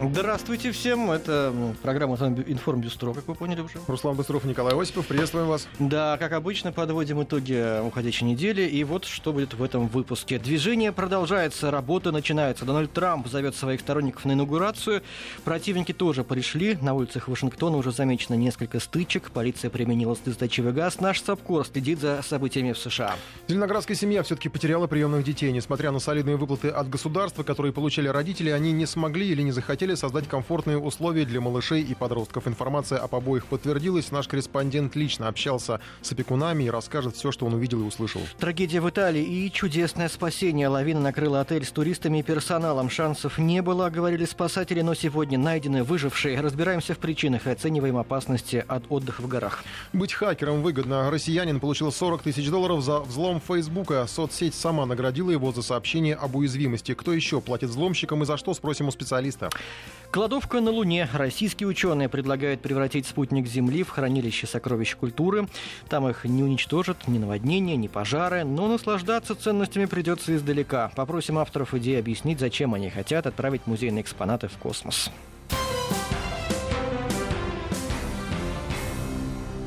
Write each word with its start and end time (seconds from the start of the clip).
Здравствуйте 0.00 0.70
всем. 0.70 1.10
Это 1.10 1.52
программа 1.82 2.14
«Информ 2.14 2.80
Бюстро», 2.80 3.12
как 3.12 3.26
вы 3.26 3.34
поняли 3.34 3.62
уже. 3.62 3.80
Руслан 3.88 4.14
Быстров, 4.14 4.44
Николай 4.44 4.80
Осипов. 4.80 5.08
Приветствуем 5.08 5.48
вас. 5.48 5.66
Да, 5.80 6.16
как 6.18 6.32
обычно, 6.32 6.70
подводим 6.70 7.20
итоги 7.24 7.84
уходящей 7.84 8.24
недели. 8.24 8.62
И 8.62 8.84
вот 8.84 9.06
что 9.06 9.32
будет 9.32 9.54
в 9.54 9.62
этом 9.62 9.88
выпуске. 9.88 10.38
Движение 10.38 10.92
продолжается, 10.92 11.72
работа 11.72 12.12
начинается. 12.12 12.64
Дональд 12.64 12.92
Трамп 12.92 13.26
зовет 13.26 13.56
своих 13.56 13.80
сторонников 13.80 14.24
на 14.24 14.32
инаугурацию. 14.32 15.02
Противники 15.42 15.92
тоже 15.92 16.22
пришли. 16.22 16.78
На 16.80 16.94
улицах 16.94 17.26
Вашингтона 17.26 17.76
уже 17.76 17.90
замечено 17.90 18.34
несколько 18.34 18.78
стычек. 18.78 19.32
Полиция 19.32 19.68
применила 19.68 20.14
слезоточивый 20.14 20.72
газ. 20.72 21.00
Наш 21.00 21.20
САПКОР 21.22 21.66
следит 21.66 22.00
за 22.00 22.22
событиями 22.22 22.72
в 22.72 22.78
США. 22.78 23.16
Зеленоградская 23.48 23.96
семья 23.96 24.22
все-таки 24.22 24.48
потеряла 24.48 24.86
приемных 24.86 25.24
детей. 25.24 25.50
Несмотря 25.50 25.90
на 25.90 25.98
солидные 25.98 26.36
выплаты 26.36 26.68
от 26.68 26.88
государства, 26.88 27.42
которые 27.42 27.72
получили 27.72 28.06
родители, 28.06 28.50
они 28.50 28.70
не 28.70 28.86
смогли 28.86 29.26
или 29.28 29.42
не 29.42 29.50
захотели 29.50 29.87
хотели 29.88 30.00
создать 30.00 30.28
комфортные 30.28 30.76
условия 30.78 31.24
для 31.24 31.40
малышей 31.40 31.82
и 31.82 31.94
подростков. 31.94 32.46
Информация 32.46 32.98
об 32.98 33.14
обоих 33.14 33.46
подтвердилась. 33.46 34.10
Наш 34.10 34.28
корреспондент 34.28 34.96
лично 34.96 35.28
общался 35.28 35.80
с 36.02 36.12
опекунами 36.12 36.64
и 36.64 36.70
расскажет 36.70 37.16
все, 37.16 37.32
что 37.32 37.46
он 37.46 37.54
увидел 37.54 37.80
и 37.80 37.84
услышал. 37.84 38.20
Трагедия 38.38 38.80
в 38.80 38.90
Италии 38.90 39.22
и 39.22 39.50
чудесное 39.50 40.10
спасение. 40.10 40.68
Лавина 40.68 41.00
накрыла 41.00 41.40
отель 41.40 41.64
с 41.64 41.70
туристами 41.70 42.18
и 42.18 42.22
персоналом. 42.22 42.90
Шансов 42.90 43.38
не 43.38 43.62
было, 43.62 43.88
говорили 43.88 44.26
спасатели, 44.26 44.82
но 44.82 44.94
сегодня 44.94 45.38
найдены 45.38 45.84
выжившие. 45.84 46.38
Разбираемся 46.40 46.94
в 46.94 46.98
причинах 46.98 47.46
и 47.46 47.50
оцениваем 47.50 47.96
опасности 47.96 48.64
от 48.68 48.84
отдыха 48.90 49.22
в 49.22 49.28
горах. 49.28 49.64
Быть 49.94 50.12
хакером 50.12 50.62
выгодно. 50.62 51.10
Россиянин 51.10 51.60
получил 51.60 51.90
40 51.92 52.22
тысяч 52.22 52.50
долларов 52.50 52.82
за 52.82 53.00
взлом 53.00 53.40
Фейсбука. 53.40 54.06
Соцсеть 54.06 54.54
сама 54.54 54.84
наградила 54.84 55.30
его 55.30 55.50
за 55.52 55.62
сообщение 55.62 56.14
об 56.14 56.36
уязвимости. 56.36 56.92
Кто 56.92 57.14
еще 57.14 57.40
платит 57.40 57.70
взломщикам 57.70 58.22
и 58.22 58.26
за 58.26 58.36
что, 58.36 58.52
спросим 58.52 58.88
у 58.88 58.90
специалиста. 58.90 59.48
Кладовка 60.10 60.60
на 60.60 60.70
Луне. 60.70 61.06
Российские 61.12 61.68
ученые 61.68 62.08
предлагают 62.08 62.62
превратить 62.62 63.06
спутник 63.06 63.46
Земли 63.46 63.82
в 63.82 63.90
хранилище 63.90 64.46
сокровищ 64.46 64.96
культуры. 64.96 65.48
Там 65.90 66.08
их 66.08 66.24
не 66.24 66.42
уничтожат 66.42 67.06
ни 67.06 67.18
наводнения, 67.18 67.76
ни 67.76 67.88
пожары, 67.88 68.42
но 68.42 68.68
наслаждаться 68.68 69.34
ценностями 69.34 69.84
придется 69.84 70.34
издалека. 70.34 70.90
Попросим 70.96 71.36
авторов 71.38 71.74
идеи 71.74 71.98
объяснить, 71.98 72.40
зачем 72.40 72.72
они 72.72 72.88
хотят 72.88 73.26
отправить 73.26 73.66
музейные 73.66 74.02
экспонаты 74.02 74.48
в 74.48 74.56
космос. 74.56 75.10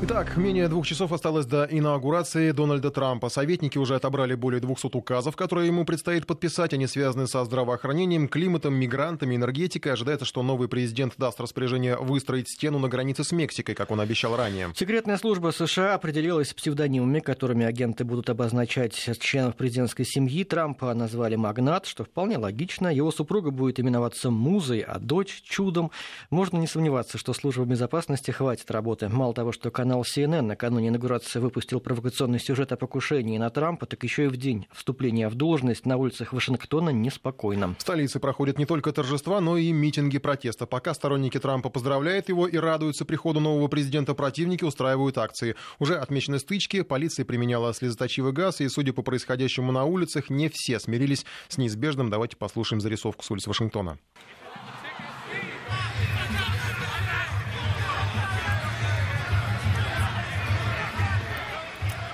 Итак, 0.04 0.36
менее 0.36 0.66
двух 0.66 0.84
часов 0.84 1.12
осталось 1.12 1.46
до 1.46 1.62
инаугурации 1.70 2.50
Дональда 2.50 2.90
Трампа. 2.90 3.28
Советники 3.28 3.78
уже 3.78 3.94
отобрали 3.94 4.34
более 4.34 4.60
200 4.60 4.96
указов, 4.96 5.36
которые 5.36 5.68
ему 5.68 5.84
предстоит 5.84 6.26
подписать. 6.26 6.74
Они 6.74 6.88
связаны 6.88 7.28
со 7.28 7.44
здравоохранением, 7.44 8.26
климатом, 8.26 8.74
мигрантами, 8.74 9.36
энергетикой. 9.36 9.92
Ожидается, 9.92 10.24
что 10.24 10.42
новый 10.42 10.66
президент 10.66 11.14
даст 11.18 11.40
распоряжение 11.40 11.96
выстроить 11.96 12.48
стену 12.48 12.80
на 12.80 12.88
границе 12.88 13.22
с 13.22 13.30
Мексикой, 13.30 13.76
как 13.76 13.92
он 13.92 14.00
обещал 14.00 14.36
ранее. 14.36 14.72
Секретная 14.74 15.18
служба 15.18 15.52
США 15.52 15.94
определилась 15.94 16.52
псевдонимами, 16.52 17.20
которыми 17.20 17.64
агенты 17.64 18.04
будут 18.04 18.28
обозначать 18.28 18.94
членов 19.20 19.54
президентской 19.54 20.04
семьи. 20.04 20.42
Трампа 20.42 20.92
назвали 20.94 21.36
«Магнат», 21.36 21.86
что 21.86 22.02
вполне 22.02 22.38
логично. 22.38 22.88
Его 22.92 23.12
супруга 23.12 23.52
будет 23.52 23.78
именоваться 23.78 24.30
Музой, 24.32 24.80
а 24.80 24.98
дочь– 24.98 25.42
Чудом. 25.44 25.92
Можно 26.28 26.58
не 26.58 26.66
сомневаться, 26.66 27.18
что 27.18 27.32
служба 27.34 27.64
безопасности 27.66 28.32
хватит 28.32 28.68
работы. 28.72 29.08
Мало 29.08 29.32
того, 29.32 29.52
что 29.52 29.70
канал 29.70 29.91
Канал 29.92 30.04
CNN 30.04 30.40
накануне 30.40 30.88
инаугурации 30.88 31.38
выпустил 31.38 31.78
провокационный 31.78 32.40
сюжет 32.40 32.72
о 32.72 32.78
покушении 32.78 33.36
на 33.36 33.50
Трампа, 33.50 33.84
так 33.84 34.02
еще 34.04 34.24
и 34.24 34.28
в 34.28 34.38
день 34.38 34.66
вступления 34.72 35.28
в 35.28 35.34
должность 35.34 35.84
на 35.84 35.98
улицах 35.98 36.32
Вашингтона 36.32 36.88
неспокойно. 36.88 37.74
В 37.78 37.82
столице 37.82 38.18
проходят 38.18 38.58
не 38.58 38.64
только 38.64 38.90
торжества, 38.90 39.42
но 39.42 39.58
и 39.58 39.70
митинги 39.70 40.16
протеста. 40.16 40.64
Пока 40.64 40.94
сторонники 40.94 41.38
Трампа 41.38 41.68
поздравляют 41.68 42.30
его 42.30 42.46
и 42.46 42.56
радуются 42.56 43.04
приходу 43.04 43.40
нового 43.40 43.68
президента, 43.68 44.14
противники 44.14 44.64
устраивают 44.64 45.18
акции. 45.18 45.56
Уже 45.78 45.96
отмечены 45.96 46.38
стычки, 46.38 46.80
полиция 46.80 47.26
применяла 47.26 47.74
слезоточивый 47.74 48.32
газ, 48.32 48.62
и, 48.62 48.68
судя 48.70 48.94
по 48.94 49.02
происходящему 49.02 49.72
на 49.72 49.84
улицах, 49.84 50.30
не 50.30 50.48
все 50.48 50.80
смирились 50.80 51.26
с 51.48 51.58
неизбежным. 51.58 52.08
Давайте 52.08 52.38
послушаем 52.38 52.80
зарисовку 52.80 53.22
с 53.22 53.30
улиц 53.30 53.46
Вашингтона. 53.46 53.98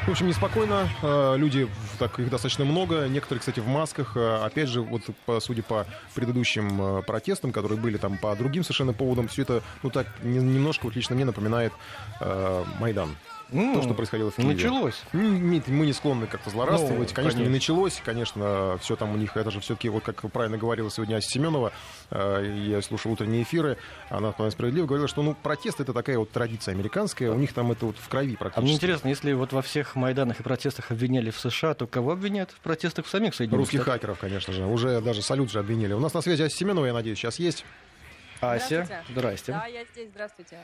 В 0.09 0.11
общем, 0.11 0.27
неспокойно. 0.27 0.89
Э, 1.03 1.35
люди, 1.37 1.69
так 1.99 2.19
их 2.19 2.31
достаточно 2.31 2.65
много. 2.65 3.07
Некоторые, 3.09 3.41
кстати, 3.41 3.61
в 3.61 3.67
масках. 3.67 4.17
Э, 4.17 4.43
опять 4.43 4.71
же, 4.71 4.81
вот 4.81 5.03
судя 5.41 5.63
по 5.63 5.87
предыдущим 6.15 6.81
э, 6.81 7.03
протестам, 7.03 7.53
которые 7.53 7.79
были 7.79 7.99
там 7.99 8.17
по 8.17 8.35
другим 8.35 8.63
совершенно 8.63 8.95
поводам, 8.95 9.29
все 9.29 9.43
это, 9.43 9.63
ну 9.83 9.91
так, 9.91 10.07
немножко 10.23 10.87
вот 10.87 10.97
лично 10.97 11.15
мне 11.15 11.27
напоминает 11.27 11.75
э, 12.21 12.65
Майдан. 12.81 13.11
Mm, 13.51 13.75
то, 13.75 13.83
что 13.83 13.95
происходило 13.95 14.31
в 14.31 14.37
Киеве. 14.37 14.55
Началось. 14.55 15.03
Мы, 15.13 15.63
мы 15.67 15.87
не 15.87 15.93
склонны 15.93 16.27
как-то 16.27 16.51
злорадствовать. 16.51 17.09
Ну, 17.11 17.15
конечно, 17.15 17.23
конечно, 17.23 17.39
не 17.41 17.49
началось. 17.49 18.03
Конечно, 18.05 18.79
все 18.83 18.97
там 18.97 19.15
у 19.15 19.17
них, 19.17 19.37
это 19.37 19.51
же 19.51 19.61
все-таки, 19.61 19.89
вот 19.89 20.05
как 20.05 20.21
правильно 20.31 20.59
говорила 20.59 20.91
сегодня 20.91 21.17
Ася 21.17 21.31
Семенова, 21.31 21.73
э, 22.11 22.65
я 22.67 22.83
слушал 22.83 23.13
утренние 23.13 23.43
эфиры, 23.43 23.79
она 24.11 24.33
вполне 24.33 24.51
справедливо 24.53 24.87
говорила, 24.87 25.09
что 25.09 25.23
ну, 25.23 25.35
протест 25.35 25.81
это 25.81 25.93
такая 25.93 26.19
вот 26.19 26.31
традиция 26.31 26.75
американская, 26.75 27.31
у 27.31 27.37
них 27.37 27.53
там 27.53 27.73
это 27.73 27.87
вот 27.87 27.97
в 27.97 28.09
крови 28.09 28.37
практически. 28.37 28.61
А 28.61 28.63
мне 28.63 28.75
интересно, 28.75 29.09
если 29.09 29.33
вот 29.33 29.53
во 29.53 29.63
всех 29.63 29.95
Майданах 29.95 30.41
и 30.41 30.43
протестах 30.43 30.91
обвиняли 30.91 31.31
в 31.31 31.39
США, 31.39 31.75
то 31.75 31.87
кого 31.87 32.13
обвиняют 32.13 32.51
в 32.51 32.61
протестах 32.61 33.07
в 33.07 33.09
самих 33.09 33.35
Соединенных 33.35 33.67
Русских 33.67 33.83
Штатах? 33.83 33.95
хакеров, 33.95 34.19
конечно 34.19 34.53
же. 34.53 34.67
Уже 34.67 35.01
даже 35.01 35.23
салют 35.23 35.51
же 35.51 35.59
обвинили. 35.59 35.95
У 35.95 36.01
нас 36.01 36.13
на 36.13 36.21
связи 36.21 36.43
Ася 36.43 36.57
Семенова, 36.57 36.87
я 36.87 36.93
надеюсь, 36.93 37.19
сейчас 37.19 37.39
есть. 37.39 37.65
Ася, 38.41 39.03
здрасте. 39.09 39.53
Да, 39.53 39.67
я 39.67 39.85
здесь, 39.85 40.11
здравствуйте. 40.11 40.59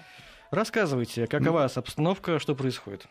Рассказывайте, 0.55 1.27
какова 1.27 1.65
обстановка, 1.65 2.39
что 2.39 2.55
происходит? 2.55 3.09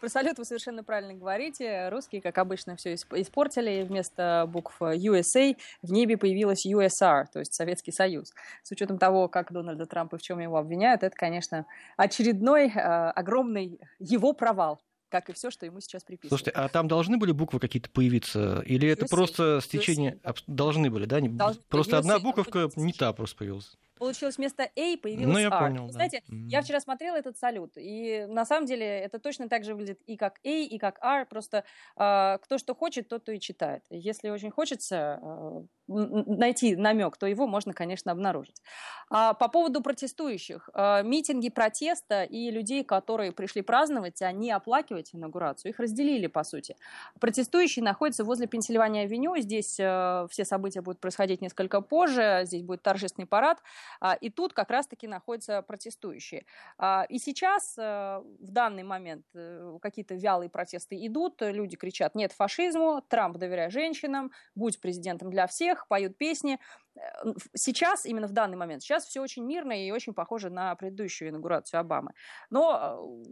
Про 0.00 0.10
салют 0.10 0.36
вы 0.36 0.44
совершенно 0.44 0.84
правильно 0.84 1.14
говорите. 1.14 1.88
Русские, 1.88 2.20
как 2.20 2.36
обычно, 2.36 2.76
все 2.76 2.92
испортили. 2.92 3.82
Вместо 3.88 4.44
букв 4.46 4.76
USA 4.82 5.56
в 5.80 5.90
небе 5.90 6.18
появилась 6.18 6.66
USR, 6.66 7.24
то 7.32 7.38
есть 7.38 7.54
Советский 7.54 7.92
Союз. 7.92 8.34
С 8.62 8.72
учетом 8.72 8.98
того, 8.98 9.28
как 9.28 9.52
Дональда 9.52 9.86
Трампа 9.86 10.18
в 10.18 10.22
чем 10.22 10.40
его 10.40 10.58
обвиняют, 10.58 11.02
это, 11.02 11.16
конечно, 11.16 11.64
очередной 11.96 12.66
э, 12.66 12.70
огромный 12.70 13.80
его 13.98 14.34
провал 14.34 14.82
как 15.08 15.28
и 15.28 15.34
все, 15.34 15.50
что 15.50 15.66
ему 15.66 15.78
сейчас 15.80 16.04
приписывают. 16.04 16.30
Слушайте, 16.30 16.52
а 16.52 16.70
там 16.70 16.88
должны 16.88 17.18
были 17.18 17.32
буквы 17.32 17.60
какие-то 17.60 17.90
появиться? 17.90 18.62
Или 18.64 18.88
USA, 18.88 18.92
это 18.92 19.06
просто 19.08 19.60
стечение... 19.62 20.18
USA. 20.24 20.42
Должны 20.46 20.90
были, 20.90 21.04
да? 21.04 21.20
Должны, 21.20 21.60
просто 21.68 21.96
USA, 21.96 21.98
одна 21.98 22.18
буковка 22.18 22.70
не 22.76 22.94
та 22.94 23.12
просто 23.12 23.36
появилась 23.36 23.76
получилось 24.02 24.36
вместо 24.36 24.64
A 24.64 24.96
появилось 25.00 25.32
ну, 25.32 25.38
я 25.38 25.46
R. 25.46 25.58
Понял, 25.60 25.86
да. 25.86 25.92
Знаете, 25.92 26.22
mm-hmm. 26.28 26.48
я 26.48 26.62
вчера 26.62 26.80
смотрела 26.80 27.14
этот 27.14 27.38
салют, 27.38 27.72
и 27.76 28.26
на 28.28 28.44
самом 28.44 28.66
деле 28.66 28.84
это 28.84 29.20
точно 29.20 29.48
так 29.48 29.62
же 29.62 29.74
выглядит 29.74 30.00
и 30.06 30.16
как 30.16 30.40
A, 30.44 30.48
и 30.48 30.76
как 30.78 30.98
R, 31.00 31.24
просто 31.26 31.62
э, 31.96 32.38
кто 32.42 32.58
что 32.58 32.74
хочет, 32.74 33.08
тот 33.08 33.24
то 33.24 33.30
и 33.30 33.38
читает. 33.38 33.84
Если 33.90 34.28
очень 34.30 34.50
хочется 34.50 35.20
э, 35.22 35.62
найти 35.86 36.74
намек, 36.74 37.16
то 37.16 37.26
его 37.26 37.46
можно, 37.46 37.72
конечно, 37.72 38.10
обнаружить. 38.10 38.60
А 39.08 39.34
по 39.34 39.48
поводу 39.48 39.82
протестующих. 39.82 40.68
Э, 40.74 41.02
митинги 41.04 41.48
протеста 41.48 42.24
и 42.24 42.50
людей, 42.50 42.82
которые 42.82 43.30
пришли 43.30 43.62
праздновать, 43.62 44.20
а 44.22 44.32
не 44.32 44.50
оплакивать 44.50 45.14
инаугурацию, 45.14 45.70
их 45.70 45.78
разделили, 45.78 46.26
по 46.26 46.42
сути. 46.42 46.76
Протестующие 47.20 47.84
находятся 47.84 48.24
возле 48.24 48.48
Пенсильвания-авеню, 48.48 49.36
здесь 49.38 49.78
э, 49.78 50.26
все 50.30 50.44
события 50.44 50.80
будут 50.80 51.00
происходить 51.00 51.40
несколько 51.40 51.80
позже, 51.80 52.42
здесь 52.46 52.62
будет 52.62 52.82
торжественный 52.82 53.26
парад. 53.26 53.58
А, 54.00 54.14
и 54.14 54.30
тут 54.30 54.52
как 54.52 54.70
раз-таки 54.70 55.06
находятся 55.06 55.62
протестующие. 55.62 56.46
А, 56.78 57.04
и 57.08 57.18
сейчас, 57.18 57.76
э, 57.78 57.82
в 57.82 58.50
данный 58.50 58.82
момент, 58.82 59.24
э, 59.34 59.78
какие-то 59.80 60.14
вялые 60.14 60.50
протесты 60.50 60.96
идут, 61.06 61.40
люди 61.40 61.76
кричат 61.76 62.14
«нет 62.14 62.32
фашизму», 62.32 63.02
«Трамп 63.08 63.36
доверяй 63.36 63.70
женщинам», 63.70 64.32
«будь 64.54 64.80
президентом 64.80 65.30
для 65.30 65.46
всех», 65.46 65.86
поют 65.88 66.16
песни. 66.16 66.58
Э, 66.96 67.32
сейчас, 67.54 68.06
именно 68.06 68.26
в 68.26 68.32
данный 68.32 68.56
момент, 68.56 68.82
сейчас 68.82 69.04
все 69.06 69.20
очень 69.20 69.44
мирно 69.44 69.72
и 69.72 69.90
очень 69.90 70.14
похоже 70.14 70.50
на 70.50 70.74
предыдущую 70.74 71.30
инаугурацию 71.30 71.80
Обамы. 71.80 72.12
Но 72.50 73.22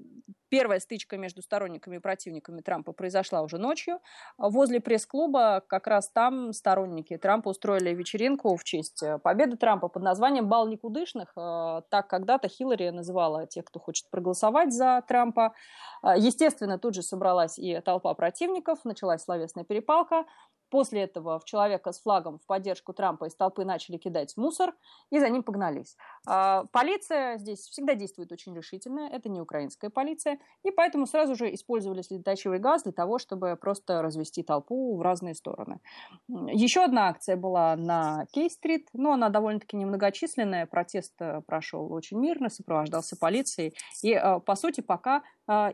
первая 0.49 0.81
стычка 0.81 1.17
между 1.17 1.43
сторонниками 1.43 1.97
и 1.97 2.01
противниками 2.01 2.61
Трампа 2.61 2.93
произошла 2.93 3.43
уже 3.43 3.59
ночью. 3.59 4.01
Возле 4.39 4.81
пресс-клуба 4.81 5.63
как 5.67 5.87
раз 5.87 6.11
там 6.11 6.53
сторонники 6.53 7.17
Трампа 7.17 7.51
устроили 7.51 7.95
вечеринку 7.95 8.57
в 8.57 8.65
честь 8.65 9.03
победы 9.23 9.57
Трампа 9.57 9.89
под 9.89 10.03
названием 10.03 10.49
«Бал 10.49 10.67
никудышных». 10.67 11.33
Э, 11.37 11.83
так 11.91 12.09
когда-то 12.09 12.49
Хиллари 12.49 12.91
называла 12.91 13.47
тех, 13.47 13.65
кто 13.65 13.79
хочет 13.81 14.09
проголосовать 14.11 14.73
за 14.73 15.03
Трампа. 15.07 15.55
Э, 16.03 16.15
естественно, 16.17 16.79
тут 16.79 16.95
же 16.95 17.03
собралась 17.03 17.59
и 17.59 17.81
толпа 17.81 18.15
противников, 18.15 18.85
началась 18.85 19.23
словесная 19.23 19.65
перепалка. 19.65 20.25
После 20.71 21.03
этого 21.03 21.39
в 21.39 21.45
человека 21.45 21.93
с 21.93 22.01
флагом 22.01 22.39
в 22.39 22.47
поддержку 22.47 22.93
Трампа 22.93 23.27
из 23.27 23.35
толпы 23.35 23.65
начали 23.65 23.97
кидать 23.97 24.37
мусор 24.37 24.75
и 25.11 25.19
за 25.19 25.29
ним 25.29 25.43
погнались. 25.43 25.97
А, 26.27 26.65
полиция 26.73 27.39
здесь 27.39 27.61
всегда 27.61 27.95
действует 27.95 28.31
очень 28.33 28.57
решительно, 28.57 29.09
это 29.11 29.29
не 29.29 29.41
украинская 29.41 29.91
полиция, 29.91 30.39
и 30.63 30.71
поэтому 30.71 31.07
сразу 31.07 31.35
же 31.35 31.53
использовали 31.53 32.03
слезоточивый 32.03 32.59
газ 32.59 32.85
для 32.85 32.93
того, 32.93 33.19
чтобы 33.19 33.57
просто 33.57 34.01
развести 34.01 34.43
толпу 34.43 34.97
в 34.97 35.03
разные 35.03 35.35
стороны. 35.35 35.81
Еще 36.29 36.85
одна 36.85 37.09
акция 37.09 37.37
была 37.37 37.77
на 37.77 38.27
Кей-стрит, 38.33 38.89
но 38.93 39.13
она 39.13 39.29
довольно-таки 39.29 39.77
немногочисленная, 39.77 40.67
протест 40.67 41.15
э, 41.21 41.43
прошел 41.47 41.93
очень 41.93 42.19
мирно, 42.19 42.49
сопровождался 42.49 43.17
полицией, 43.17 43.75
и, 44.03 44.13
э, 44.13 44.41
по 44.41 44.55
сути, 44.55 44.81
пока 44.81 45.23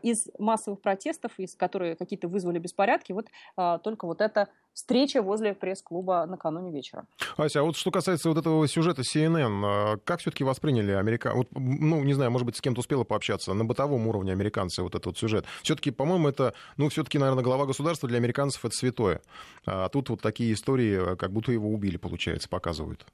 из 0.01 0.27
массовых 0.39 0.81
протестов, 0.81 1.31
из 1.37 1.55
которых 1.55 1.97
какие-то 1.97 2.27
вызвали 2.27 2.57
беспорядки, 2.57 3.11
вот 3.11 3.27
только 3.83 4.07
вот 4.07 4.21
это 4.21 4.47
встреча 4.73 5.21
возле 5.21 5.53
пресс-клуба 5.53 6.25
накануне 6.27 6.71
вечера. 6.71 7.05
Ася, 7.35 7.59
а 7.59 7.63
вот 7.63 7.75
что 7.75 7.91
касается 7.91 8.29
вот 8.29 8.37
этого 8.37 8.67
сюжета 8.67 9.01
CNN, 9.01 9.61
а 9.63 9.97
как 10.03 10.19
все-таки 10.19 10.43
восприняли 10.43 10.91
американцы? 10.91 11.37
Вот, 11.37 11.47
ну, 11.51 12.03
не 12.03 12.13
знаю, 12.13 12.31
может 12.31 12.45
быть, 12.45 12.55
с 12.55 12.61
кем-то 12.61 12.79
успела 12.79 13.03
пообщаться 13.03 13.53
на 13.53 13.65
бытовом 13.65 14.07
уровне 14.07 14.31
американцы 14.31 14.83
вот 14.83 14.95
этот 14.95 15.07
вот 15.07 15.17
сюжет. 15.17 15.45
Все-таки, 15.63 15.91
по-моему, 15.91 16.27
это, 16.27 16.53
ну, 16.77 16.89
все-таки, 16.89 17.17
наверное, 17.17 17.43
глава 17.43 17.65
государства 17.65 18.07
для 18.07 18.17
американцев 18.17 18.63
это 18.65 18.75
святое. 18.75 19.21
А 19.65 19.89
тут 19.89 20.09
вот 20.09 20.21
такие 20.21 20.53
истории, 20.53 21.15
как 21.15 21.31
будто 21.31 21.51
его 21.51 21.69
убили, 21.69 21.97
получается, 21.97 22.49
показывают. 22.49 23.05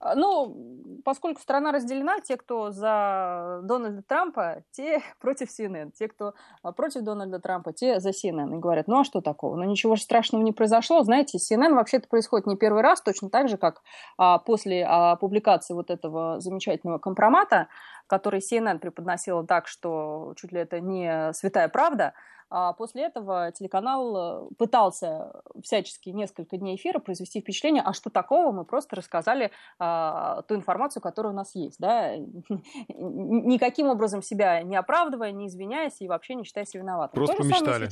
А, 0.00 0.14
ну, 0.14 0.56
поскольку 1.04 1.40
страна 1.40 1.72
разделена, 1.72 2.20
те, 2.20 2.36
кто 2.36 2.70
за 2.70 3.60
Дональда 3.64 4.02
Трампа, 4.02 4.62
те 4.70 5.02
против 5.20 5.48
CNN. 5.48 5.90
Те, 5.92 6.08
кто 6.08 6.34
а, 6.62 6.72
против 6.72 7.02
Дональда 7.02 7.40
Трампа, 7.40 7.72
те 7.72 8.00
за 8.00 8.10
CNN. 8.10 8.54
И 8.54 8.58
говорят, 8.58 8.86
ну 8.88 9.00
а 9.00 9.04
что 9.04 9.20
такого? 9.20 9.56
Ну 9.56 9.64
ничего 9.64 9.96
же 9.96 10.02
страшного 10.02 10.42
не 10.42 10.52
произошло. 10.52 11.02
Знаете, 11.02 11.38
CNN 11.38 11.74
вообще-то 11.74 12.08
происходит 12.08 12.46
не 12.46 12.56
первый 12.56 12.82
раз, 12.82 13.00
точно 13.00 13.30
так 13.30 13.48
же, 13.48 13.56
как 13.56 13.82
а, 14.16 14.38
после 14.38 14.84
а, 14.88 15.16
публикации 15.16 15.74
вот 15.74 15.90
этого 15.90 16.40
замечательного 16.40 16.98
компромата, 16.98 17.68
который 18.06 18.40
CNN 18.40 18.78
преподносила 18.78 19.46
так, 19.46 19.66
что 19.66 20.32
чуть 20.36 20.52
ли 20.52 20.60
это 20.60 20.80
не 20.80 21.32
святая 21.32 21.68
правда, 21.68 22.14
после 22.72 23.04
этого 23.04 23.52
телеканал 23.52 24.16
э, 24.16 24.54
пытался 24.56 25.42
всячески 25.62 26.10
несколько 26.10 26.56
дней 26.56 26.76
эфира 26.76 26.98
произвести 26.98 27.40
впечатление, 27.40 27.82
а 27.84 27.92
что 27.92 28.10
такого, 28.10 28.52
мы 28.52 28.64
просто 28.64 28.96
рассказали 28.96 29.50
а, 29.78 30.42
ту 30.42 30.54
информацию, 30.54 31.02
которая 31.02 31.32
у 31.32 31.36
нас 31.36 31.54
есть. 31.54 31.78
Да? 31.78 32.16
Никаким 32.88 33.88
образом 33.88 34.22
себя 34.22 34.62
не 34.62 34.76
оправдывая, 34.76 35.32
не 35.32 35.48
извиняясь 35.48 36.00
и 36.00 36.08
вообще 36.08 36.34
не 36.34 36.44
считая 36.44 36.64
себя 36.64 36.82
виноватым. 36.82 37.14
Просто 37.14 37.36
помечтали. 37.36 37.88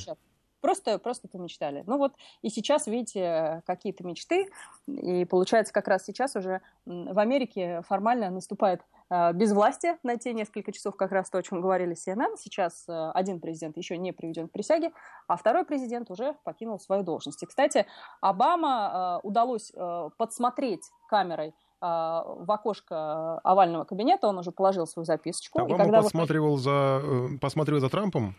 Просто, 0.67 0.99
просто 0.99 1.29
помечтали. 1.29 1.85
Ну 1.87 1.97
вот 1.97 2.11
и 2.41 2.49
сейчас, 2.49 2.87
видите, 2.87 3.63
какие-то 3.65 4.03
мечты. 4.03 4.49
И 4.85 5.23
получается, 5.23 5.71
как 5.71 5.87
раз 5.87 6.03
сейчас 6.03 6.35
уже 6.35 6.59
в 6.85 7.17
Америке 7.17 7.83
формально 7.87 8.29
наступает 8.29 8.81
э, 9.09 9.31
безвластие 9.31 9.97
на 10.03 10.17
те 10.17 10.33
несколько 10.33 10.73
часов, 10.73 10.97
как 10.97 11.13
раз 11.13 11.29
то, 11.29 11.37
о 11.37 11.41
чем 11.41 11.61
говорили 11.61 11.95
CNN. 11.95 12.35
Сейчас 12.37 12.83
э, 12.89 13.11
один 13.11 13.39
президент 13.39 13.77
еще 13.77 13.97
не 13.97 14.11
приведен 14.11 14.49
к 14.49 14.51
присяге, 14.51 14.91
а 15.29 15.37
второй 15.37 15.63
президент 15.63 16.11
уже 16.11 16.35
покинул 16.43 16.81
свою 16.81 17.03
должность. 17.03 17.41
И, 17.41 17.45
кстати, 17.45 17.85
Обама 18.19 19.21
э, 19.23 19.25
удалось 19.25 19.71
подсмотреть 20.17 20.83
камерой 21.07 21.53
в 21.79 22.51
окошко 22.51 23.37
овального 23.43 23.83
кабинета, 23.85 24.27
он 24.27 24.39
уже 24.39 24.51
положил 24.51 24.87
свою 24.87 25.05
записочку. 25.05 25.59
Обама 25.59 25.75
и 25.75 25.77
когда 25.77 26.01
посматривал, 26.01 26.55
вы... 26.55 26.59
за, 26.59 27.01
посматривал 27.39 27.79
за 27.79 27.89
Трампом? 27.89 28.35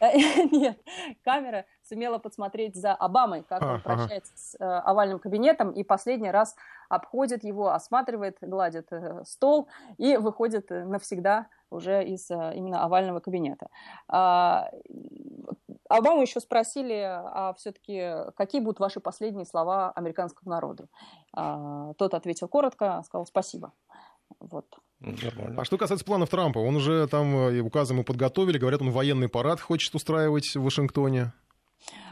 Нет, 0.52 0.78
камера 1.24 1.64
сумела 1.82 2.18
подсмотреть 2.18 2.76
за 2.76 2.94
Обамой, 2.94 3.42
как 3.42 3.62
он 3.62 3.80
прощается 3.80 4.32
с 4.34 4.56
э, 4.58 4.64
овальным 4.64 5.18
кабинетом, 5.18 5.70
и 5.70 5.82
последний 5.82 6.30
раз 6.30 6.54
обходит 6.88 7.44
его, 7.44 7.70
осматривает, 7.70 8.36
гладит 8.40 8.92
э, 8.92 9.24
стол 9.24 9.68
и 9.96 10.16
выходит 10.16 10.70
э, 10.70 10.84
навсегда 10.84 11.46
уже 11.70 12.04
из 12.04 12.30
именно 12.30 12.84
овального 12.84 13.20
кабинета. 13.20 13.68
А, 14.08 14.70
Обаму 15.88 16.22
еще 16.22 16.40
спросили, 16.40 17.02
а 17.02 17.54
все-таки 17.56 18.30
какие 18.36 18.60
будут 18.60 18.78
ваши 18.78 19.00
последние 19.00 19.46
слова 19.46 19.90
американскому 19.92 20.50
народу. 20.50 20.88
А, 21.32 21.92
тот 21.94 22.14
ответил 22.14 22.48
коротко, 22.48 23.02
сказал 23.04 23.26
спасибо. 23.26 23.72
Вот. 24.38 24.66
Нормально. 25.00 25.60
А 25.60 25.64
что 25.64 25.76
касается 25.76 26.04
планов 26.04 26.30
Трампа, 26.30 26.58
он 26.58 26.76
уже 26.76 27.06
там 27.08 27.36
э, 27.36 27.60
указы 27.60 27.92
ему 27.92 28.02
подготовили, 28.02 28.58
говорят, 28.58 28.80
он 28.80 28.90
военный 28.90 29.28
парад 29.28 29.60
хочет 29.60 29.94
устраивать 29.94 30.54
в 30.54 30.62
Вашингтоне. 30.62 31.32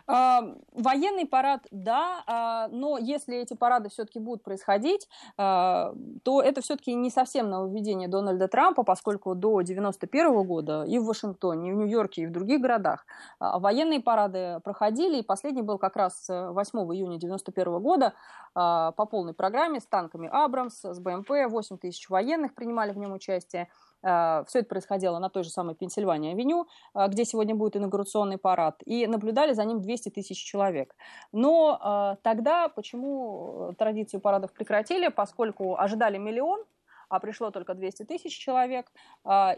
А, 0.06 0.42
военный 0.72 1.26
парад, 1.26 1.66
да, 1.70 2.22
а, 2.26 2.68
но 2.68 2.98
если 2.98 3.38
эти 3.38 3.54
парады 3.54 3.88
все-таки 3.88 4.18
будут 4.18 4.42
происходить, 4.42 5.08
а, 5.38 5.94
то 6.22 6.42
это 6.42 6.60
все-таки 6.60 6.94
не 6.94 7.10
совсем 7.10 7.48
нововведение 7.48 8.08
Дональда 8.08 8.48
Трампа, 8.48 8.82
поскольку 8.82 9.34
до 9.34 9.54
1991 9.54 10.46
года 10.46 10.84
и 10.84 10.98
в 10.98 11.06
Вашингтоне, 11.06 11.70
и 11.70 11.72
в 11.72 11.76
Нью-Йорке, 11.76 12.22
и 12.22 12.26
в 12.26 12.32
других 12.32 12.60
городах 12.60 13.06
военные 13.40 14.00
парады 14.00 14.60
проходили, 14.62 15.18
и 15.18 15.22
последний 15.22 15.62
был 15.62 15.78
как 15.78 15.96
раз 15.96 16.26
8 16.28 16.78
июня 16.94 17.16
1991 17.16 17.80
года 17.80 18.12
по 18.54 19.06
полной 19.10 19.32
программе 19.34 19.80
с 19.80 19.86
танками 19.86 20.28
«Абрамс», 20.30 20.84
с 20.84 20.98
БМП, 21.00 21.30
8 21.48 21.78
тысяч 21.78 22.08
военных 22.08 22.54
принимали 22.54 22.92
в 22.92 22.98
нем 22.98 23.12
участие. 23.12 23.68
Э, 24.04 24.44
Все 24.46 24.60
это 24.60 24.68
происходило 24.68 25.18
на 25.18 25.30
той 25.30 25.44
же 25.44 25.50
самой 25.50 25.74
Пенсильвании-авеню, 25.74 26.66
э, 26.94 27.08
где 27.08 27.24
сегодня 27.24 27.54
будет 27.54 27.76
инаугурационный 27.76 28.38
парад, 28.38 28.82
и 28.84 29.06
наблюдали 29.06 29.52
за 29.54 29.64
ним 29.64 29.80
200 29.80 30.10
тысяч 30.10 30.38
человек. 30.38 30.94
Но 31.32 31.80
э, 31.82 32.16
тогда 32.22 32.68
почему 32.68 33.74
традицию 33.78 34.20
парадов 34.20 34.52
прекратили? 34.52 35.08
Поскольку 35.08 35.76
ожидали 35.78 36.18
миллион, 36.18 36.64
а 37.08 37.20
пришло 37.20 37.50
только 37.50 37.74
200 37.74 38.04
тысяч 38.04 38.36
человек, 38.36 38.86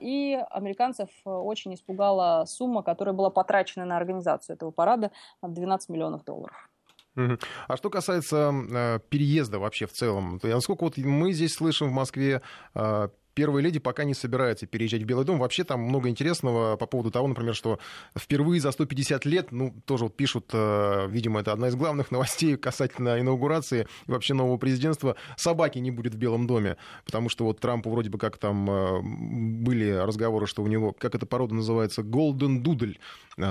и 0.01 0.45
американцев 0.51 1.09
очень 1.25 1.75
испугала 1.75 2.45
сумма, 2.45 2.83
которая 2.83 3.15
была 3.15 3.31
потрачена 3.31 3.87
на 3.87 3.97
организацию 3.97 4.57
этого 4.57 4.73
парада, 4.73 5.11
12 5.43 5.89
миллионов 5.89 6.25
долларов. 6.25 6.69
А 7.17 7.77
что 7.77 7.89
касается 7.89 8.53
э, 8.53 8.99
переезда 9.09 9.59
вообще 9.59 9.87
в 9.87 9.93
целом, 9.93 10.39
то 10.39 10.49
насколько 10.49 10.85
вот 10.85 10.99
мы 10.99 11.33
здесь 11.33 11.55
слышим 11.55 11.89
в 11.89 11.93
Москве 11.93 12.43
э, 12.75 13.09
первая 13.37 13.63
леди 13.63 13.79
пока 13.79 14.05
не 14.05 14.15
собирается 14.15 14.67
переезжать 14.67 15.03
в 15.03 15.05
Белый 15.05 15.27
дом. 15.27 15.39
Вообще 15.39 15.63
там 15.63 15.81
много 15.83 16.09
интересного 16.09 16.77
по 16.77 16.87
поводу 16.87 17.11
того, 17.11 17.29
например, 17.29 17.55
что 17.55 17.79
впервые 18.19 18.61
за 18.61 18.73
150 18.73 19.27
лет, 19.27 19.53
ну, 19.53 19.75
тоже 19.85 20.05
вот 20.05 20.17
пишут, 20.17 20.51
э, 20.55 21.07
видимо, 21.09 21.41
это 21.41 21.53
одна 21.53 21.69
из 21.69 21.77
главных 21.77 22.11
новостей 22.11 22.57
касательно 22.57 23.21
инаугурации 23.21 23.87
и 24.07 24.11
вообще 24.11 24.33
нового 24.33 24.57
президентства, 24.57 25.17
собаки 25.37 25.79
не 25.79 25.91
будет 25.91 26.15
в 26.15 26.19
Белом 26.19 26.47
доме, 26.47 26.79
потому 27.05 27.29
что 27.29 27.45
вот 27.45 27.61
Трампу 27.61 27.91
вроде 27.91 28.09
бы 28.09 28.19
как 28.19 28.39
там 28.39 28.71
э, 28.71 29.01
были 29.03 29.91
разговоры, 29.91 30.47
что 30.47 30.63
у 30.63 30.67
него, 30.67 30.93
как 30.93 31.15
эта 31.15 31.27
порода 31.27 31.55
называется, 31.55 32.01
Golden 32.01 32.63
Doodle, 32.63 32.97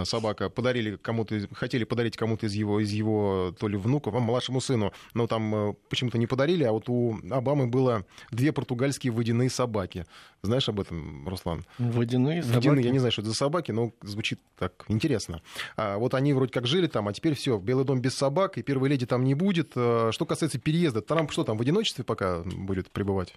собака, 0.03 0.49
подарили 0.49 0.95
кому-то, 0.97 1.39
хотели 1.53 1.83
подарить 1.83 2.17
кому-то 2.17 2.47
из 2.47 2.53
его, 2.53 2.79
из 2.79 2.91
его 2.91 3.53
то 3.59 3.67
ли 3.67 3.77
внуков, 3.77 4.15
а 4.15 4.19
младшему 4.19 4.61
сыну, 4.61 4.93
но 5.13 5.27
там 5.27 5.75
почему-то 5.89 6.17
не 6.17 6.27
подарили, 6.27 6.63
а 6.63 6.71
вот 6.71 6.89
у 6.89 7.19
Обамы 7.29 7.67
было 7.67 8.05
две 8.31 8.51
португальские 8.51 9.11
водяные 9.11 9.49
собаки. 9.49 10.05
Знаешь 10.41 10.69
об 10.69 10.79
этом, 10.79 11.27
Руслан? 11.27 11.65
Водяные 11.77 12.43
собаки? 12.43 12.55
Водяные, 12.67 12.85
я 12.85 12.91
не 12.91 12.99
знаю, 12.99 13.11
что 13.11 13.21
это 13.21 13.29
за 13.29 13.35
собаки, 13.35 13.71
но 13.71 13.93
звучит 14.01 14.39
так 14.57 14.85
интересно. 14.87 15.41
А, 15.75 15.97
вот 15.97 16.13
они 16.13 16.33
вроде 16.33 16.51
как 16.51 16.67
жили 16.67 16.87
там, 16.87 17.07
а 17.07 17.13
теперь 17.13 17.35
все, 17.35 17.57
Белый 17.57 17.85
дом 17.85 18.01
без 18.01 18.15
собак, 18.15 18.57
и 18.57 18.63
первой 18.63 18.89
леди 18.89 19.05
там 19.05 19.23
не 19.23 19.33
будет. 19.33 19.71
А, 19.75 20.11
что 20.11 20.25
касается 20.25 20.59
переезда, 20.59 21.01
Трамп 21.01 21.31
что 21.31 21.43
там, 21.43 21.57
в 21.57 21.61
одиночестве 21.61 22.03
пока 22.03 22.41
будет 22.43 22.91
пребывать? 22.91 23.35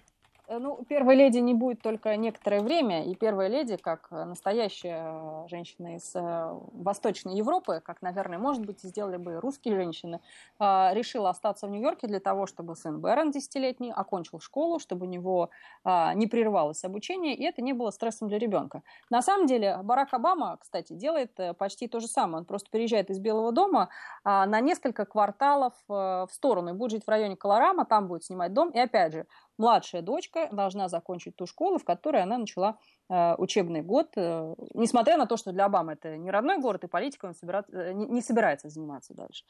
Э, 0.49 0.57
ну, 0.57 0.83
первой 0.89 1.15
леди 1.15 1.37
не 1.37 1.53
будет 1.53 1.81
только 1.81 2.17
некоторое 2.17 2.61
время, 2.61 3.05
и 3.05 3.15
первая 3.15 3.47
леди, 3.49 3.77
как 3.77 4.09
настоящая 4.09 5.47
женщина 5.47 5.95
из 5.95 6.15
э, 6.15 6.59
Восточной 6.73 7.35
Европы, 7.35 7.81
как, 7.85 8.01
наверное, 8.01 8.39
может 8.39 8.65
быть, 8.65 8.81
сделали 8.81 9.17
бы 9.17 9.39
русские 9.39 9.75
женщины, 9.75 10.21
э, 10.59 10.93
решила 10.93 11.29
остаться 11.29 11.67
в 11.67 11.69
Нью-Йорке 11.69 12.07
для 12.07 12.19
того, 12.19 12.47
чтобы 12.47 12.75
сын 12.75 12.99
Бэрон, 12.99 13.29
десятилетний, 13.31 13.91
окончил 13.91 14.39
школу, 14.39 14.79
чтобы 14.79 15.05
у 15.05 15.09
него 15.09 15.49
не 15.85 16.27
прерывалось 16.27 16.83
обучение, 16.83 17.35
и 17.35 17.43
это 17.43 17.61
не 17.61 17.73
было 17.73 17.91
стрессом 17.91 18.27
для 18.27 18.39
ребенка. 18.39 18.81
На 19.09 19.21
самом 19.21 19.45
деле, 19.45 19.79
Барак 19.83 20.13
Обама, 20.13 20.57
кстати, 20.59 20.93
делает 20.93 21.37
почти 21.57 21.87
то 21.87 21.99
же 21.99 22.07
самое. 22.07 22.39
Он 22.39 22.45
просто 22.45 22.69
переезжает 22.69 23.09
из 23.09 23.19
Белого 23.19 23.51
дома 23.51 23.89
на 24.23 24.59
несколько 24.59 25.05
кварталов 25.05 25.73
в 25.87 26.29
сторону 26.31 26.71
и 26.71 26.73
будет 26.73 26.91
жить 26.91 27.05
в 27.05 27.09
районе 27.09 27.35
Колорама, 27.35 27.85
там 27.85 28.07
будет 28.07 28.23
снимать 28.23 28.53
дом, 28.53 28.69
и 28.69 28.79
опять 28.79 29.13
же, 29.13 29.25
младшая 29.59 30.01
дочка 30.01 30.47
должна 30.51 30.87
закончить 30.87 31.35
ту 31.35 31.45
школу, 31.45 31.77
в 31.77 31.83
которой 31.83 32.23
она 32.23 32.37
начала 32.37 32.77
э, 33.09 33.35
учебный 33.35 33.81
год, 33.81 34.13
э, 34.15 34.55
несмотря 34.73 35.17
на 35.17 35.27
то, 35.27 35.37
что 35.37 35.51
для 35.51 35.65
Обамы 35.65 35.93
это 35.93 36.17
не 36.17 36.31
родной 36.31 36.59
город, 36.59 36.85
и 36.85 36.87
политикой 36.87 37.27
он 37.27 37.35
собирает, 37.35 37.65
э, 37.71 37.91
не, 37.93 38.21
собирается 38.21 38.69
заниматься 38.69 39.13
дальше. 39.13 39.45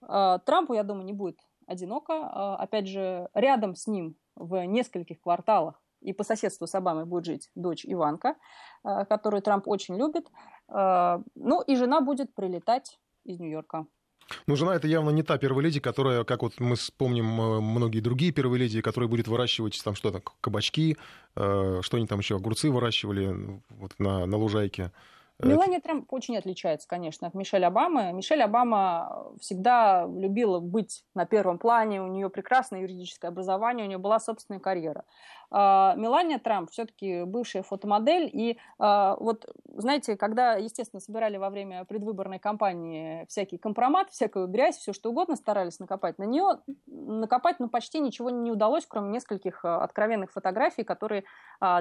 Трампу, 0.00 0.74
я 0.74 0.82
думаю, 0.82 1.06
не 1.06 1.12
будет 1.12 1.38
одиноко. 1.66 2.56
Опять 2.56 2.88
же, 2.88 3.28
рядом 3.34 3.76
с 3.76 3.86
ним 3.86 4.16
в 4.34 4.66
нескольких 4.66 5.20
кварталах 5.20 5.80
и 6.00 6.12
по 6.12 6.24
соседству 6.24 6.66
с 6.66 6.74
Обамой 6.74 7.04
будет 7.04 7.24
жить 7.24 7.50
дочь 7.54 7.86
Иванка, 7.86 8.34
которую 8.82 9.42
Трамп 9.42 9.68
очень 9.68 9.96
любит. 9.96 10.28
Ну 10.68 11.62
и 11.64 11.76
жена 11.76 12.00
будет 12.00 12.34
прилетать 12.34 12.98
из 13.22 13.38
Нью-Йорка 13.38 13.86
Ну, 14.46 14.56
жена 14.56 14.74
это 14.74 14.88
явно 14.88 15.10
не 15.10 15.22
та 15.22 15.38
первая 15.38 15.64
леди, 15.64 15.80
которая, 15.80 16.24
как 16.24 16.42
вот 16.42 16.58
мы 16.58 16.76
вспомним 16.76 17.26
многие 17.26 18.00
другие 18.00 18.32
первые 18.32 18.60
леди, 18.60 18.80
которые 18.80 19.08
будет 19.08 19.28
выращивать 19.28 19.80
там 19.84 19.94
что-то, 19.94 20.22
кабачки, 20.40 20.96
что 21.34 21.82
они 21.92 22.06
там 22.06 22.20
еще, 22.20 22.36
огурцы 22.36 22.70
выращивали 22.70 23.60
вот 23.70 23.92
на, 23.98 24.26
на 24.26 24.36
лужайке. 24.36 24.90
Мелания 25.38 25.80
Трамп 25.80 26.12
очень 26.12 26.36
отличается, 26.36 26.86
конечно, 26.86 27.26
от 27.26 27.34
Мишель 27.34 27.64
Обамы. 27.64 28.12
Мишель 28.12 28.42
Обама 28.42 29.32
всегда 29.40 30.06
любила 30.06 30.60
быть 30.60 31.04
на 31.14 31.26
первом 31.26 31.58
плане, 31.58 32.00
у 32.00 32.06
нее 32.06 32.30
прекрасное 32.30 32.82
юридическое 32.82 33.30
образование, 33.30 33.84
у 33.84 33.88
нее 33.88 33.98
была 33.98 34.20
собственная 34.20 34.60
карьера. 34.60 35.04
А, 35.54 35.94
Мелания 35.96 36.38
Трамп 36.38 36.70
все-таки 36.70 37.24
бывшая 37.24 37.62
фотомодель, 37.62 38.28
и 38.32 38.58
а, 38.78 39.16
вот, 39.20 39.46
знаете, 39.66 40.16
когда, 40.16 40.54
естественно, 40.54 41.00
собирали 41.00 41.36
во 41.36 41.50
время 41.50 41.84
предвыборной 41.84 42.38
кампании 42.38 43.26
всякий 43.28 43.58
компромат, 43.58 44.10
всякую 44.10 44.48
грязь, 44.48 44.78
все 44.78 44.94
что 44.94 45.10
угодно 45.10 45.36
старались 45.36 45.78
накопать, 45.78 46.18
на 46.18 46.24
нее 46.24 46.60
накопать 46.86 47.60
ну, 47.60 47.68
почти 47.68 48.00
ничего 48.00 48.30
не 48.30 48.50
удалось, 48.50 48.86
кроме 48.86 49.10
нескольких 49.10 49.62
а, 49.64 49.84
откровенных 49.84 50.32
фотографий, 50.32 50.84
которые 50.84 51.24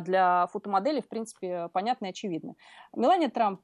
для 0.01 0.47
фотомодели, 0.47 1.01
в 1.01 1.07
принципе, 1.07 1.69
понятны 1.73 2.07
и 2.07 2.09
очевидны. 2.09 2.55
Мелания 2.95 3.29
Трамп 3.29 3.61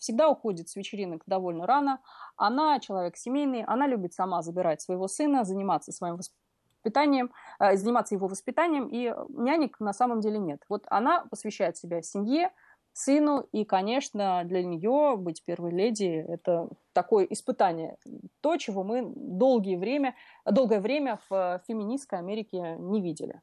всегда 0.00 0.28
уходит 0.28 0.68
с 0.68 0.76
вечеринок 0.76 1.22
довольно 1.26 1.66
рано, 1.66 2.00
она 2.36 2.80
человек 2.80 3.16
семейный, 3.16 3.62
она 3.64 3.86
любит 3.86 4.14
сама 4.14 4.40
забирать 4.42 4.80
своего 4.80 5.08
сына, 5.08 5.44
заниматься 5.44 5.92
своим 5.92 6.16
воспитанием, 6.16 6.41
воспитанием, 6.82 7.30
э, 7.60 7.76
заниматься 7.76 8.14
его 8.14 8.26
воспитанием, 8.26 8.88
и 8.88 9.14
нянек 9.28 9.78
на 9.80 9.92
самом 9.92 10.20
деле 10.20 10.38
нет. 10.38 10.60
Вот 10.68 10.84
она 10.88 11.24
посвящает 11.30 11.76
себя 11.76 12.02
семье, 12.02 12.50
сыну, 12.92 13.46
и, 13.52 13.64
конечно, 13.64 14.42
для 14.44 14.62
нее 14.62 15.16
быть 15.16 15.42
первой 15.44 15.70
леди– 15.70 16.24
это 16.28 16.68
такое 16.92 17.24
испытание. 17.24 17.96
То, 18.42 18.56
чего 18.56 18.84
мы 18.84 19.02
долгие 19.16 19.76
время, 19.76 20.14
долгое 20.44 20.80
время 20.80 21.18
в 21.30 21.62
феминистской 21.66 22.18
Америке 22.18 22.76
не 22.78 23.00
видели. 23.00 23.40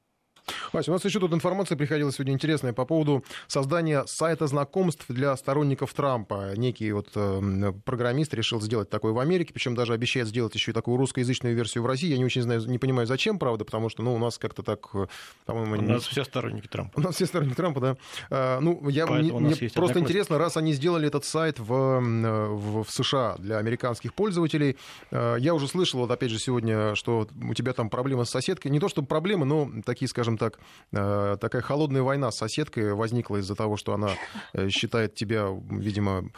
Вася, 0.72 0.92
у 0.92 0.94
нас 0.94 1.04
еще 1.04 1.20
тут 1.20 1.34
информация 1.34 1.76
приходила 1.76 2.12
сегодня 2.12 2.34
интересная 2.34 2.74
по 2.74 2.86
поводу 2.86 3.24
создания 3.48 4.04
сайта 4.06 4.46
знакомств 4.46 5.06
для 5.10 5.36
сторонников 5.36 5.94
Трампа. 5.94 6.54
Некий 6.56 6.92
вот 6.92 7.08
э, 7.16 7.74
программист 7.86 8.34
решил 8.36 8.62
сделать 8.62 8.90
такое 8.90 9.12
в 9.12 9.20
Америке, 9.20 9.52
причем 9.52 9.74
даже 9.74 9.94
обещает 9.94 10.28
сделать 10.28 10.54
еще 10.54 10.72
и 10.72 10.74
такую 10.74 10.98
русскоязычную 10.98 11.56
версию 11.56 11.84
в 11.84 11.88
России. 11.88 12.10
Я 12.10 12.18
не 12.18 12.26
очень 12.26 12.44
знаю, 12.44 12.62
не 12.68 12.78
понимаю, 12.78 13.08
зачем, 13.08 13.40
правда, 13.40 13.66
потому 13.66 13.90
что, 13.90 14.04
ну, 14.04 14.14
у 14.14 14.20
нас 14.20 14.38
как-то 14.38 14.62
так, 14.62 14.88
э, 14.94 15.08
по-моему... 15.46 15.76
У 15.78 15.82
нас 15.82 16.04
не... 16.04 16.12
все 16.12 16.24
сторонники 16.24 16.68
Трампа. 16.68 17.00
У 17.00 17.02
нас 17.02 17.16
все 17.16 17.26
сторонники 17.26 17.56
Трампа, 17.56 17.82
да. 17.82 17.98
А, 18.30 18.60
ну, 18.60 18.88
я, 18.90 19.08
мне, 19.08 19.34
мне 19.34 19.56
просто 19.74 20.00
интересно, 20.00 20.38
раз 20.38 20.56
они 20.56 20.74
сделали 20.74 21.08
этот 21.08 21.26
сайт 21.26 21.58
в, 21.58 21.66
в, 21.66 22.84
в 22.84 22.92
США 22.92 23.36
для 23.40 23.58
американских 23.58 24.14
пользователей, 24.14 24.78
э, 25.10 25.38
я 25.40 25.56
уже 25.56 25.68
слышал, 25.68 26.02
вот 26.02 26.12
опять 26.12 26.30
же 26.30 26.38
сегодня, 26.38 26.94
что 26.94 27.28
у 27.42 27.54
тебя 27.56 27.74
там 27.74 27.90
проблемы 27.90 28.26
с 28.26 28.30
соседкой. 28.30 28.70
Не 28.70 28.80
то, 28.80 28.88
чтобы 28.88 29.08
проблемы, 29.08 29.46
но 29.46 29.72
такие, 29.84 30.08
скажем 30.08 30.38
так, 30.38 30.59
Э, 30.59 30.59
такая 30.92 31.62
холодная 31.62 32.02
война 32.02 32.32
с 32.32 32.38
соседкой 32.38 32.94
возникла 32.94 33.38
из-за 33.38 33.56
того, 33.56 33.78
что 33.78 33.94
она 33.94 34.12
э, 34.54 34.70
считает 34.70 35.16
тебя, 35.16 35.48
видимо, 35.70 36.30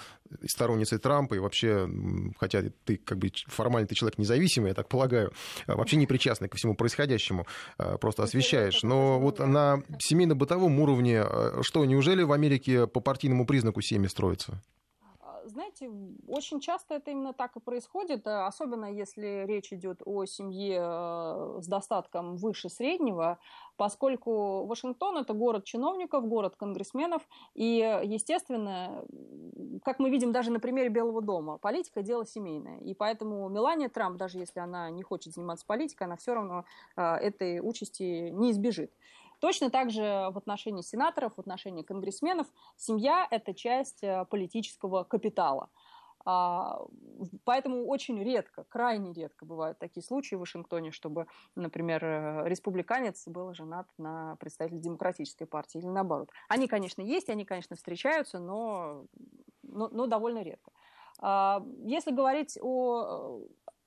сторонницей 0.46 0.98
Трампа 0.98 1.36
и 1.36 1.40
вообще, 1.40 1.90
хотя 2.38 2.64
ты 2.86 2.98
как 2.98 3.18
бы 3.18 3.32
формально 3.48 3.88
ты 3.88 3.96
человек 3.96 4.18
независимый, 4.18 4.70
я 4.70 4.74
так 4.74 4.88
полагаю, 4.88 5.32
а 5.68 5.76
вообще 5.76 5.98
не 5.98 6.08
причастный 6.08 6.48
ко 6.48 6.58
всему 6.58 6.76
происходящему, 6.76 7.46
а, 7.78 7.98
просто 7.98 8.24
освещаешь. 8.24 8.84
Но 8.84 9.20
вот 9.20 9.40
на 9.40 9.84
семейно-бытовом 10.00 10.80
уровне, 10.80 11.24
э, 11.26 11.62
что, 11.64 11.84
неужели 11.86 12.24
в 12.24 12.32
Америке 12.32 12.88
по 12.88 13.00
партийному 13.00 13.46
признаку 13.46 13.82
семьи 13.82 14.08
строятся? 14.08 14.62
Знаете, 15.46 15.90
очень 16.28 16.60
часто 16.60 16.96
это 16.96 17.12
именно 17.12 17.34
так 17.34 17.56
и 17.56 17.60
происходит, 17.60 18.28
э, 18.28 18.46
особенно 18.46 18.86
если 18.86 19.46
речь 19.46 19.74
идет 19.74 20.02
о 20.06 20.26
семье 20.26 20.80
э, 20.82 21.60
с 21.62 21.68
достатком 21.68 22.36
выше 22.38 22.70
среднего, 22.70 23.40
поскольку 23.78 24.66
Вашингтон 24.66 25.18
это 25.18 25.34
город 25.34 25.66
чиновников, 25.66 26.28
город 26.28 26.56
конгрессменов, 26.56 27.22
и, 27.56 27.78
естественно, 28.04 29.04
как 29.84 30.00
мы 30.00 30.10
видим 30.10 30.32
даже 30.32 30.52
на 30.52 30.60
примере 30.60 30.90
Белого 30.90 31.22
дома, 31.22 31.58
политика– 31.58 32.02
дело 32.04 32.26
семейное, 32.26 32.80
и 32.80 32.94
поэтому 32.94 33.48
Мелания 33.50 33.90
Трамп, 33.90 34.18
даже 34.18 34.38
если 34.38 34.60
она 34.60 34.90
не 34.90 35.04
хочет 35.04 35.34
заниматься 35.34 35.66
политикой, 35.66 36.04
она 36.04 36.18
все 36.18 36.34
равно 36.34 36.66
э, 36.96 37.02
этой 37.02 37.60
участи 37.60 38.30
не 38.30 38.52
избежит. 38.52 38.92
Точно 39.42 39.72
так 39.72 39.90
же 39.90 40.30
в 40.32 40.38
отношении 40.38 40.84
сенаторов, 40.84 41.34
в 41.36 41.40
отношении 41.40 41.82
конгрессменов 41.82 42.48
семья– 42.78 43.28
это 43.32 43.56
часть 43.56 44.04
э, 44.04 44.24
политического 44.30 45.04
капитала. 45.04 45.70
А, 46.24 46.80
поэтому 47.44 47.88
очень 47.88 48.24
редко, 48.24 48.66
крайне 48.70 49.14
редко 49.14 49.44
бывают 49.46 49.80
такие 49.80 50.04
случаи 50.04 50.36
в 50.36 50.42
Вашингтоне, 50.42 50.92
чтобы, 50.92 51.26
например, 51.56 52.06
э, 52.06 52.44
республиканец 52.46 53.28
был 53.28 53.56
женат 53.56 53.88
на 53.98 54.36
представителя 54.36 54.80
демократической 54.80 55.46
партии 55.46 55.80
или 55.80 55.88
наоборот. 55.88 56.30
Они, 56.48 56.68
конечно, 56.68 57.02
есть, 57.02 57.30
они, 57.30 57.44
конечно, 57.44 57.76
встречаются, 57.76 58.38
но, 58.38 59.06
но, 59.64 59.90
но 59.90 60.06
довольно 60.06 60.44
редко. 60.44 60.72
А, 61.18 61.66
если 61.84 62.12
говорить 62.12 62.60
о 62.62 63.42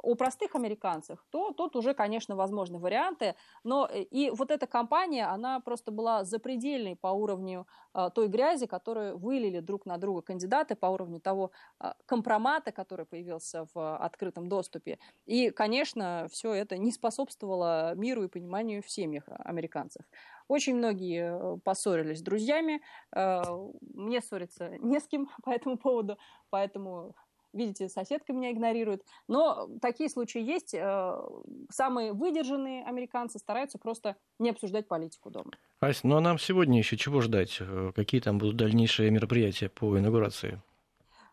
о 0.05 0.15
простых 0.15 0.55
американцах, 0.55 1.25
то 1.31 1.53
тут 1.53 1.77
уже, 1.77 1.95
конечно, 1.95 2.37
возможны 2.37 2.79
варианты, 2.79 3.35
но 3.65 3.89
э, 3.91 4.03
и 4.03 4.31
вот 4.31 4.51
эта 4.51 4.67
компания, 4.67 5.27
она 5.27 5.61
просто 5.61 5.91
была 5.91 6.25
запредельной 6.25 6.97
по 6.97 7.09
уровню 7.09 7.67
а, 7.93 8.11
той 8.11 8.29
грязи, 8.29 8.67
которую 8.67 9.19
вылили 9.19 9.61
друг 9.61 9.87
на 9.87 9.99
друга 9.99 10.23
кандидаты, 10.23 10.75
по 10.75 10.87
уровню 10.87 11.21
того 11.21 11.51
а, 11.79 11.95
компромата, 12.07 12.73
который 12.73 13.07
появился 13.07 13.67
в 13.75 13.97
открытом 13.97 14.49
доступе. 14.49 14.99
И, 15.27 15.51
конечно, 15.51 16.27
все 16.31 16.53
это 16.53 16.77
не 16.77 16.93
способствовало 16.93 17.95
миру 17.95 18.25
и 18.25 18.29
пониманию 18.29 18.83
в 18.83 18.91
семьях 18.91 19.25
американцев. 19.29 20.05
Очень 20.49 20.77
многие 20.77 21.55
э, 21.57 21.59
поссорились 21.65 22.19
с 22.19 22.23
друзьями. 22.23 22.83
Э, 23.15 23.43
мне 23.81 24.21
ссориться 24.21 24.69
не 24.79 25.01
с 25.01 25.07
кем 25.07 25.31
по 25.43 25.51
этому 25.51 25.79
поводу, 25.79 26.19
поэтому 26.51 27.15
видите, 27.55 27.89
соседка 27.89 28.33
меня 28.33 28.51
игнорирует. 28.53 29.03
Но 29.29 29.69
такие 29.81 30.11
случаи 30.11 30.43
есть. 30.43 30.75
Э, 30.75 31.17
самые 31.71 32.13
выдержанные 32.13 32.85
американцы 32.85 33.39
стараются 33.39 33.79
просто 33.79 34.17
не 34.39 34.51
обсуждать 34.51 34.89
политику 34.89 35.31
дома. 35.31 35.53
Ась, 35.81 36.05
ну 36.05 36.17
а 36.17 36.21
нам 36.21 36.39
сегодня 36.39 36.79
еще 36.79 36.97
чего 36.97 37.21
ждать? 37.21 37.59
Э, 37.61 37.93
какие 37.95 38.21
там 38.21 38.39
будут 38.39 38.57
дальнейшие 38.57 39.11
мероприятия 39.11 39.69
по 39.69 39.99
инаугурации? 39.99 40.61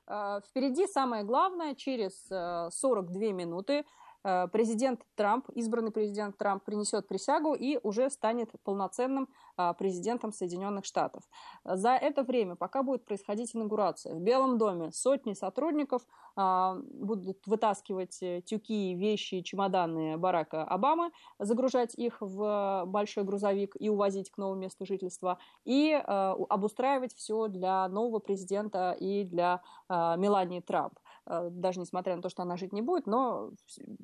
Э, 0.07 0.39
впереди 0.47 0.87
самое 0.87 1.23
главное, 1.23 1.75
через 1.75 2.27
42 2.27 3.31
минуты 3.31 3.83
президент 4.23 5.01
Трамп, 5.15 5.49
избранный 5.55 5.91
президент 5.91 6.37
Трамп 6.37 6.63
принесет 6.63 7.07
присягу 7.07 7.53
и 7.53 7.79
уже 7.83 8.09
станет 8.09 8.51
полноценным 8.63 9.29
а, 9.57 9.73
президентом 9.73 10.31
Соединенных 10.31 10.85
Штатов. 10.85 11.23
За 11.63 11.91
это 11.91 12.23
время, 12.23 12.55
пока 12.55 12.83
будет 12.83 13.05
происходить 13.05 13.55
инаугурация, 13.55 14.15
в 14.15 14.19
Белом 14.19 14.57
доме 14.57 14.91
сотни 14.91 15.33
сотрудников 15.33 16.01
а, 16.35 16.77
будут 16.83 17.45
вытаскивать 17.45 18.21
э, 18.21 18.41
тюки, 18.41 18.95
вещи, 18.95 19.41
чемоданы 19.41 20.17
Барака 20.17 20.63
Обамы, 20.63 21.11
загружать 21.39 21.93
их 21.95 22.17
в 22.21 22.83
большой 22.85 23.23
грузовик 23.23 23.75
и 23.79 23.89
увозить 23.89 24.31
к 24.31 24.37
новому 24.37 24.61
месту 24.61 24.85
жительства, 24.85 25.37
и 25.65 25.91
обустраивать 25.93 27.13
все 27.15 27.47
для 27.47 27.87
нового 27.87 28.19
президента 28.19 28.95
и 28.99 29.23
для 29.23 29.61
Мелании 29.89 30.59
Трамп. 30.59 30.93
Э, 31.25 31.49
даже 31.51 31.79
несмотря 31.79 32.15
на 32.15 32.21
то, 32.21 32.29
что 32.29 32.41
она 32.43 32.57
жить 32.57 32.73
не 32.73 32.81
будет, 32.81 33.07
но 33.07 33.51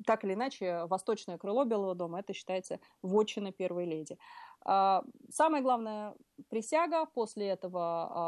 так 0.06 0.24
или 0.24 0.34
иначе 0.34 0.84
восточное 0.86 1.38
крыло 1.38 1.64
Белого 1.64 1.94
дома 1.94 2.20
это 2.20 2.32
считается 2.32 2.80
вотчина 3.02 3.52
первой 3.52 3.86
леди. 3.86 4.18
А, 4.64 5.02
самое 5.30 5.62
главное 5.62 6.14
присяга, 6.48 7.06
после 7.06 7.48
этого 7.48 7.80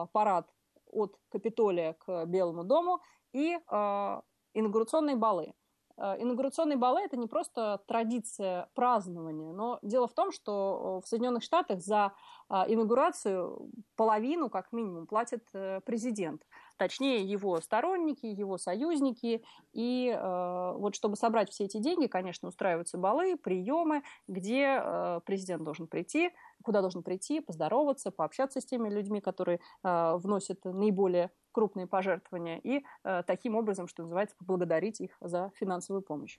а, 0.02 0.06
парад 0.06 0.48
от 0.86 1.16
Капитолия 1.28 1.94
к 1.94 2.26
Белому 2.26 2.64
дому 2.64 3.00
и 3.32 3.58
а, 3.68 4.22
инаугурационные 4.54 5.16
балы. 5.16 5.54
Инаугурационные 5.96 6.78
балы– 6.78 7.00
это 7.04 7.18
не 7.18 7.26
просто 7.26 7.82
традиция 7.86 8.70
празднования, 8.72 9.52
но 9.52 9.78
дело 9.82 10.08
в 10.08 10.14
том, 10.14 10.32
что 10.32 11.02
в 11.04 11.06
Соединенных 11.06 11.42
Штатах 11.42 11.80
за 11.80 12.14
инаугурацию 12.50 13.70
половину, 13.96 14.50
как 14.50 14.72
минимум, 14.72 15.06
платит 15.06 15.46
э, 15.52 15.80
президент 15.84 16.42
точнее 16.78 17.22
его 17.22 17.60
сторонники, 17.60 18.24
его 18.24 18.56
союзники. 18.56 19.44
И 19.72 20.08
э, 20.08 20.72
вот 20.76 20.94
чтобы 20.94 21.16
собрать 21.16 21.50
все 21.50 21.64
эти 21.64 21.78
деньги, 21.78 22.06
конечно, 22.06 22.48
устраиваются 22.48 22.96
балы, 22.98 23.36
приемы, 23.36 24.02
где 24.26 24.80
э, 24.82 25.20
президент 25.26 25.62
должен 25.62 25.86
прийти, 25.86 26.30
куда 26.64 26.80
должен 26.80 27.02
прийти, 27.02 27.40
поздороваться, 27.40 28.10
пообщаться 28.10 28.60
с 28.60 28.64
теми 28.64 28.88
людьми, 28.88 29.20
которые 29.20 29.60
вносят 29.82 30.64
наиболее 30.64 31.30
крупные 31.52 31.86
пожертвования, 31.86 32.58
и 32.58 32.84
таким 33.26 33.56
образом, 33.56 33.88
что 33.88 34.02
называется, 34.02 34.36
поблагодарить 34.36 35.00
их 35.00 35.16
за 35.20 35.50
финансовую 35.56 36.02
помощь. 36.02 36.38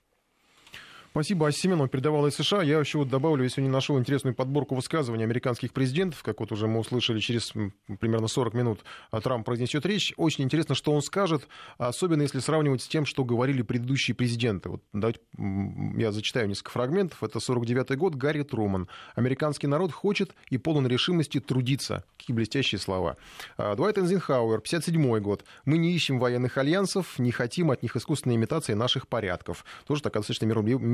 Спасибо. 1.12 1.46
А 1.46 1.52
Семенов 1.52 1.90
передавал 1.90 2.26
из 2.26 2.34
США. 2.36 2.62
Я 2.62 2.80
еще 2.80 2.96
вот 2.96 3.10
добавлю, 3.10 3.44
если 3.44 3.60
не 3.60 3.68
нашел 3.68 3.98
интересную 3.98 4.34
подборку 4.34 4.74
высказываний 4.74 5.24
американских 5.24 5.74
президентов, 5.74 6.22
как 6.22 6.40
вот 6.40 6.52
уже 6.52 6.66
мы 6.66 6.78
услышали 6.80 7.20
через 7.20 7.52
примерно 8.00 8.28
40 8.28 8.54
минут, 8.54 8.80
а 9.10 9.20
Трамп 9.20 9.44
произнесет 9.44 9.84
речь. 9.84 10.14
Очень 10.16 10.44
интересно, 10.44 10.74
что 10.74 10.90
он 10.90 11.02
скажет, 11.02 11.46
особенно 11.76 12.22
если 12.22 12.38
сравнивать 12.38 12.80
с 12.80 12.88
тем, 12.88 13.04
что 13.04 13.26
говорили 13.26 13.60
предыдущие 13.60 14.14
президенты. 14.14 14.70
Вот 14.70 14.82
давайте 14.94 15.20
я 15.98 16.12
зачитаю 16.12 16.48
несколько 16.48 16.70
фрагментов. 16.70 17.22
Это 17.22 17.40
49 17.40 17.94
год, 17.98 18.14
Гарри 18.14 18.42
Труман. 18.42 18.88
Американский 19.14 19.66
народ 19.66 19.92
хочет 19.92 20.34
и 20.48 20.56
полон 20.56 20.86
решимости 20.86 21.40
трудиться. 21.40 22.04
Какие 22.16 22.34
блестящие 22.34 22.78
слова. 22.78 23.18
А, 23.58 23.76
Дуайт 23.76 23.98
Эйнзенхауэр, 23.98 24.62
57 24.62 25.18
год. 25.20 25.44
Мы 25.66 25.76
не 25.76 25.92
ищем 25.92 26.18
военных 26.18 26.56
альянсов, 26.56 27.18
не 27.18 27.32
хотим 27.32 27.70
от 27.70 27.82
них 27.82 27.96
искусственной 27.96 28.36
имитации 28.36 28.72
наших 28.72 29.08
порядков. 29.08 29.66
Тоже 29.86 30.00
такая 30.00 30.22
достаточно 30.22 30.46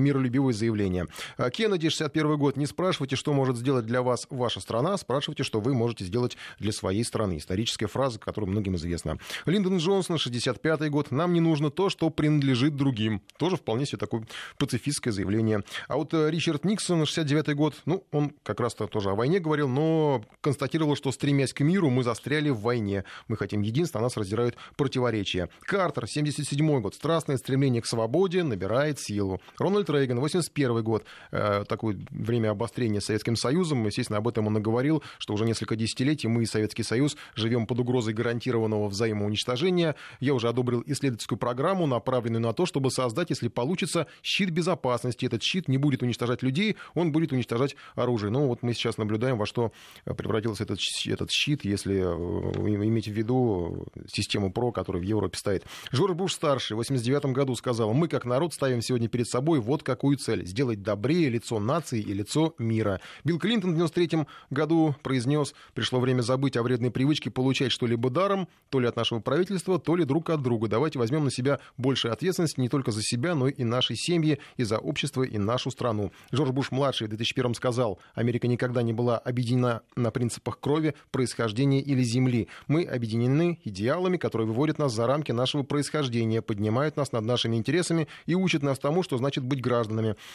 миролюбивое 0.08 0.52
заявление. 0.52 1.06
А, 1.36 1.50
Кеннеди, 1.50 1.88
61 1.88 2.36
год. 2.38 2.56
Не 2.56 2.66
спрашивайте, 2.66 3.16
что 3.16 3.32
может 3.32 3.56
сделать 3.56 3.86
для 3.86 4.02
вас 4.02 4.26
ваша 4.30 4.60
страна, 4.60 4.96
спрашивайте, 4.96 5.42
что 5.42 5.60
вы 5.60 5.74
можете 5.74 6.04
сделать 6.04 6.36
для 6.58 6.72
своей 6.72 7.04
страны. 7.04 7.36
Историческая 7.36 7.86
фраза, 7.86 8.18
которая 8.18 8.50
многим 8.50 8.76
известна. 8.76 9.18
Линдон 9.46 9.78
Джонсон, 9.78 10.18
65 10.18 10.90
год. 10.90 11.10
Нам 11.10 11.32
не 11.32 11.40
нужно 11.40 11.70
то, 11.70 11.90
что 11.90 12.10
принадлежит 12.10 12.76
другим. 12.76 13.22
Тоже 13.38 13.56
вполне 13.56 13.86
себе 13.86 13.98
такое 13.98 14.26
пацифистское 14.56 15.12
заявление. 15.12 15.62
А 15.88 15.96
вот 15.96 16.14
э, 16.14 16.30
Ричард 16.30 16.64
Никсон, 16.64 17.04
69 17.04 17.54
год, 17.54 17.74
ну, 17.84 18.04
он 18.12 18.32
как 18.42 18.60
раз-то 18.60 18.86
тоже 18.86 19.10
о 19.10 19.14
войне 19.14 19.40
говорил, 19.40 19.68
но 19.68 20.24
констатировал, 20.40 20.96
что 20.96 21.12
стремясь 21.12 21.52
к 21.52 21.60
миру, 21.60 21.90
мы 21.90 22.02
застряли 22.02 22.50
в 22.50 22.60
войне. 22.60 23.04
Мы 23.28 23.36
хотим 23.36 23.62
единства, 23.62 24.00
а 24.00 24.02
нас 24.02 24.16
раздирают 24.16 24.56
противоречия. 24.76 25.48
Картер, 25.60 26.06
77 26.06 26.80
год. 26.80 26.94
Страстное 26.94 27.36
стремление 27.36 27.82
к 27.82 27.86
свободе 27.86 28.42
набирает 28.42 28.98
силу. 28.98 29.40
Рональд 29.58 29.90
Рейган, 29.90 29.97
81 30.06 30.82
год, 30.82 31.04
э, 31.30 31.64
такое 31.68 31.98
время 32.10 32.50
обострения 32.50 33.00
Советским 33.00 33.36
Союзом, 33.36 33.86
естественно, 33.86 34.18
об 34.18 34.28
этом 34.28 34.46
он 34.46 34.58
и 34.58 34.60
говорил, 34.60 35.02
что 35.18 35.34
уже 35.34 35.44
несколько 35.44 35.76
десятилетий 35.76 36.28
мы 36.28 36.46
Советский 36.46 36.82
Союз 36.82 37.16
живем 37.34 37.66
под 37.66 37.80
угрозой 37.80 38.14
гарантированного 38.14 38.88
взаимоуничтожения. 38.88 39.94
Я 40.20 40.34
уже 40.34 40.48
одобрил 40.48 40.82
исследовательскую 40.86 41.38
программу, 41.38 41.86
направленную 41.86 42.40
на 42.40 42.52
то, 42.52 42.66
чтобы 42.66 42.90
создать, 42.90 43.30
если 43.30 43.48
получится, 43.48 44.06
щит 44.22 44.50
безопасности. 44.50 45.26
Этот 45.26 45.42
щит 45.42 45.68
не 45.68 45.78
будет 45.78 46.02
уничтожать 46.02 46.42
людей, 46.42 46.76
он 46.94 47.12
будет 47.12 47.32
уничтожать 47.32 47.76
оружие. 47.94 48.30
Ну 48.30 48.46
вот 48.46 48.62
мы 48.62 48.74
сейчас 48.74 48.98
наблюдаем, 48.98 49.38
во 49.38 49.46
что 49.46 49.72
превратился 50.04 50.64
этот, 50.64 50.78
этот 51.06 51.30
щит, 51.30 51.64
если 51.64 51.96
э, 51.96 52.86
иметь 52.86 53.08
в 53.08 53.12
виду 53.12 53.86
систему 54.12 54.52
ПРО, 54.52 54.72
которая 54.72 55.02
в 55.02 55.06
Европе 55.06 55.38
стоит. 55.38 55.64
Жорж 55.90 56.14
Буш-старший 56.14 56.74
в 56.74 56.78
89 56.78 57.26
году 57.26 57.54
сказал, 57.54 57.92
мы 57.92 58.08
как 58.08 58.24
народ 58.24 58.54
ставим 58.54 58.82
сегодня 58.82 59.08
перед 59.08 59.28
собой 59.28 59.60
вот 59.60 59.82
какую 59.88 60.18
цель. 60.18 60.44
Сделать 60.44 60.82
добрее 60.82 61.30
лицо 61.30 61.58
нации 61.58 61.98
и 61.98 62.12
лицо 62.12 62.54
мира. 62.58 63.00
Билл 63.24 63.38
Клинтон 63.38 63.70
в 63.70 63.74
93 63.74 64.26
году 64.50 64.94
произнес, 65.02 65.54
пришло 65.72 65.98
время 65.98 66.20
забыть 66.20 66.58
о 66.58 66.62
вредной 66.62 66.90
привычке 66.90 67.30
получать 67.30 67.72
что-либо 67.72 68.10
даром, 68.10 68.48
то 68.68 68.80
ли 68.80 68.86
от 68.86 68.96
нашего 68.96 69.20
правительства, 69.20 69.78
то 69.78 69.96
ли 69.96 70.04
друг 70.04 70.28
от 70.28 70.42
друга. 70.42 70.68
Давайте 70.68 70.98
возьмем 70.98 71.24
на 71.24 71.30
себя 71.30 71.58
больше 71.78 72.08
ответственности 72.08 72.60
не 72.60 72.68
только 72.68 72.90
за 72.90 73.02
себя, 73.02 73.34
но 73.34 73.48
и 73.48 73.64
нашей 73.64 73.96
семьи, 73.96 74.38
и 74.58 74.64
за 74.64 74.76
общество, 74.76 75.22
и 75.22 75.38
нашу 75.38 75.70
страну. 75.70 76.12
Жорж 76.32 76.50
Буш-младший 76.50 77.06
в 77.06 77.10
2001 77.10 77.54
сказал, 77.54 77.98
Америка 78.14 78.46
никогда 78.46 78.82
не 78.82 78.92
была 78.92 79.16
объединена 79.16 79.80
на 79.96 80.10
принципах 80.10 80.60
крови, 80.60 80.94
происхождения 81.10 81.80
или 81.80 82.02
земли. 82.02 82.48
Мы 82.66 82.82
объединены 82.82 83.58
идеалами, 83.64 84.18
которые 84.18 84.46
выводят 84.46 84.78
нас 84.78 84.92
за 84.92 85.06
рамки 85.06 85.32
нашего 85.32 85.62
происхождения, 85.62 86.42
поднимают 86.42 86.98
нас 86.98 87.12
над 87.12 87.24
нашими 87.24 87.56
интересами 87.56 88.06
и 88.26 88.34
учат 88.34 88.62
нас 88.62 88.78
тому, 88.78 89.02
что 89.02 89.16
значит 89.16 89.44
быть 89.44 89.62
гражданами. 89.62 89.77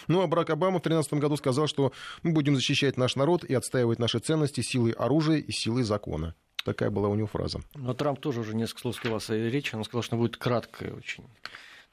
Ну 0.07 0.21
а 0.21 0.27
Барак 0.27 0.49
Обама 0.49 0.79
в 0.79 0.83
2013 0.83 1.13
году 1.13 1.37
сказал, 1.37 1.67
что 1.67 1.91
мы 2.21 2.31
будем 2.31 2.55
защищать 2.55 2.97
наш 2.97 3.15
народ 3.15 3.43
и 3.43 3.53
отстаивать 3.53 3.99
наши 3.99 4.19
ценности 4.19 4.61
силой 4.61 4.91
оружия 4.91 5.37
и 5.37 5.51
силой 5.51 5.83
закона. 5.83 6.35
Такая 6.63 6.89
была 6.89 7.09
у 7.09 7.15
него 7.15 7.27
фраза. 7.27 7.59
Но 7.75 7.93
Трамп 7.93 8.19
тоже 8.19 8.39
уже 8.39 8.55
несколько 8.55 8.81
слов 8.81 8.95
сказал 8.95 9.19
в 9.19 9.23
своей 9.23 9.49
речи. 9.49 9.75
Он 9.75 9.83
сказал, 9.83 10.01
что 10.01 10.15
она 10.15 10.21
будет 10.21 10.37
краткой 10.37 10.93
очень. 10.93 11.25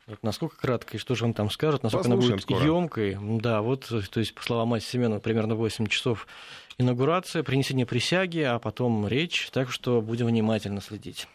Вот 0.07 0.23
насколько 0.23 0.57
краткой, 0.57 0.99
что 0.99 1.15
же 1.15 1.25
он 1.25 1.35
там 1.35 1.51
скажет, 1.51 1.83
насколько 1.83 2.09
Послушаем 2.09 2.35
она 2.35 2.59
будет 2.59 2.65
емкой. 2.65 3.19
Да, 3.41 3.63
вот, 3.63 3.87
то 3.87 4.21
есть, 4.21 4.35
по 4.35 4.43
словам 4.43 4.69
Мати 4.69 4.85
Семенова, 4.85 5.21
примерно 5.21 5.55
8 5.55 5.87
часов 5.87 6.27
инаугурация, 6.79 7.43
принесение 7.43 7.87
присяги, 7.87 8.41
а 8.41 8.59
потом 8.59 9.07
речь. 9.07 9.51
Так 9.53 9.71
что 9.71 10.01
будем 10.01 10.27
внимательно 10.27 10.81
следить. 10.81 11.29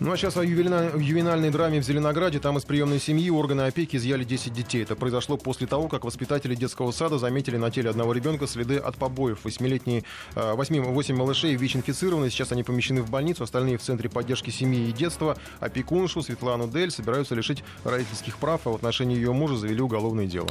Ну 0.00 0.12
а 0.12 0.16
сейчас 0.16 0.38
о 0.38 0.42
ювенальной 0.42 1.50
драме 1.50 1.78
в 1.78 1.84
Зеленограде. 1.84 2.38
Там 2.40 2.56
из 2.56 2.64
приемной 2.64 2.98
семьи 2.98 3.28
органы 3.28 3.66
опеки 3.66 3.96
изъяли 3.96 4.24
10 4.24 4.50
детей. 4.50 4.82
Это 4.82 4.96
произошло 4.96 5.36
после 5.36 5.66
того, 5.66 5.88
как 5.88 6.06
воспитатели 6.06 6.54
детского 6.54 6.90
сада 6.90 7.18
заметили 7.18 7.58
на 7.58 7.70
теле 7.70 7.90
одного 7.90 8.14
ребенка 8.14 8.46
следы 8.46 8.78
от 8.78 8.96
побоев. 8.96 9.44
Восьмилетние, 9.44 10.04
8, 10.34 10.84
8 10.84 11.14
малышей 11.14 11.54
ВИЧ-инфицированы. 11.54 12.30
Сейчас 12.30 12.50
они 12.50 12.62
помещены 12.62 13.02
в 13.02 13.10
больницу. 13.10 13.44
Остальные 13.44 13.76
в 13.76 13.82
Центре 13.82 14.08
поддержки 14.08 14.48
семьи 14.48 14.88
и 14.88 14.92
детства. 14.92 15.36
Опекуншу 15.60 16.22
Светлану 16.22 16.66
Дель 16.66 16.90
собираются 16.90 17.34
лишить 17.34 17.62
родительских 17.84 18.38
прав, 18.38 18.62
а 18.64 18.70
в 18.70 18.76
отношении 18.76 19.16
ее 19.16 19.34
мужа 19.34 19.56
завели 19.56 19.82
уголовное 19.82 20.24
дело. 20.24 20.48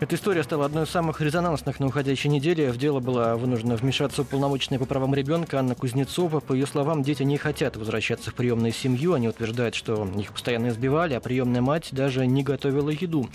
Эта 0.00 0.16
история 0.16 0.42
стала 0.42 0.64
одной 0.64 0.84
из 0.84 0.88
самых 0.88 1.20
резонансных 1.20 1.80
на 1.80 1.86
уходящей 1.88 2.30
неделе. 2.30 2.72
В 2.72 2.78
дело 2.78 3.00
была 3.00 3.36
вынуждена 3.36 3.76
вмешаться 3.76 4.22
уполномоченная 4.22 4.78
по 4.78 4.86
правам 4.86 5.14
ребенка 5.14 5.58
Анна 5.58 5.74
Кузнецова. 5.74 6.40
По 6.40 6.54
ее 6.54 6.66
словам, 6.66 7.02
дети 7.02 7.24
не 7.24 7.36
хотят 7.36 7.76
возвращаться 7.76 8.30
в 8.30 8.34
приемные 8.34 8.72
семьи 8.72 8.85
семью. 8.86 9.14
Они 9.14 9.28
утверждают, 9.28 9.74
что 9.74 10.08
их 10.16 10.32
постоянно 10.32 10.68
избивали, 10.68 11.14
а 11.14 11.20
приемная 11.20 11.60
мать 11.60 11.88
даже 11.90 12.24
не 12.24 12.44
готовила 12.44 12.90
еду. 12.90 13.28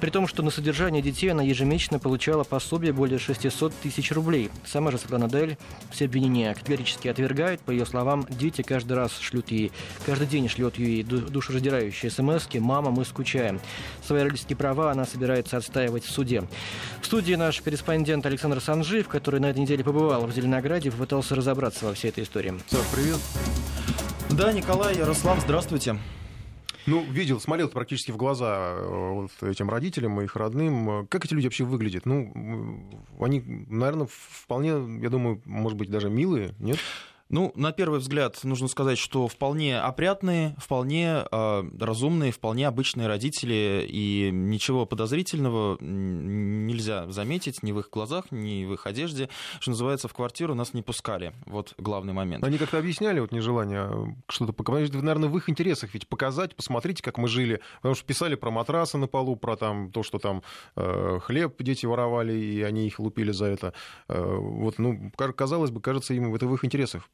При 0.00 0.08
том, 0.08 0.26
что 0.26 0.42
на 0.42 0.50
содержание 0.50 1.02
детей 1.02 1.28
она 1.28 1.42
ежемесячно 1.42 1.98
получала 1.98 2.42
пособие 2.42 2.94
более 2.94 3.18
600 3.18 3.74
тысяч 3.82 4.12
рублей. 4.12 4.50
Сама 4.64 4.90
же 4.90 4.98
Светлана 4.98 5.28
Дель 5.28 5.58
все 5.90 6.06
обвинения 6.06 6.54
категорически 6.54 7.08
отвергает. 7.08 7.60
По 7.60 7.70
ее 7.70 7.84
словам, 7.84 8.26
дети 8.30 8.62
каждый 8.62 8.94
раз 8.94 9.18
шлют 9.18 9.50
ей, 9.50 9.72
каждый 10.06 10.26
день 10.26 10.48
шлет 10.48 10.78
ей 10.78 11.02
душераздирающие 11.02 12.10
смс 12.10 12.48
«Мама, 12.54 12.90
мы 12.90 13.04
скучаем». 13.04 13.60
Свои 14.06 14.22
родительские 14.22 14.56
права 14.56 14.90
она 14.90 15.04
собирается 15.04 15.58
отстаивать 15.58 16.04
в 16.04 16.10
суде. 16.10 16.44
В 17.02 17.06
студии 17.06 17.34
наш 17.34 17.60
корреспондент 17.60 18.24
Александр 18.24 18.60
Санжиев, 18.60 19.08
который 19.08 19.40
на 19.40 19.50
этой 19.50 19.58
неделе 19.58 19.84
побывал 19.84 20.26
в 20.26 20.32
Зеленограде, 20.32 20.90
попытался 20.90 21.34
разобраться 21.34 21.84
во 21.84 21.92
всей 21.92 22.08
этой 22.08 22.24
истории. 22.24 22.54
Саш, 22.70 22.86
привет. 22.94 23.18
Да, 24.30 24.52
Николай, 24.52 24.96
Ярослав, 24.96 25.40
здравствуйте. 25.40 25.96
Ну, 26.86 27.02
видел, 27.04 27.40
смотрел 27.40 27.68
практически 27.68 28.10
в 28.10 28.16
глаза 28.16 28.74
э, 28.76 29.10
вот 29.12 29.30
этим 29.42 29.70
родителям 29.70 30.20
их 30.20 30.36
родным. 30.36 31.06
Как 31.08 31.24
эти 31.24 31.32
люди 31.32 31.46
вообще 31.46 31.64
выглядят? 31.64 32.04
Ну, 32.04 32.90
они, 33.20 33.42
наверное, 33.68 34.06
вполне, 34.10 35.00
я 35.02 35.08
думаю, 35.08 35.40
может 35.44 35.78
быть, 35.78 35.90
даже 35.90 36.10
милые, 36.10 36.54
нет? 36.58 36.78
Ну, 37.30 37.52
на 37.54 37.72
первый 37.72 38.00
взгляд, 38.00 38.38
нужно 38.44 38.68
сказать, 38.68 38.98
что 38.98 39.28
вполне 39.28 39.80
опрятные, 39.80 40.54
вполне 40.58 41.24
э, 41.30 41.64
разумные, 41.80 42.32
вполне 42.32 42.68
обычные 42.68 43.08
родители, 43.08 43.86
и 43.88 44.30
ничего 44.30 44.84
подозрительного 44.84 45.78
нельзя 45.80 47.10
заметить 47.10 47.62
ни 47.62 47.72
в 47.72 47.80
их 47.80 47.88
глазах, 47.90 48.26
ни 48.30 48.66
в 48.66 48.74
их 48.74 48.86
одежде. 48.86 49.30
Что 49.60 49.70
называется, 49.70 50.06
в 50.06 50.12
квартиру 50.12 50.54
нас 50.54 50.74
не 50.74 50.82
пускали. 50.82 51.32
Вот 51.46 51.74
главный 51.78 52.12
момент. 52.12 52.44
Они 52.44 52.58
как-то 52.58 52.78
объясняли 52.78 53.20
вот 53.20 53.32
нежелание 53.32 53.80
а, 53.80 54.06
что-то 54.28 54.52
показать. 54.52 54.92
Наверное, 54.92 55.30
в 55.30 55.36
их 55.38 55.48
интересах 55.48 55.94
ведь 55.94 56.06
показать, 56.06 56.54
посмотрите, 56.54 57.02
как 57.02 57.16
мы 57.16 57.28
жили. 57.28 57.60
Потому 57.76 57.94
что 57.94 58.04
писали 58.04 58.34
про 58.34 58.50
матрасы 58.50 58.98
на 58.98 59.06
полу, 59.06 59.36
про 59.36 59.56
там, 59.56 59.90
то, 59.90 60.02
что 60.02 60.18
там 60.18 60.42
э, 60.76 61.18
хлеб 61.22 61.60
дети 61.62 61.86
воровали, 61.86 62.34
и 62.34 62.62
они 62.62 62.86
их 62.86 62.98
лупили 63.00 63.32
за 63.32 63.46
это. 63.46 63.72
Э, 64.08 64.22
вот, 64.22 64.78
ну, 64.78 65.10
казалось 65.16 65.70
бы, 65.70 65.80
кажется, 65.80 66.12
им 66.12 66.34
это 66.34 66.46
в 66.46 66.54
их 66.54 66.64
интересах. 66.64 67.08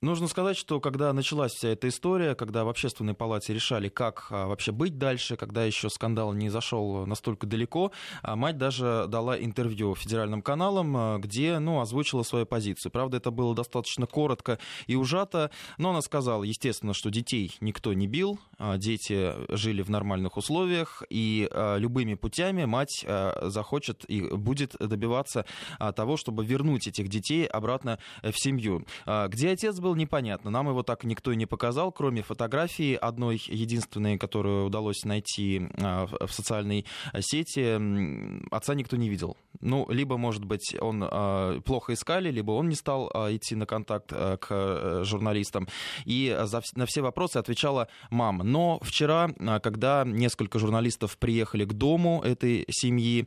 Нужно 0.00 0.28
сказать, 0.28 0.56
что 0.56 0.78
когда 0.78 1.12
началась 1.12 1.50
вся 1.54 1.70
эта 1.70 1.88
история, 1.88 2.36
когда 2.36 2.62
в 2.62 2.68
общественной 2.68 3.14
палате 3.14 3.52
решали, 3.52 3.88
как 3.88 4.28
а, 4.30 4.46
вообще 4.46 4.70
быть 4.70 4.96
дальше, 4.96 5.36
когда 5.36 5.64
еще 5.64 5.90
скандал 5.90 6.32
не 6.32 6.50
зашел 6.50 7.04
настолько 7.04 7.48
далеко, 7.48 7.90
а 8.22 8.36
мать 8.36 8.56
даже 8.58 9.06
дала 9.08 9.36
интервью 9.36 9.96
федеральным 9.96 10.40
каналам, 10.40 10.96
а, 10.96 11.18
где 11.18 11.58
ну, 11.58 11.80
озвучила 11.80 12.22
свою 12.22 12.46
позицию. 12.46 12.92
Правда, 12.92 13.16
это 13.16 13.32
было 13.32 13.56
достаточно 13.56 14.06
коротко 14.06 14.60
и 14.86 14.94
ужато, 14.94 15.50
но 15.78 15.90
она 15.90 16.00
сказала, 16.00 16.44
естественно, 16.44 16.94
что 16.94 17.10
детей 17.10 17.56
никто 17.60 17.92
не 17.92 18.06
бил, 18.06 18.38
дети 18.76 19.34
жили 19.48 19.82
в 19.82 19.90
нормальных 19.90 20.36
условиях, 20.36 21.02
и 21.10 21.50
любыми 21.52 22.14
путями 22.14 22.66
мать 22.66 23.04
захочет 23.42 24.04
и 24.08 24.20
будет 24.20 24.76
добиваться 24.78 25.44
того, 25.96 26.16
чтобы 26.16 26.44
вернуть 26.44 26.86
этих 26.86 27.08
детей 27.08 27.46
обратно 27.46 27.98
в 28.22 28.34
семью. 28.34 28.86
Где 29.06 29.50
отец 29.50 29.80
был 29.80 29.87
было 29.88 29.94
непонятно. 29.94 30.50
Нам 30.50 30.68
его 30.68 30.82
так 30.82 31.04
никто 31.04 31.32
и 31.32 31.36
не 31.36 31.46
показал, 31.46 31.92
кроме 31.92 32.22
фотографии 32.22 32.94
одной 32.94 33.40
единственной, 33.46 34.18
которую 34.18 34.66
удалось 34.66 35.04
найти 35.04 35.66
а, 35.80 36.06
в 36.06 36.30
социальной 36.30 36.84
сети. 37.20 37.78
Отца 38.50 38.74
никто 38.74 38.96
не 38.96 39.08
видел. 39.08 39.36
Ну, 39.60 39.86
либо, 39.88 40.18
может 40.18 40.44
быть, 40.44 40.76
он 40.78 41.02
а, 41.04 41.60
плохо 41.62 41.94
искали, 41.94 42.30
либо 42.30 42.52
он 42.52 42.68
не 42.68 42.74
стал 42.74 43.08
идти 43.30 43.54
на 43.54 43.64
контакт 43.64 44.08
к 44.08 44.46
э, 44.50 45.02
журналистам. 45.04 45.68
И 46.04 46.36
на 46.76 46.86
все 46.86 47.00
вопросы 47.00 47.38
отвечала 47.38 47.88
мама. 48.10 48.44
Но 48.44 48.78
вчера, 48.82 49.30
когда 49.62 50.04
несколько 50.04 50.58
журналистов 50.58 51.16
приехали 51.16 51.64
к 51.64 51.72
дому 51.72 52.20
этой 52.22 52.66
семьи, 52.70 53.26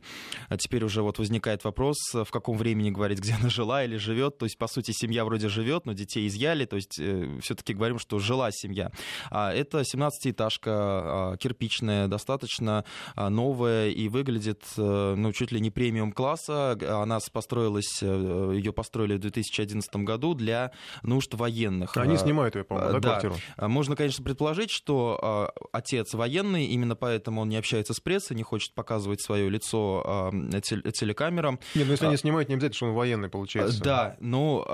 теперь 0.58 0.84
уже 0.84 1.02
вот 1.02 1.18
возникает 1.18 1.64
вопрос, 1.64 1.96
в 2.12 2.30
каком 2.30 2.56
времени 2.56 2.90
говорить, 2.90 3.18
где 3.18 3.34
она 3.34 3.48
жила 3.48 3.84
или 3.84 3.96
живет. 3.96 4.38
То 4.38 4.46
есть, 4.46 4.58
по 4.58 4.68
сути, 4.68 4.92
семья 4.92 5.24
вроде 5.24 5.48
живет, 5.48 5.86
но 5.86 5.92
детей 5.92 6.28
изъяли. 6.28 6.51
То 6.64 6.76
есть, 6.76 6.98
э, 6.98 7.38
все-таки 7.40 7.74
говорим, 7.74 7.98
что 7.98 8.18
жила 8.18 8.50
семья. 8.50 8.90
А 9.30 9.52
это 9.52 9.80
17-этажка 9.80 10.70
а, 10.70 11.36
кирпичная, 11.36 12.08
достаточно 12.08 12.84
а, 13.14 13.30
новая 13.30 13.88
и 13.88 14.08
выглядит, 14.08 14.62
э, 14.76 15.14
ну, 15.16 15.32
чуть 15.32 15.52
ли 15.52 15.60
не 15.60 15.70
премиум 15.70 16.12
класса. 16.12 16.78
Она 17.02 17.18
построилась, 17.32 18.02
э, 18.02 18.52
ее 18.54 18.72
построили 18.72 19.16
в 19.16 19.20
2011 19.20 19.96
году 19.96 20.34
для 20.34 20.72
нужд 21.02 21.34
военных. 21.34 21.96
Они 21.96 22.16
снимают 22.16 22.54
ее, 22.54 22.64
по-моему, 22.64 22.92
да, 22.92 23.00
да, 23.00 23.08
квартиру? 23.20 23.36
Можно, 23.58 23.96
конечно, 23.96 24.24
предположить, 24.24 24.70
что 24.70 25.52
отец 25.72 26.14
военный, 26.14 26.66
именно 26.66 26.96
поэтому 26.96 27.42
он 27.42 27.48
не 27.48 27.56
общается 27.56 27.94
с 27.94 28.00
прессой, 28.00 28.36
не 28.36 28.42
хочет 28.42 28.74
показывать 28.74 29.20
свое 29.22 29.48
лицо 29.48 30.30
телекамерам. 30.62 31.58
Нет, 31.74 31.86
ну 31.86 31.92
если 31.92 32.06
они 32.06 32.16
снимают, 32.16 32.48
не 32.48 32.54
обязательно, 32.54 32.76
что 32.76 32.86
он 32.86 32.94
военный, 32.94 33.28
получается. 33.28 33.82
Да, 33.82 34.16
ну, 34.20 34.64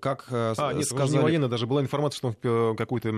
как 0.00 0.26
а, 0.30 0.72
нет, 0.72 0.84
сказали... 0.86 1.22
не 1.28 1.38
военный, 1.38 1.48
даже 1.48 1.66
была 1.66 1.80
информация, 1.80 2.18
что 2.18 2.28
он 2.70 2.76
какой-то 2.76 3.10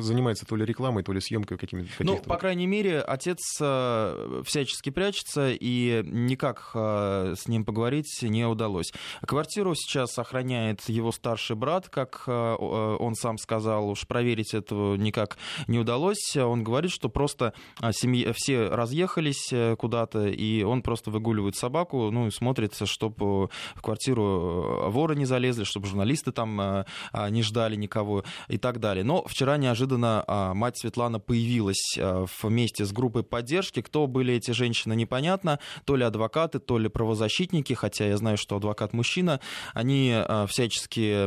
занимается 0.00 0.46
то 0.46 0.56
ли 0.56 0.64
рекламой, 0.64 1.02
то 1.02 1.12
ли 1.12 1.20
съемкой 1.20 1.58
какими-то. 1.58 1.90
Ну, 2.00 2.18
по 2.18 2.36
крайней 2.36 2.66
мере, 2.66 3.00
отец 3.00 3.38
э, 3.60 4.42
всячески 4.44 4.90
прячется, 4.90 5.50
и 5.50 6.02
никак 6.04 6.70
э, 6.74 7.34
с 7.36 7.48
ним 7.48 7.64
поговорить 7.64 8.18
не 8.22 8.44
удалось. 8.46 8.92
Квартиру 9.26 9.74
сейчас 9.74 10.18
охраняет 10.18 10.88
его 10.88 11.12
старший 11.12 11.56
брат, 11.56 11.88
как 11.88 12.24
э, 12.26 12.56
он 12.56 13.14
сам 13.14 13.38
сказал, 13.38 13.88
уж 13.90 14.06
проверить 14.06 14.54
этого 14.54 14.96
никак 14.96 15.38
не 15.66 15.78
удалось. 15.78 16.36
Он 16.36 16.64
говорит, 16.64 16.90
что 16.90 17.08
просто 17.08 17.52
семьи, 17.92 18.32
все 18.34 18.68
разъехались 18.68 19.52
куда-то, 19.78 20.26
и 20.26 20.62
он 20.62 20.82
просто 20.82 21.10
выгуливает 21.10 21.56
собаку, 21.56 22.10
ну 22.10 22.26
и 22.26 22.30
смотрит, 22.30 22.74
чтобы 22.84 23.48
в 23.74 23.82
квартиру 23.82 24.90
воры 24.90 25.16
не 25.16 25.24
залезли, 25.24 25.64
чтобы 25.64 25.86
журналисты 25.86 26.32
там 26.32 26.84
не 27.30 27.42
ждали 27.42 27.76
никого 27.76 28.24
и 28.48 28.58
так 28.58 28.80
далее. 28.80 29.04
Но 29.04 29.24
вчера 29.26 29.56
неожиданно 29.56 30.24
а, 30.26 30.54
мать 30.54 30.78
Светлана 30.78 31.20
появилась 31.20 31.96
а, 31.98 32.26
вместе 32.42 32.84
с 32.84 32.92
группой 32.92 33.22
поддержки. 33.22 33.82
Кто 33.82 34.06
были 34.06 34.34
эти 34.34 34.50
женщины, 34.52 34.94
непонятно. 34.94 35.58
То 35.84 35.96
ли 35.96 36.04
адвокаты, 36.04 36.58
то 36.58 36.78
ли 36.78 36.88
правозащитники, 36.88 37.72
хотя 37.72 38.06
я 38.06 38.16
знаю, 38.16 38.36
что 38.36 38.56
адвокат 38.56 38.92
мужчина. 38.92 39.40
Они 39.74 40.12
а, 40.14 40.46
всячески 40.46 41.26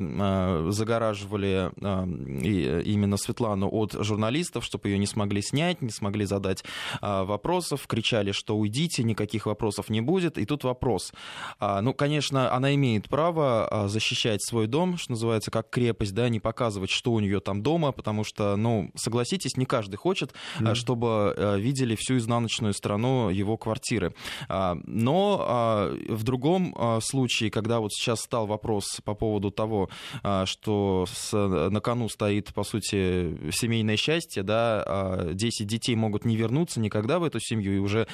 загораживали 0.72 1.72
именно 1.78 3.18
Светлану 3.18 3.70
от 3.70 3.94
журналистов, 3.94 4.66
чтобы 4.66 4.90
ее 4.90 4.98
не 4.98 5.08
смогли 5.08 5.42
снять, 5.42 5.82
не 5.82 5.90
смогли 5.90 6.26
задать 6.26 6.64
вопросов, 7.02 7.88
кричали, 7.88 8.32
что 8.32 8.58
уйдите, 8.58 9.04
никаких 9.04 9.46
вопросов 9.46 9.90
не 9.90 10.02
будет. 10.02 10.38
И 10.38 10.46
тут 10.46 10.64
вопрос. 10.64 11.14
Ну, 11.60 11.94
конечно, 11.94 12.54
она 12.54 12.74
имеет 12.76 13.10
право 13.10 13.86
защищать 13.88 14.44
свой 14.44 14.68
дом, 14.68 14.98
что 14.98 15.12
называется, 15.12 15.52
как 15.52 15.70
крепость, 15.70 15.93
да, 16.12 16.30
не 16.30 16.40
показывать, 16.40 16.90
что 16.90 17.12
у 17.12 17.20
нее 17.20 17.40
там 17.40 17.62
дома, 17.62 17.92
потому 17.92 18.24
что, 18.24 18.56
ну, 18.56 18.92
согласитесь, 18.96 19.58
не 19.58 19.66
каждый 19.66 19.96
хочет, 19.96 20.34
mm-hmm. 20.60 20.76
чтобы 20.76 21.34
э, 21.36 21.60
видели 21.60 21.96
всю 21.96 22.18
изнаночную 22.18 22.74
сторону 22.74 23.30
его 23.30 23.58
квартиры. 23.58 24.14
А, 24.48 24.76
но 24.86 25.46
а, 25.48 25.96
в 26.10 26.24
другом 26.24 26.76
случае, 27.02 27.52
когда 27.52 27.80
вот 27.80 27.92
сейчас 27.94 28.22
стал 28.22 28.48
вопрос 28.48 29.02
по 29.04 29.14
поводу 29.14 29.52
того, 29.52 29.90
что 30.46 31.06
на 31.32 31.80
кону 31.82 32.10
стоит, 32.10 32.54
по 32.54 32.64
сути, 32.64 33.52
семейное 33.52 33.98
счастье, 33.98 34.44
да, 34.44 35.30
10 35.34 35.68
детей 35.68 35.96
могут 35.96 36.26
не 36.26 36.36
вернуться 36.36 36.80
никогда 36.80 37.20
в 37.20 37.24
эту 37.24 37.40
семью, 37.40 37.76
и 37.76 37.80
уже 37.80 38.08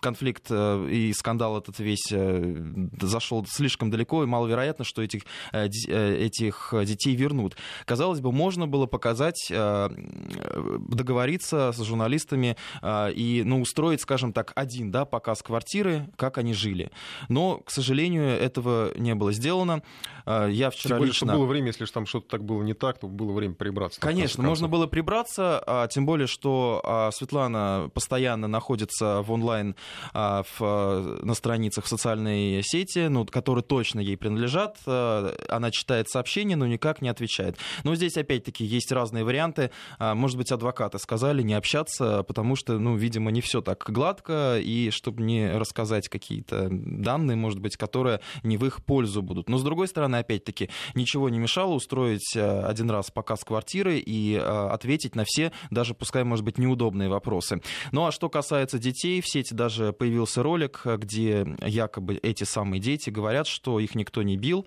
конфликт 0.00 0.46
э, 0.50 0.88
и 0.90 1.12
скандал 1.12 1.58
этот 1.58 1.78
весь 1.78 2.10
э, 2.10 2.56
зашел 3.00 3.44
слишком 3.46 3.90
далеко, 3.90 4.22
и 4.22 4.26
маловероятно, 4.26 4.84
что 4.84 5.02
этих, 5.02 5.22
этих 5.52 6.67
детей 6.72 7.14
вернут. 7.14 7.56
Казалось 7.84 8.20
бы, 8.20 8.32
можно 8.32 8.66
было 8.66 8.86
показать, 8.86 9.48
э, 9.50 9.88
договориться 10.88 11.72
с 11.72 11.82
журналистами 11.82 12.56
э, 12.82 13.12
и 13.12 13.42
ну, 13.44 13.60
устроить, 13.60 14.00
скажем 14.00 14.32
так, 14.32 14.52
один 14.54 14.90
да, 14.90 15.04
показ 15.04 15.42
квартиры, 15.42 16.08
как 16.16 16.38
они 16.38 16.54
жили. 16.54 16.90
Но, 17.28 17.58
к 17.58 17.70
сожалению, 17.70 18.28
этого 18.28 18.92
не 18.96 19.14
было 19.14 19.32
сделано. 19.32 19.82
Э, 20.26 20.48
я 20.50 20.70
вчера 20.70 20.90
тем 20.90 20.98
более, 20.98 21.12
лично... 21.12 21.26
что 21.28 21.36
было 21.36 21.46
время, 21.46 21.66
если 21.68 21.84
там 21.86 22.06
что-то 22.06 22.28
так 22.28 22.44
было 22.44 22.62
не 22.62 22.74
так, 22.74 22.98
то 22.98 23.06
было 23.06 23.32
время 23.32 23.54
прибраться. 23.54 24.00
Конечно, 24.00 24.42
можно 24.42 24.68
было 24.68 24.86
прибраться, 24.86 25.62
а, 25.66 25.88
тем 25.88 26.06
более, 26.06 26.26
что 26.26 27.10
Светлана 27.12 27.90
постоянно 27.94 28.48
находится 28.48 29.22
в 29.22 29.32
онлайн 29.32 29.74
в, 30.12 30.44
на 31.22 31.34
страницах 31.34 31.86
социальной 31.86 32.62
сети, 32.62 33.08
ну, 33.08 33.24
которые 33.24 33.64
точно 33.64 34.00
ей 34.00 34.16
принадлежат. 34.16 34.76
Она 34.86 35.70
читает 35.70 36.08
сообщения, 36.08 36.56
но 36.58 36.66
никак 36.66 37.00
не 37.00 37.08
отвечает. 37.08 37.56
Но 37.84 37.94
здесь, 37.94 38.16
опять-таки, 38.16 38.64
есть 38.64 38.92
разные 38.92 39.24
варианты. 39.24 39.70
А, 39.98 40.14
может 40.14 40.36
быть, 40.36 40.52
адвокаты 40.52 40.98
сказали 40.98 41.42
не 41.42 41.54
общаться, 41.54 42.22
потому 42.24 42.56
что, 42.56 42.78
ну, 42.78 42.96
видимо, 42.96 43.30
не 43.30 43.40
все 43.40 43.60
так 43.60 43.84
гладко, 43.88 44.58
и 44.58 44.90
чтобы 44.90 45.22
не 45.22 45.50
рассказать 45.50 46.08
какие-то 46.08 46.68
данные, 46.70 47.36
может 47.36 47.60
быть, 47.60 47.76
которые 47.76 48.20
не 48.42 48.56
в 48.56 48.66
их 48.66 48.84
пользу 48.84 49.22
будут. 49.22 49.48
Но, 49.48 49.58
с 49.58 49.62
другой 49.62 49.88
стороны, 49.88 50.16
опять-таки, 50.16 50.70
ничего 50.94 51.28
не 51.28 51.38
мешало 51.38 51.74
устроить 51.74 52.34
а, 52.36 52.66
один 52.68 52.90
раз 52.90 53.10
показ 53.10 53.44
квартиры 53.44 53.98
и 53.98 54.38
а, 54.40 54.70
ответить 54.72 55.14
на 55.14 55.24
все, 55.24 55.52
даже 55.70 55.94
пускай, 55.94 56.24
может 56.24 56.44
быть, 56.44 56.58
неудобные 56.58 57.08
вопросы. 57.08 57.62
Ну, 57.92 58.06
а 58.06 58.12
что 58.12 58.28
касается 58.28 58.78
детей, 58.78 59.20
в 59.20 59.28
сети 59.28 59.54
даже 59.54 59.92
появился 59.92 60.42
ролик, 60.42 60.82
где 60.84 61.46
якобы 61.64 62.16
эти 62.22 62.44
самые 62.44 62.80
дети 62.80 63.10
говорят, 63.10 63.46
что 63.46 63.80
их 63.80 63.94
никто 63.94 64.22
не 64.22 64.36
бил, 64.36 64.66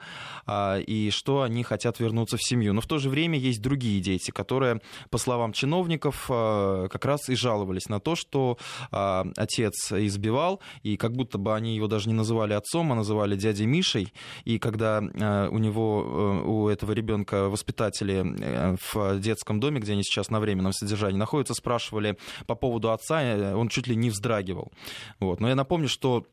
и 0.50 1.10
что 1.12 1.42
они 1.42 1.64
хотят 1.64 1.81
вернуться 2.00 2.38
в 2.38 2.44
семью. 2.44 2.74
Но 2.74 2.82
в 2.82 2.88
то 2.88 2.98
же 2.98 3.10
время 3.10 3.38
есть 3.38 3.62
другие 3.62 4.00
дети, 4.02 4.32
которые, 4.32 4.82
по 5.10 5.18
словам 5.18 5.54
чиновников, 5.54 6.26
э, 6.30 6.88
как 6.92 7.06
раз 7.06 7.30
и 7.30 7.36
жаловались 7.36 7.90
на 7.90 8.00
то, 8.00 8.16
что 8.16 8.58
э, 8.92 9.24
отец 9.38 9.92
избивал, 9.92 10.62
и 10.84 10.98
как 10.98 11.14
будто 11.14 11.38
бы 11.38 11.56
они 11.56 11.76
его 11.76 11.88
даже 11.88 12.08
не 12.08 12.16
называли 12.16 12.54
отцом, 12.54 12.92
а 12.92 12.96
называли 12.96 13.36
дядей 13.36 13.66
Мишей. 13.66 14.14
И 14.46 14.60
когда 14.60 15.02
э, 15.02 15.50
у 15.50 15.58
него, 15.58 16.44
у 16.46 16.68
этого 16.70 16.92
ребенка 16.92 17.50
воспитатели 17.50 18.78
в 18.94 19.20
детском 19.20 19.60
доме, 19.60 19.80
где 19.80 19.94
они 19.94 20.04
сейчас 20.04 20.30
на 20.30 20.40
временном 20.40 20.74
содержании 20.74 21.18
находятся, 21.18 21.54
спрашивали 21.54 22.18
по 22.48 22.56
поводу 22.56 22.92
отца, 22.92 23.22
он 23.56 23.70
чуть 23.70 23.88
ли 23.88 23.96
не 23.96 24.10
вздрагивал. 24.10 24.72
Вот. 25.20 25.40
Но 25.40 25.50
я 25.50 25.56
напомню, 25.56 25.88
что 25.88 26.26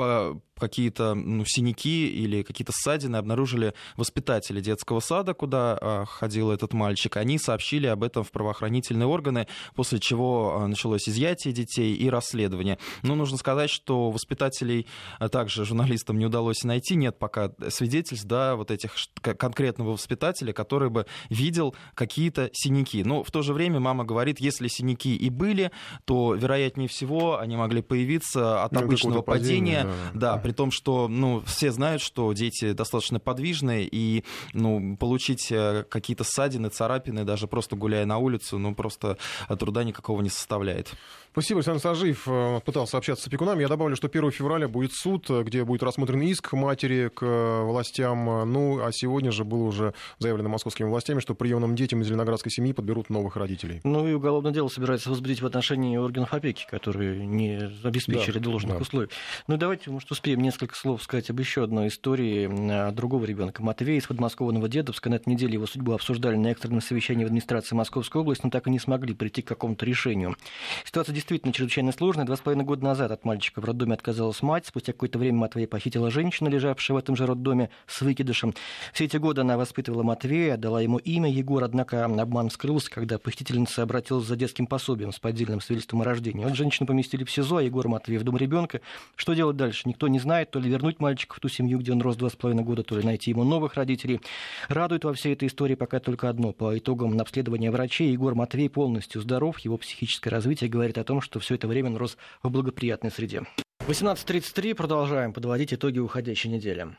по 0.00 0.40
какие-то 0.60 1.14
ну, 1.14 1.44
синяки 1.46 2.08
или 2.08 2.42
какие-то 2.42 2.72
ссадины 2.72 3.16
обнаружили 3.16 3.74
воспитатели 3.96 4.60
детского 4.60 5.00
сада, 5.00 5.34
куда 5.34 5.78
а, 5.80 6.04
ходил 6.04 6.50
этот 6.52 6.74
мальчик. 6.74 7.16
Они 7.16 7.38
сообщили 7.38 7.86
об 7.86 8.04
этом 8.04 8.22
в 8.22 8.30
правоохранительные 8.30 9.06
органы, 9.06 9.48
после 9.74 9.98
чего 9.98 10.56
а, 10.56 10.68
началось 10.68 11.08
изъятие 11.08 11.52
детей 11.52 11.94
и 11.94 12.08
расследование. 12.08 12.78
Но 13.02 13.14
нужно 13.14 13.38
сказать, 13.38 13.70
что 13.70 14.10
воспитателей 14.10 14.86
а, 15.18 15.28
также 15.28 15.64
журналистам 15.64 16.18
не 16.18 16.26
удалось 16.26 16.62
найти. 16.62 16.94
Нет 16.94 17.18
пока 17.18 17.50
свидетельств 17.70 18.26
да, 18.26 18.54
вот 18.54 18.70
этих 18.70 18.94
конкретного 19.22 19.92
воспитателя, 19.92 20.52
который 20.52 20.90
бы 20.90 21.06
видел 21.30 21.74
какие-то 21.94 22.50
синяки. 22.52 23.02
Но 23.02 23.24
в 23.24 23.30
то 23.30 23.42
же 23.42 23.54
время 23.54 23.80
мама 23.80 24.04
говорит, 24.04 24.40
если 24.40 24.68
синяки 24.68 25.16
и 25.16 25.30
были, 25.30 25.70
то, 26.04 26.34
вероятнее 26.34 26.88
всего, 26.88 27.38
они 27.38 27.56
могли 27.56 27.80
появиться 27.80 28.62
от 28.62 28.72
ну, 28.72 28.80
обычного 28.80 29.22
падения, 29.22 29.84
падения 29.84 29.89
да, 30.14 30.36
при 30.36 30.52
том, 30.52 30.70
что 30.70 31.08
ну, 31.08 31.42
все 31.46 31.72
знают, 31.72 32.02
что 32.02 32.32
дети 32.32 32.72
достаточно 32.72 33.20
подвижные, 33.20 33.88
и 33.90 34.24
ну, 34.52 34.96
получить 34.96 35.50
э, 35.50 35.84
какие-то 35.88 36.24
ссадины, 36.24 36.68
царапины, 36.68 37.24
даже 37.24 37.46
просто 37.46 37.76
гуляя 37.76 38.06
на 38.06 38.18
улицу, 38.18 38.58
ну, 38.58 38.74
просто 38.74 39.16
труда 39.58 39.84
никакого 39.84 40.20
не 40.22 40.30
составляет. 40.30 40.92
Спасибо, 41.32 41.60
Александр 41.60 41.80
Сажиев 41.80 42.24
э, 42.26 42.60
пытался 42.64 42.98
общаться 42.98 43.22
с 43.22 43.26
опекунами. 43.28 43.62
Я 43.62 43.68
добавлю, 43.68 43.94
что 43.94 44.08
1 44.08 44.32
февраля 44.32 44.66
будет 44.66 44.92
суд, 44.94 45.30
э, 45.30 45.44
где 45.44 45.64
будет 45.64 45.84
рассмотрен 45.84 46.20
иск 46.22 46.54
матери 46.54 47.08
к 47.08 47.24
властям. 47.64 48.50
Ну, 48.52 48.84
а 48.84 48.90
сегодня 48.90 49.30
же 49.30 49.44
было 49.44 49.62
уже 49.62 49.94
заявлено 50.18 50.48
московскими 50.48 50.88
властями, 50.88 51.20
что 51.20 51.36
приемным 51.36 51.76
детям 51.76 52.00
из 52.00 52.08
зеленоградской 52.08 52.50
семьи 52.50 52.72
подберут 52.72 53.10
новых 53.10 53.36
родителей. 53.36 53.80
Ну 53.84 54.08
и 54.08 54.12
уголовное 54.12 54.50
дело 54.50 54.66
собирается 54.66 55.08
возбудить 55.08 55.40
в 55.40 55.46
отношении 55.46 55.96
органов 55.96 56.34
опеки, 56.34 56.66
которые 56.68 57.24
не 57.24 57.70
обеспечили 57.84 58.38
да, 58.38 58.50
должных 58.50 58.74
да. 58.78 58.82
условий. 58.82 59.08
Ну 59.46 59.56
давайте 59.56 59.88
может, 59.90 60.10
успеем 60.10 60.40
несколько 60.40 60.74
слов 60.74 61.00
сказать 61.00 61.30
об 61.30 61.38
еще 61.38 61.62
одной 61.62 61.88
истории 61.88 62.90
другого 62.90 63.24
ребенка. 63.24 63.62
Матвей 63.62 63.98
из 63.98 64.06
подмосковного 64.08 64.68
Дедовска. 64.68 65.08
На 65.08 65.14
этой 65.14 65.28
неделе 65.28 65.52
его 65.52 65.68
судьбу 65.68 65.92
обсуждали 65.92 66.34
на 66.34 66.48
экстренном 66.48 66.80
совещании 66.80 67.22
в 67.22 67.28
администрации 67.28 67.76
Московской 67.76 68.20
области, 68.20 68.42
но 68.46 68.50
так 68.50 68.66
и 68.66 68.70
не 68.70 68.80
смогли 68.80 69.14
прийти 69.14 69.42
к 69.42 69.46
какому-то 69.46 69.86
решению. 69.86 70.36
Ситуация 70.84 71.19
действительно 71.20 71.52
чрезвычайно 71.52 71.92
сложная. 71.92 72.24
Два 72.24 72.34
с 72.34 72.40
половиной 72.40 72.64
года 72.64 72.82
назад 72.82 73.10
от 73.12 73.26
мальчика 73.26 73.60
в 73.60 73.64
роддоме 73.64 73.92
отказалась 73.92 74.40
мать. 74.40 74.66
Спустя 74.66 74.92
какое-то 74.92 75.18
время 75.18 75.38
Матвей 75.38 75.66
похитила 75.66 76.10
женщина, 76.10 76.48
лежавшая 76.48 76.94
в 76.94 76.98
этом 76.98 77.14
же 77.14 77.26
роддоме 77.26 77.68
с 77.86 78.00
выкидышем. 78.00 78.54
Все 78.94 79.04
эти 79.04 79.18
годы 79.18 79.42
она 79.42 79.58
воспитывала 79.58 80.02
Матвея, 80.02 80.56
дала 80.56 80.80
ему 80.80 80.96
имя 80.96 81.30
Егор, 81.30 81.62
однако 81.62 82.06
обман 82.06 82.48
скрылся, 82.50 82.90
когда 82.90 83.18
похитительница 83.18 83.82
обратилась 83.82 84.24
за 84.24 84.34
детским 84.34 84.66
пособием 84.66 85.12
с 85.12 85.18
поддельным 85.18 85.60
свидетельством 85.60 86.00
о 86.00 86.04
рождении. 86.04 86.42
Вот 86.42 86.54
женщину 86.54 86.86
поместили 86.86 87.24
в 87.24 87.30
СИЗО, 87.30 87.58
а 87.58 87.62
Егор 87.62 87.86
Матвеев 87.86 88.22
в 88.22 88.24
дом 88.24 88.38
ребенка. 88.38 88.80
Что 89.14 89.34
делать 89.34 89.58
дальше? 89.58 89.82
Никто 89.84 90.08
не 90.08 90.20
знает. 90.20 90.50
То 90.50 90.58
ли 90.58 90.70
вернуть 90.70 91.00
мальчика 91.00 91.34
в 91.34 91.40
ту 91.40 91.50
семью, 91.50 91.80
где 91.80 91.92
он 91.92 92.00
рос 92.00 92.16
два 92.16 92.30
с 92.30 92.34
половиной 92.34 92.64
года, 92.64 92.82
то 92.82 92.96
ли 92.96 93.04
найти 93.04 93.30
ему 93.30 93.44
новых 93.44 93.74
родителей. 93.74 94.22
Радует 94.68 95.04
во 95.04 95.12
всей 95.12 95.34
этой 95.34 95.48
истории 95.48 95.74
пока 95.74 96.00
только 96.00 96.30
одно. 96.30 96.52
По 96.52 96.78
итогам 96.78 97.20
обследования 97.20 97.70
врачей 97.70 98.10
Егор 98.10 98.34
Матвей 98.34 98.70
полностью 98.70 99.20
здоров. 99.20 99.58
Его 99.58 99.76
психическое 99.76 100.30
развитие 100.30 100.70
говорит 100.70 100.96
о 100.96 101.04
том, 101.04 101.09
что 101.20 101.40
все 101.40 101.56
это 101.56 101.66
время 101.66 101.90
он 101.90 101.96
рос 101.96 102.16
в 102.42 102.50
благоприятной 102.50 103.10
среде. 103.10 103.42
18.33. 103.88 104.76
Продолжаем 104.76 105.32
подводить 105.32 105.74
итоги 105.74 105.98
уходящей 105.98 106.50
недели. 106.50 106.96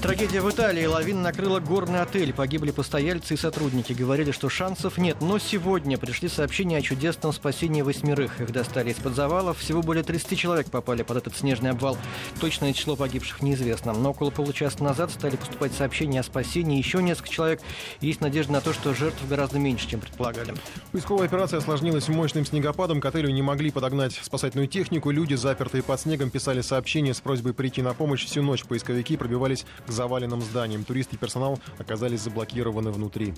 Трагедия 0.00 0.40
в 0.40 0.48
Италии. 0.48 0.86
Лавина 0.86 1.22
накрыла 1.22 1.58
горный 1.58 2.00
отель. 2.00 2.32
Погибли 2.32 2.70
постояльцы 2.70 3.34
и 3.34 3.36
сотрудники. 3.36 3.92
Говорили, 3.92 4.30
что 4.30 4.48
шансов 4.48 4.96
нет. 4.96 5.16
Но 5.20 5.40
сегодня 5.40 5.98
пришли 5.98 6.28
сообщения 6.28 6.76
о 6.76 6.82
чудесном 6.82 7.32
спасении 7.32 7.82
восьмерых. 7.82 8.40
Их 8.40 8.52
достали 8.52 8.90
из-под 8.90 9.16
завалов. 9.16 9.58
Всего 9.58 9.82
более 9.82 10.04
30 10.04 10.38
человек 10.38 10.70
попали 10.70 11.02
под 11.02 11.16
этот 11.16 11.36
снежный 11.36 11.70
обвал. 11.70 11.98
Точное 12.40 12.72
число 12.74 12.94
погибших 12.94 13.42
неизвестно. 13.42 13.92
Но 13.92 14.10
около 14.10 14.30
получаса 14.30 14.84
назад 14.84 15.10
стали 15.10 15.34
поступать 15.34 15.72
сообщения 15.72 16.20
о 16.20 16.22
спасении 16.22 16.78
еще 16.78 17.02
несколько 17.02 17.30
человек. 17.30 17.60
Есть 18.00 18.20
надежда 18.20 18.52
на 18.52 18.60
то, 18.60 18.72
что 18.72 18.94
жертв 18.94 19.18
гораздо 19.28 19.58
меньше, 19.58 19.88
чем 19.88 19.98
предполагали. 19.98 20.54
Поисковая 20.92 21.26
операция 21.26 21.58
осложнилась 21.58 22.06
мощным 22.06 22.46
снегопадом. 22.46 23.00
К 23.00 23.06
отелю 23.06 23.30
не 23.30 23.42
могли 23.42 23.72
подогнать 23.72 24.12
спасательную 24.22 24.68
технику. 24.68 25.10
Люди, 25.10 25.34
запертые 25.34 25.82
под 25.82 26.00
снегом, 26.00 26.30
писали 26.30 26.60
сообщения 26.60 27.14
с 27.14 27.20
просьбой 27.20 27.52
прийти 27.52 27.82
на 27.82 27.94
помощь. 27.94 28.24
Всю 28.24 28.42
ночь 28.42 28.64
поисковики 28.64 29.16
пробивались 29.16 29.66
заваленным 29.92 30.40
зданиям. 30.40 30.84
Туристы 30.84 31.16
и 31.16 31.18
персонал 31.18 31.58
оказались 31.78 32.20
заблокированы 32.20 32.90
внутри. 32.90 33.34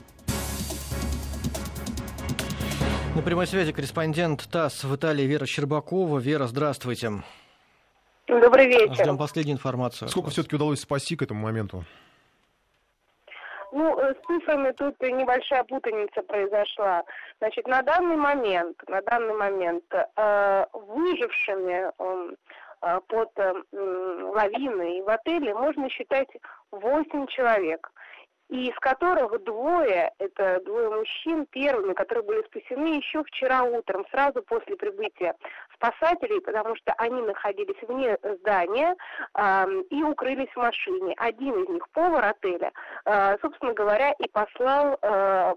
На 3.15 3.23
прямой 3.23 3.47
связи 3.47 3.73
корреспондент 3.73 4.49
ТАСС 4.51 4.85
в 4.85 4.95
Италии 4.95 5.25
Вера 5.25 5.45
Щербакова. 5.45 6.19
Вера, 6.19 6.47
здравствуйте. 6.47 7.11
Добрый 8.29 8.67
вечер. 8.67 8.95
Ждем 8.95 9.19
последнюю 9.19 9.57
информацию. 9.57 10.09
Сколько 10.09 10.31
все-таки 10.31 10.57
удалось 10.57 10.81
спасти 10.81 11.17
к 11.17 11.23
этому 11.23 11.41
моменту? 11.41 11.85
Ну, 13.73 13.99
э, 13.99 14.15
с 14.15 14.27
цифрами 14.27 14.73
тут 14.73 15.01
небольшая 15.01 15.65
путаница 15.65 16.23
произошла. 16.23 17.03
Значит, 17.39 17.67
на 17.67 17.83
данный 17.83 18.17
момент, 18.17 18.77
на 18.89 19.01
данный 19.03 19.35
момент 19.35 19.85
э, 19.93 20.67
выжившими 20.73 21.91
Э, 21.99 22.35
под 22.81 23.31
э, 23.37 23.53
лавиной 23.73 25.03
в 25.03 25.09
отеле 25.09 25.55
можно 25.55 25.89
считать 25.91 26.29
8 26.71 27.27
человек 27.27 27.91
и 28.51 28.69
из 28.69 28.75
которых 28.81 29.43
двое, 29.45 30.13
это 30.19 30.61
двое 30.65 30.91
мужчин, 30.91 31.47
первыми, 31.47 31.95
которые 31.95 32.25
были 32.25 32.43
спасены 32.43 32.97
еще 32.97 33.23
вчера 33.25 33.63
утром, 33.63 34.05
сразу 34.11 34.43
после 34.43 34.77
прибытия 34.77 35.37
спасателей, 35.75 36.41
потому 36.41 36.75
что 36.77 36.93
они 36.99 37.23
находились 37.23 37.81
вне 37.83 38.19
здания 38.41 38.97
э, 39.35 39.67
и 39.91 40.03
укрылись 40.03 40.51
в 40.53 40.57
машине. 40.57 41.15
Один 41.17 41.63
из 41.63 41.69
них, 41.69 41.89
повар 41.91 42.25
отеля, 42.25 42.73
э, 43.05 43.39
собственно 43.41 43.73
говоря, 43.73 44.13
и 44.19 44.29
послал 44.29 44.99
э, 45.01 45.55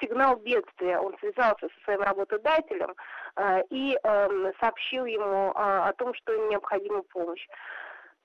сигнал 0.00 0.36
бедствия. 0.36 0.98
Он 0.98 1.16
связался 1.20 1.68
со 1.68 1.84
своим 1.84 2.02
работодателем 2.02 2.94
э, 3.36 3.62
и 3.70 3.98
э, 4.02 4.52
сообщил 4.60 5.06
ему 5.06 5.52
э, 5.52 5.52
о 5.54 5.92
том, 5.96 6.12
что 6.14 6.34
им 6.34 6.50
необходима 6.50 7.02
помощь 7.02 7.46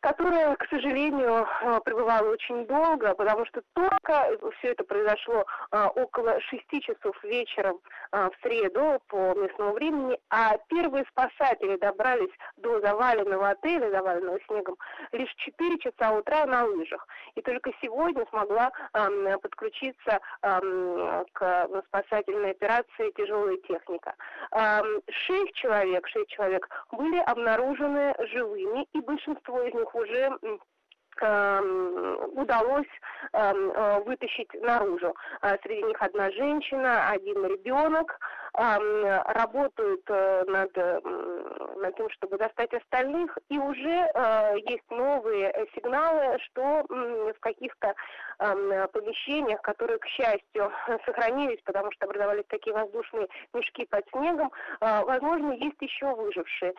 которая, 0.06 0.56
к 0.58 0.68
сожалению, 0.70 1.48
э, 1.62 1.80
пребывала 1.84 2.30
очень 2.30 2.68
долго, 2.68 3.16
потому 3.16 3.44
что 3.48 3.64
только 3.74 4.38
все 4.60 4.74
это 4.74 4.84
произошло 4.84 5.46
э, 5.72 5.86
около 5.96 6.40
шести 6.42 6.80
часов 6.82 7.16
вечером 7.24 7.80
э, 8.12 8.30
в 8.30 8.42
среду 8.44 9.02
по 9.08 9.34
местному 9.34 9.74
времени, 9.74 10.20
а 10.30 10.60
первые 10.68 11.06
спасатели 11.10 11.78
добрались 11.78 12.30
до 12.58 12.80
заваленного 12.82 13.50
отеля, 13.50 13.90
заваленного 13.90 14.40
снегом, 14.48 14.78
лишь 15.12 15.32
в 15.32 15.38
4 15.38 15.80
часа 15.80 16.12
утра 16.12 16.46
на 16.46 16.66
лыжах. 16.66 17.08
И 17.34 17.42
только 17.42 17.72
сегодня 17.82 18.28
смогла 18.30 18.72
эм, 18.94 19.40
подключиться 19.40 20.20
эм, 20.44 21.26
к 21.34 21.68
спасательной 21.88 22.52
операции 22.52 23.12
тяжелая 23.18 23.58
техника. 23.68 24.14
Эм, 24.52 25.02
шесть 25.10 25.56
человек, 25.56 26.08
шесть 26.10 26.30
человек 26.30 26.70
были 26.92 27.18
обнаружены 27.18 28.14
живыми, 28.32 28.86
и 28.94 29.02
большинство 29.02 29.64
из 29.64 29.74
них 29.74 29.95
уже 29.96 30.30
эм, 31.22 32.38
удалось 32.38 32.88
эм, 33.34 33.72
э, 33.72 34.00
вытащить 34.02 34.54
наружу. 34.62 35.16
Э, 35.42 35.58
среди 35.64 35.84
них 35.84 36.02
одна 36.02 36.30
женщина, 36.32 37.10
один 37.10 37.46
ребенок 37.46 38.20
работают 38.58 40.02
э, 40.08 40.44
над, 40.48 40.76
над 40.76 41.96
тем, 41.98 42.10
чтобы 42.12 42.38
достать 42.38 42.74
остальных, 42.74 43.38
и 43.50 43.58
уже 43.58 44.10
э, 44.14 44.56
есть 44.66 44.90
новые 44.90 45.68
сигналы, 45.76 46.38
что 46.40 46.86
в 46.88 47.40
каких-то 47.40 47.94
помещениях, 48.38 49.62
которые, 49.62 49.98
к 49.98 50.06
счастью, 50.08 50.72
сохранились, 51.06 51.62
потому 51.64 51.92
что 51.94 52.06
образовались 52.06 52.46
такие 52.48 52.74
воздушные 52.74 53.28
мешки 53.54 53.86
под 53.86 54.06
снегом, 54.10 54.52
э, 54.82 55.04
возможно, 55.04 55.54
есть 55.54 55.82
еще 55.82 56.14
выжившие. 56.16 56.74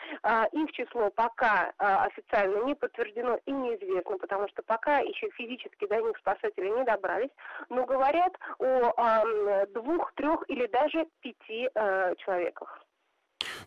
Их 0.52 0.72
число 0.72 1.10
пока 1.10 1.72
официально 1.78 2.64
не 2.64 2.74
подтверждено 2.74 3.38
и 3.44 3.52
неизвестно, 3.52 4.18
потому 4.18 4.48
что 4.48 4.62
пока 4.62 4.98
еще 4.98 5.30
физически 5.30 5.86
до 5.86 6.00
них 6.00 6.16
спасатели 6.18 6.68
не 6.68 6.84
добрались, 6.84 7.30
но 7.68 7.84
говорят 7.84 8.32
о 8.58 9.24
двух, 9.66 10.12
трех 10.14 10.44
или 10.48 10.66
даже 10.66 11.06
пяти 11.20 11.65
э, 11.74 12.14
человеках. 12.24 12.86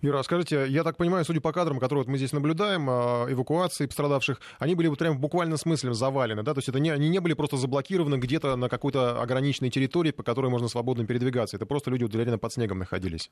Вера, 0.01 0.21
скажите, 0.23 0.65
я 0.67 0.83
так 0.83 0.97
понимаю, 0.97 1.25
судя 1.25 1.41
по 1.41 1.51
кадрам, 1.51 1.79
которые 1.79 2.03
вот 2.03 2.11
мы 2.11 2.17
здесь 2.17 2.33
наблюдаем, 2.33 2.89
э, 2.89 3.33
эвакуации 3.33 3.85
пострадавших, 3.85 4.39
они 4.57 4.75
были 4.75 4.87
вот 4.87 4.99
прям 4.99 5.17
в 5.17 5.19
буквальном 5.19 5.57
смысле 5.57 5.93
завалены, 5.93 6.43
да? 6.43 6.53
То 6.53 6.59
есть 6.59 6.69
это 6.69 6.79
не, 6.79 6.89
они 6.89 7.09
не 7.09 7.19
были 7.19 7.33
просто 7.33 7.57
заблокированы 7.57 8.15
где-то 8.15 8.55
на 8.55 8.69
какой-то 8.69 9.21
ограниченной 9.21 9.69
территории, 9.69 10.11
по 10.11 10.23
которой 10.23 10.49
можно 10.49 10.67
свободно 10.67 11.05
передвигаться. 11.05 11.57
Это 11.57 11.65
просто 11.65 11.91
люди 11.91 12.03
вот 12.03 12.15
реально 12.15 12.37
под 12.37 12.53
снегом 12.53 12.79
находились. 12.79 13.31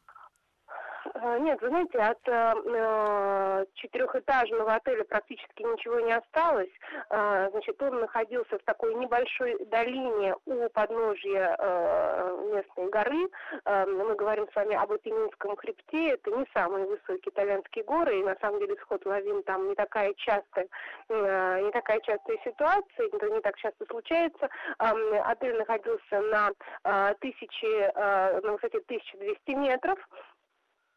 Э, 1.13 1.39
нет, 1.39 1.61
вы 1.61 1.69
знаете, 1.69 1.97
от 1.99 2.19
э, 2.27 3.65
четырехэтажного 3.75 4.75
отеля 4.75 5.03
практически 5.03 5.63
ничего 5.63 5.99
не 5.99 6.13
осталось. 6.13 6.71
Э, 7.09 7.49
значит, 7.51 7.81
он 7.81 7.99
находился 8.01 8.57
в 8.57 8.63
такой 8.63 8.95
небольшой 8.95 9.57
долине 9.65 10.35
у 10.45 10.69
подножья 10.69 11.55
э, 11.57 12.51
местной 12.53 12.89
горы. 12.89 13.29
Э, 13.65 13.85
мы 13.85 14.15
говорим 14.15 14.47
с 14.51 14.55
вами 14.55 14.75
об 14.75 14.91
Апеннинском 14.91 15.55
хребте. 15.55 16.13
Это 16.13 16.31
не 16.31 16.45
самые 16.53 16.85
высокие 16.85 17.31
итальянские 17.31 17.83
горы, 17.83 18.19
и 18.19 18.23
на 18.23 18.35
самом 18.41 18.59
деле 18.59 18.75
сход 18.81 19.05
лавин 19.05 19.43
там 19.43 19.69
не 19.69 19.75
такая 19.75 20.13
частая, 20.15 20.67
э, 21.09 21.61
не 21.61 21.71
такая 21.71 21.99
частая 22.01 22.37
ситуация, 22.43 23.07
это 23.11 23.29
не 23.29 23.41
так 23.41 23.57
часто 23.57 23.85
случается. 23.85 24.49
Э, 24.79 25.19
отель 25.25 25.57
находился 25.57 26.21
на 26.21 26.51
э, 26.83 27.13
тысяче, 27.19 27.91
э, 27.93 28.41
на 28.41 28.53
высоте 28.53 28.79
1200 28.79 29.51
метров. 29.51 29.99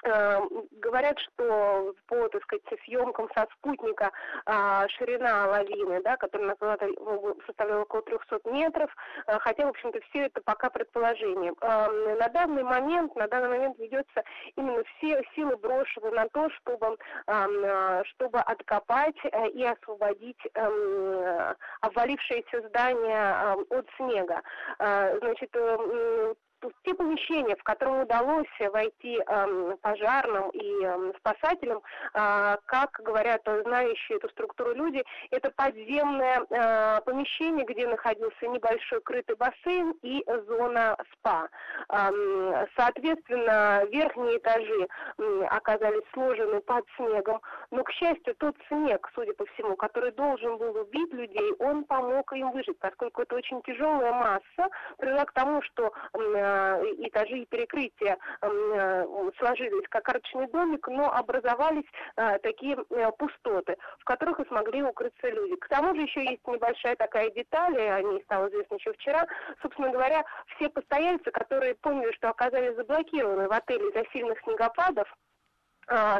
Э, 0.05 0.41
говорят, 0.73 1.19
что 1.19 1.95
по, 2.07 2.29
так 2.29 2.43
сказать, 2.45 2.65
съемкам 2.85 3.29
со 3.35 3.47
спутника 3.59 4.11
а, 4.47 4.89
ширина 4.89 5.47
лавины, 5.47 6.03
да, 6.03 6.17
которая 6.17 6.57
составляла 7.47 7.83
около 7.83 8.03
300 8.03 8.41
метров, 8.51 8.91
а, 9.27 9.39
хотя, 9.41 9.67
в 9.67 9.71
общем-то, 9.71 10.01
все 10.09 10.27
это 10.27 10.41
пока 10.43 10.71
предположение. 10.71 11.53
А, 11.61 11.89
на 11.91 12.29
данный 12.29 12.63
момент, 12.63 13.15
на 13.15 13.29
данный 13.29 13.49
момент 13.49 13.79
ведется 13.79 14.25
именно 14.57 14.83
все 14.97 15.23
силы 15.35 15.57
брошены 15.57 16.11
на 16.11 16.29
то, 16.29 16.49
чтобы, 16.51 16.97
а, 17.27 18.05
чтобы 18.05 18.39
откопать 18.41 19.17
а, 19.33 19.47
и 19.47 19.63
освободить 19.65 20.41
а, 20.55 21.55
обвалившееся 21.83 22.69
здание 22.69 23.55
от 23.71 23.87
снега. 23.97 24.43
А, 24.79 25.17
значит, 25.19 25.55
те 26.85 26.95
помещения, 26.95 27.57
в 27.57 27.63
которые 27.63 28.03
удалось 28.03 28.47
войти 28.73 29.21
э, 29.27 29.77
пожарным 29.81 30.51
и 30.51 30.85
э, 30.85 31.13
спасателям, 31.19 31.79
э, 32.15 32.57
как 32.67 33.01
говорят 33.03 33.43
знающие 33.65 34.19
эту 34.19 34.29
структуру 34.31 34.75
люди, 34.75 35.03
это 35.31 35.51
подземное 35.51 36.45
э, 36.49 37.01
помещение, 37.03 37.65
где 37.65 37.87
находился 37.87 38.47
небольшой 38.47 39.01
крытый 39.03 39.37
бассейн 39.37 39.95
и 40.03 40.25
зона 40.47 40.97
спа. 41.13 41.49
Э, 41.89 42.67
соответственно, 42.77 43.85
верхние 43.91 44.39
этажи 44.39 44.89
э, 45.19 45.45
оказались 45.51 46.05
сложены 46.13 46.61
под 46.61 46.85
снегом, 46.97 47.41
Но, 47.71 47.85
к 47.85 47.91
счастью, 47.93 48.35
тот 48.37 48.57
снег, 48.69 49.09
судя 49.15 49.33
по 49.35 49.47
всему, 49.47 49.77
который 49.77 50.13
должен 50.13 50.59
был 50.59 50.77
убить 50.77 51.13
людей, 51.13 51.53
он 51.59 51.85
помог 51.85 52.33
им 52.33 52.51
выжить, 52.53 52.79
поскольку 52.79 53.23
это 53.23 53.37
очень 53.37 53.63
тяжелая 53.63 54.13
масса, 54.13 54.71
привела 54.99 55.25
к 55.25 55.33
тому, 55.33 55.63
что 55.63 55.93
э, 56.13 56.50
этажи 56.99 57.39
и 57.39 57.47
перекрытия 57.47 58.19
э, 58.43 59.07
сложились 59.39 59.89
как 59.89 60.05
карточный 60.05 60.47
домик, 60.49 60.87
но 60.89 61.13
образовались 61.13 61.85
э, 62.17 62.39
такие 62.39 62.77
э, 62.91 63.11
пустоты, 63.19 63.77
в 63.99 64.05
которых 64.05 64.41
и 64.41 64.47
смогли 64.47 64.83
укрыться 64.83 65.29
люди. 65.29 65.57
К 65.57 65.69
тому 65.69 65.95
же 65.95 66.03
еще 66.03 66.25
есть 66.25 66.47
небольшая 66.47 66.97
такая 66.97 67.31
деталь, 67.31 67.75
и 67.75 67.87
о 67.87 68.03
ней 68.03 68.23
стало 68.25 68.49
известно 68.49 68.75
еще 68.77 68.93
вчера. 68.93 69.27
Собственно 69.63 69.91
говоря, 69.91 70.25
все 70.57 70.69
постояльцы, 70.69 71.31
которые 71.31 71.75
поняли, 71.77 72.13
что 72.13 72.31
оказались 72.31 72.77
заблокированы 72.77 73.49
в 73.49 73.53
отеле 73.53 73.89
из-за 73.89 74.05
сильных 74.13 74.39
снегопадов, 74.41 75.09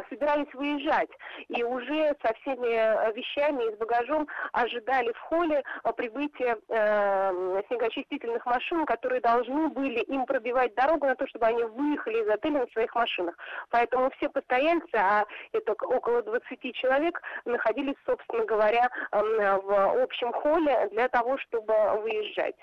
собирались 0.09 0.53
выезжать 0.53 1.09
и 1.47 1.63
уже 1.63 2.15
со 2.23 2.33
всеми 2.35 2.67
э, 2.67 3.13
вещами 3.13 3.63
и 3.63 3.75
с 3.75 3.77
багажом 3.77 4.27
ожидали 4.51 5.11
в 5.13 5.19
холле 5.19 5.63
э, 5.83 5.93
прибытия 5.93 6.57
э, 6.67 7.61
снегоочистительных 7.67 8.45
машин, 8.45 8.85
которые 8.85 9.21
должны 9.21 9.69
были 9.69 9.99
им 10.01 10.25
пробивать 10.25 10.75
дорогу 10.75 11.05
на 11.05 11.15
то, 11.15 11.27
чтобы 11.27 11.45
они 11.45 11.63
выехали 11.63 12.23
из 12.23 12.29
отеля 12.29 12.59
на 12.59 12.67
своих 12.67 12.93
машинах. 12.95 13.35
Поэтому 13.69 14.09
все 14.17 14.29
постояльцы, 14.29 14.95
а 14.95 15.25
это 15.53 15.73
около 15.73 16.21
20 16.23 16.75
человек, 16.75 17.21
находились, 17.45 17.95
собственно 18.05 18.45
говоря, 18.45 18.89
в 19.11 20.03
общем 20.03 20.31
холле 20.33 20.89
для 20.91 21.07
того, 21.09 21.37
чтобы 21.37 21.73
выезжать. 22.01 22.55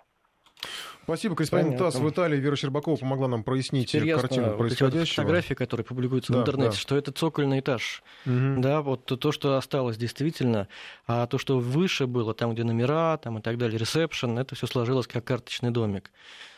Спасибо, 1.04 1.34
корреспондент 1.36 1.78
ТАСС 1.78 1.94
в 1.94 2.10
Италии 2.10 2.36
Вера 2.36 2.54
Щербакова 2.54 2.96
помогла 2.96 3.28
нам 3.28 3.42
прояснить 3.42 3.94
Интересно, 3.94 4.20
картину 4.20 4.48
вот 4.48 4.58
происходящего. 4.58 4.98
Вот 5.00 5.08
фотографии, 5.08 5.54
которые 5.54 5.86
публикуются 5.86 6.32
да, 6.34 6.38
в 6.38 6.42
интернете, 6.42 6.72
да. 6.72 6.76
что 6.76 6.96
это 6.96 7.12
цокольный 7.12 7.60
этаж. 7.60 8.02
Угу. 8.26 8.56
Да, 8.58 8.82
вот 8.82 9.06
то, 9.06 9.32
что 9.32 9.56
осталось 9.56 9.96
действительно, 9.96 10.68
а 11.06 11.26
то, 11.26 11.38
что 11.38 11.60
выше 11.60 12.06
было, 12.06 12.34
там, 12.34 12.52
где 12.52 12.62
номера 12.62 13.16
там, 13.16 13.38
и 13.38 13.40
так 13.40 13.56
далее, 13.56 13.78
ресепшн, 13.78 14.38
это 14.38 14.54
все 14.54 14.66
сложилось 14.66 15.06
как 15.06 15.24
карточный 15.24 15.70
домик. 15.70 16.10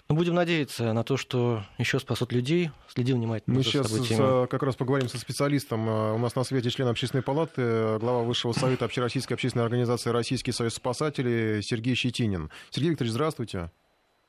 Но 0.09 0.17
будем 0.17 0.35
надеяться 0.35 0.93
на 0.93 1.05
то, 1.05 1.17
что 1.17 1.63
еще 1.79 2.01
спасут 2.01 2.33
людей. 2.33 2.73
Следи 2.93 3.13
внимательно 3.13 3.57
Мы 3.57 3.63
сейчас 3.63 3.87
с, 3.87 4.49
как 4.51 4.65
раз 4.65 4.75
поговорим 4.75 5.09
со 5.09 5.19
специалистом. 5.19 5.87
У 5.87 6.19
нас 6.19 6.35
на 6.35 6.43
свете 6.43 6.71
член 6.71 6.89
общественной 6.89 7.23
палаты, 7.23 7.99
глава 8.01 8.25
Высшего 8.25 8.53
совета 8.53 8.87
Общероссийской 8.87 9.37
общественной 9.37 9.65
организации 9.65 10.11
«Российский 10.11 10.51
союз 10.51 10.75
спасателей» 10.75 11.63
Сергей 11.63 11.95
Щетинин. 11.95 12.51
Сергей 12.71 12.91
Викторович, 12.91 13.13
здравствуйте. 13.13 13.71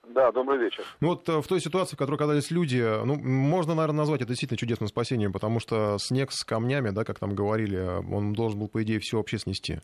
Да, 0.03 0.31
добрый 0.31 0.57
вечер. 0.57 0.83
Ну 0.99 1.09
вот 1.09 1.29
э, 1.29 1.41
в 1.41 1.47
той 1.47 1.59
ситуации, 1.59 1.95
в 1.95 1.99
которой 1.99 2.15
оказались 2.15 2.51
люди, 2.51 2.81
ну, 3.05 3.15
можно, 3.15 3.75
наверное, 3.75 3.99
назвать 3.99 4.21
это 4.21 4.29
действительно 4.29 4.57
чудесным 4.57 4.87
спасением, 4.87 5.31
потому 5.31 5.59
что 5.59 5.97
снег 5.99 6.31
с 6.31 6.43
камнями, 6.43 6.89
да, 6.89 7.03
как 7.03 7.19
там 7.19 7.35
говорили, 7.35 7.79
он 8.11 8.33
должен 8.33 8.59
был, 8.59 8.67
по 8.67 8.81
идее, 8.83 8.99
все 8.99 9.17
вообще 9.17 9.37
снести. 9.37 9.79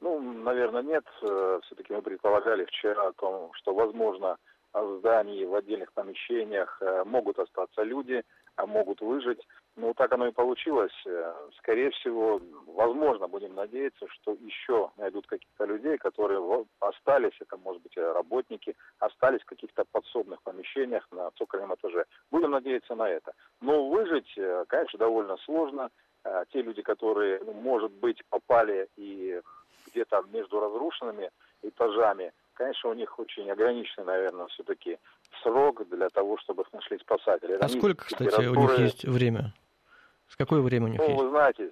Ну, 0.00 0.20
наверное, 0.20 0.82
нет. 0.82 1.04
Э, 1.22 1.60
Все-таки 1.64 1.92
мы 1.92 2.02
предполагали 2.02 2.64
вчера 2.66 3.08
о 3.08 3.12
том, 3.12 3.50
что, 3.54 3.74
возможно, 3.74 4.36
в 4.72 4.98
здании, 4.98 5.44
в 5.44 5.54
отдельных 5.54 5.92
помещениях 5.92 6.78
э, 6.80 7.04
могут 7.04 7.38
остаться 7.38 7.82
люди, 7.82 8.22
а 8.56 8.66
могут 8.66 9.00
выжить. 9.00 9.40
Ну, 9.76 9.94
так 9.94 10.12
оно 10.12 10.26
и 10.26 10.32
получилось. 10.32 10.92
Э, 11.06 11.32
скорее 11.58 11.90
всего, 11.90 12.40
возможно, 12.66 13.28
будем 13.28 13.54
надеяться, 13.54 14.06
что 14.08 14.32
еще 14.32 14.90
найдут 14.96 15.26
каких-то 15.26 15.64
людей, 15.64 15.96
которые 15.96 16.40
остались, 16.80 17.36
это, 17.40 17.56
может 17.56 17.82
быть, 17.82 17.96
работники, 17.96 18.76
остались 18.98 19.40
в 19.42 19.46
каких-то 19.46 19.84
подсобных 19.90 20.42
помещениях 20.42 21.06
на 21.12 21.30
цокольном 21.38 21.74
этаже. 21.74 22.04
Будем 22.30 22.50
надеяться 22.50 22.94
на 22.94 23.08
это. 23.08 23.32
Но 23.60 23.88
выжить, 23.88 24.32
э, 24.36 24.64
конечно, 24.68 24.98
довольно 24.98 25.36
сложно. 25.38 25.90
Э, 26.24 26.44
те 26.52 26.62
люди, 26.62 26.82
которые, 26.82 27.40
ну, 27.44 27.52
может 27.52 27.92
быть, 27.92 28.22
попали 28.28 28.88
и 28.96 29.40
где-то 29.86 30.24
между 30.32 30.60
разрушенными 30.60 31.30
этажами, 31.62 32.32
конечно, 32.54 32.90
у 32.90 32.94
них 32.94 33.18
очень 33.18 33.50
ограниченный, 33.50 34.06
наверное, 34.06 34.46
все-таки 34.48 34.98
срок 35.42 35.88
для 35.88 36.08
того, 36.10 36.36
чтобы 36.38 36.62
их 36.62 36.72
нашли 36.72 36.98
спасатели. 36.98 37.52
А 37.52 37.64
Они 37.64 37.78
сколько, 37.78 38.04
кстати, 38.04 38.46
у 38.46 38.54
них 38.54 38.78
есть 38.78 39.04
время? 39.04 39.52
С 40.30 40.36
какое 40.36 40.60
время 40.60 40.86
у 40.86 40.88
них 40.88 41.00
ну, 41.00 41.08
есть? 41.08 41.20
вы 41.20 41.28
знаете, 41.30 41.70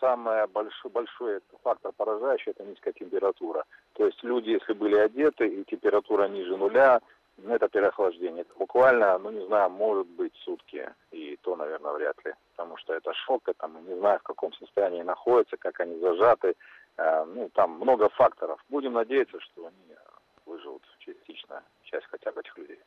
самый 0.00 0.46
большой, 0.48 0.90
большой 0.90 1.40
фактор 1.62 1.92
поражающий– 1.96 2.52
это 2.56 2.64
низкая 2.64 2.94
температура. 2.94 3.64
То 3.92 4.06
есть 4.06 4.22
люди, 4.24 4.50
если 4.50 4.72
были 4.72 4.96
одеты 4.96 5.46
и 5.46 5.64
температура 5.64 6.26
ниже 6.26 6.56
нуля, 6.56 7.00
ну, 7.36 7.54
это 7.54 7.68
переохлаждение. 7.68 8.42
Это 8.42 8.52
буквально, 8.58 9.18
ну, 9.18 9.30
не 9.30 9.46
знаю, 9.46 9.70
может 9.70 10.06
быть 10.06 10.34
сутки, 10.44 10.90
и 11.10 11.38
то, 11.42 11.56
наверное, 11.56 11.92
вряд 11.92 12.16
ли. 12.24 12.32
Потому 12.56 12.76
что 12.78 12.94
это 12.94 13.12
шок, 13.14 13.48
это 13.48 13.68
мы 13.68 13.80
не 13.82 13.98
знаю, 13.98 14.18
в 14.18 14.24
каком 14.24 14.52
состоянии 14.54 15.02
находятся, 15.02 15.56
как 15.56 15.80
они 15.80 15.98
зажаты. 16.00 16.54
Э, 16.96 17.24
ну, 17.24 17.50
там 17.54 17.72
много 17.72 18.08
факторов. 18.10 18.62
Будем 18.68 18.94
надеяться, 18.94 19.40
что 19.40 19.66
они 19.66 19.96
выживут 20.46 20.82
частично, 20.98 21.62
часть 21.90 22.06
хотя 22.10 22.32
бы 22.32 22.40
этих 22.40 22.56
людей. 22.58 22.78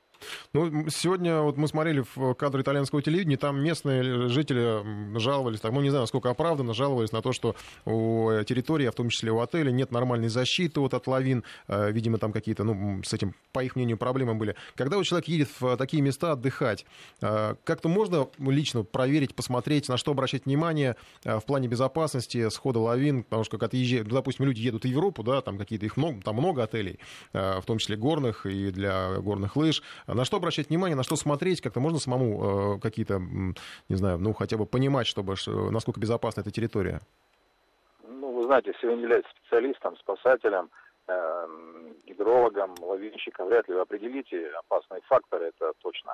Ну, 0.54 0.90
сегодня 0.90 1.42
вот 1.42 1.58
мы 1.58 1.68
смотрели 1.68 2.04
в 2.16 2.34
кадр 2.36 2.62
итальянского 2.62 3.02
телевидения, 3.02 3.38
там 3.38 3.62
местные 3.62 4.30
жители 4.30 5.20
жаловались, 5.20 5.60
там, 5.60 5.74
ну, 5.74 5.82
не 5.82 5.90
знаю, 5.90 6.08
сколько 6.08 6.30
оправданно, 6.30 6.74
жаловались 6.74 7.12
на 7.12 7.22
то, 7.22 7.34
что 7.34 7.56
у 7.86 8.30
территории, 8.46 8.86
а 8.86 8.92
в 8.92 8.96
том 8.96 9.10
числе 9.10 9.32
у 9.32 9.40
отеля, 9.40 9.72
нет 9.72 9.92
нормальной 9.92 10.30
защиты 10.30 10.80
вот 10.80 10.94
от 10.94 11.08
лавин. 11.08 11.44
Э, 11.68 11.92
видимо, 11.92 12.18
там 12.18 12.32
какие-то, 12.32 12.64
ну, 12.64 13.02
с 13.04 13.14
этим, 13.14 13.36
по 13.52 13.64
их 13.64 13.76
мнению, 13.76 13.98
проблемы 13.98 14.36
были. 14.36 14.56
Когда 14.76 14.98
вот 14.98 15.04
человек 15.04 15.28
едет 15.28 15.50
в 15.60 15.76
такие 15.78 16.02
места 16.02 16.34
отдыхать, 16.34 16.86
э, 17.22 17.56
как-то 17.64 17.90
можно 17.90 18.28
лично 18.40 18.84
проверить, 18.84 19.36
посмотреть, 19.36 19.90
на 19.90 19.98
что 19.98 20.12
обращать 20.12 20.46
внимание 20.46 20.96
э, 21.24 21.40
в 21.40 21.46
плане 21.46 21.68
безопасности, 21.68 22.50
схода 22.50 22.80
лавин, 22.80 23.24
потому 23.24 23.44
что, 23.44 23.52
когда 23.52 23.66
отъезжают, 23.66 24.08
допустим, 24.08 24.46
люди 24.46 24.62
едут 24.62 24.84
в 24.84 24.88
Европу, 24.88 25.24
да, 25.24 25.42
там 25.42 25.58
какие-то 25.58 25.86
их 25.86 25.98
много, 25.98 26.22
там 26.22 26.36
много 26.36 26.64
отелей, 26.64 27.00
в 27.34 27.64
том 27.66 27.78
числе 27.78 27.96
горных 27.96 28.46
и 28.46 28.72
для 28.72 28.93
горных 29.20 29.56
лыж. 29.56 29.82
На 30.08 30.26
что 30.26 30.38
обращать 30.38 30.70
внимание, 30.70 30.96
на 30.96 31.04
что 31.04 31.16
смотреть, 31.16 31.62
как-то 31.62 31.80
можно 31.80 32.00
самому 32.00 32.76
э, 32.76 32.80
какие-то, 32.80 33.20
не 33.20 33.96
знаю, 33.96 34.18
ну 34.20 34.34
хотя 34.34 34.58
бы 34.58 34.66
понимать, 34.66 35.08
чтобы, 35.08 35.36
насколько 35.72 36.00
безопасна 36.00 36.42
эта 36.42 36.52
территория? 36.52 37.02
Ну, 38.08 38.32
вы 38.32 38.44
знаете, 38.44 38.72
если 38.74 38.88
вы 38.88 38.96
не 38.96 39.04
являетесь 39.04 39.30
специалистом, 39.32 39.98
спасателем, 39.98 40.70
э, 41.08 41.48
гидрологом, 42.06 42.76
лавинщиком, 42.82 43.48
вряд 43.48 43.68
ли 43.68 43.76
вы 43.76 43.82
определите 43.82 44.50
опасные 44.60 45.02
факторы, 45.02 45.48
это 45.48 45.74
точно. 45.82 46.14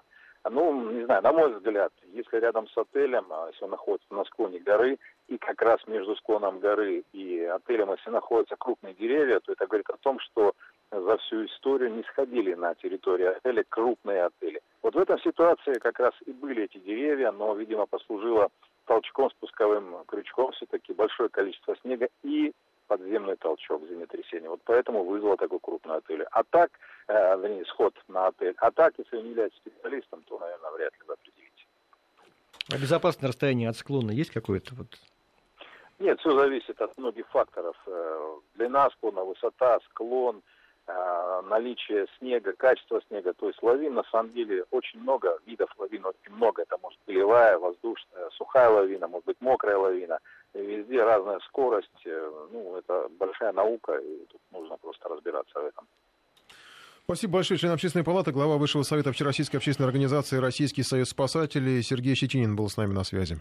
Ну, 0.49 0.91
не 0.91 1.05
знаю, 1.05 1.21
на 1.21 1.33
мой 1.33 1.53
взгляд, 1.53 1.91
если 2.13 2.37
рядом 2.37 2.67
с 2.69 2.77
отелем, 2.77 3.25
а 3.29 3.49
если 3.51 3.65
он 3.65 3.71
находится 3.71 4.13
на 4.13 4.23
склоне 4.23 4.59
горы, 4.59 4.97
и 5.27 5.37
как 5.37 5.61
раз 5.61 5.79
между 5.85 6.15
склоном 6.15 6.59
горы 6.59 7.03
и 7.11 7.43
отелем, 7.43 7.91
если 7.91 8.09
находятся 8.09 8.55
крупные 8.57 8.93
деревья, 8.93 9.39
то 9.41 9.51
это 9.51 9.67
говорит 9.67 9.89
о 9.89 9.97
том, 9.97 10.19
что 10.19 10.53
за 10.91 11.17
всю 11.17 11.45
историю 11.45 11.93
не 11.95 12.03
сходили 12.03 12.53
на 12.55 12.73
территорию 12.75 13.35
отеля 13.35 13.63
крупные 13.69 14.25
отели. 14.25 14.61
Вот 14.81 14.95
в 14.95 14.97
этой 14.97 15.19
ситуации 15.21 15.73
как 15.79 15.99
раз 15.99 16.13
и 16.25 16.31
были 16.31 16.63
эти 16.63 16.77
деревья, 16.79 17.31
но, 17.31 17.53
видимо, 17.53 17.85
послужило 17.85 18.49
толчком, 18.85 19.29
спусковым 19.31 20.03
крючком 20.07 20.51
все-таки 20.53 20.93
большое 20.93 21.29
количество 21.29 21.75
снега 21.81 22.09
и 22.23 22.51
подземный 22.87 23.35
толчок 23.35 23.83
землетрясения. 23.87 24.49
Вот 24.49 24.61
поэтому 24.63 25.03
вызвало 25.03 25.37
такой 25.37 25.59
крупный 25.59 25.97
отель. 25.97 26.23
А 26.31 26.43
так, 26.43 26.71
э, 27.07 27.13
вернее, 27.39 27.65
сход 27.65 27.93
на 28.07 28.27
отель. 28.27 28.55
А 28.57 28.71
так, 28.71 28.95
если 28.97 29.17
вы 29.17 29.23
не 29.23 29.29
являетесь 29.29 29.57
специалистом, 29.57 30.23
то, 30.23 30.39
наверное, 30.39 30.71
вряд 30.71 30.93
ли 30.93 30.99
вы 31.07 31.13
определите. 31.13 31.65
А 32.73 32.77
безопасное 32.81 33.27
расстояние 33.27 33.69
от 33.69 33.77
склона 33.77 34.09
есть 34.09 34.31
какое-то? 34.31 34.73
Вот? 34.73 34.87
Нет, 35.99 36.19
все 36.19 36.31
зависит 36.31 36.81
от 36.81 36.97
многих 36.97 37.27
факторов. 37.27 37.77
Э, 37.85 38.37
длина 38.55 38.89
склона, 38.89 39.23
высота, 39.23 39.79
склон– 39.91 40.41
наличие 41.49 42.07
снега, 42.17 42.53
качество 42.53 43.01
снега. 43.07 43.33
То 43.33 43.47
есть 43.47 43.61
лавин 43.61 43.93
на 43.95 44.03
самом 44.11 44.31
деле 44.33 44.65
очень 44.71 44.99
много, 44.99 45.37
видов 45.45 45.69
лавин 45.77 46.05
очень 46.05 46.33
много. 46.35 46.61
Это 46.61 46.77
может 46.81 46.99
быть 46.99 47.15
полевая, 47.15 47.57
воздушная, 47.57 48.29
сухая 48.31 48.69
лавина, 48.69 49.07
может 49.07 49.25
быть 49.25 49.37
мокрая 49.39 49.77
лавина. 49.77 50.19
И 50.53 50.59
везде 50.59 51.03
разная 51.03 51.39
скорость. 51.47 51.89
Э, 52.05 52.47
ну, 52.51 52.77
это 52.77 53.07
большая 53.19 53.51
наука, 53.51 53.97
и 53.97 54.25
тут 54.25 54.41
нужно 54.51 54.77
просто 54.77 55.09
разбираться 55.09 55.59
в 55.59 55.65
этом. 55.65 55.87
Спасибо 57.03 57.33
большое. 57.33 57.59
Член 57.59 57.73
общественной 57.73 58.05
палаты, 58.05 58.31
глава 58.31 58.57
Высшего 58.57 58.83
совета 58.83 59.09
Общероссийской 59.09 59.57
общественной 59.57 59.87
организации 59.87 60.37
«Российский 60.37 60.83
союз 60.83 61.09
спасателей» 61.09 61.81
Сергей 61.81 62.13
Щетинин 62.15 62.55
был 62.55 62.69
с 62.69 62.77
нами 62.77 62.93
на 62.93 63.03
связи. 63.03 63.37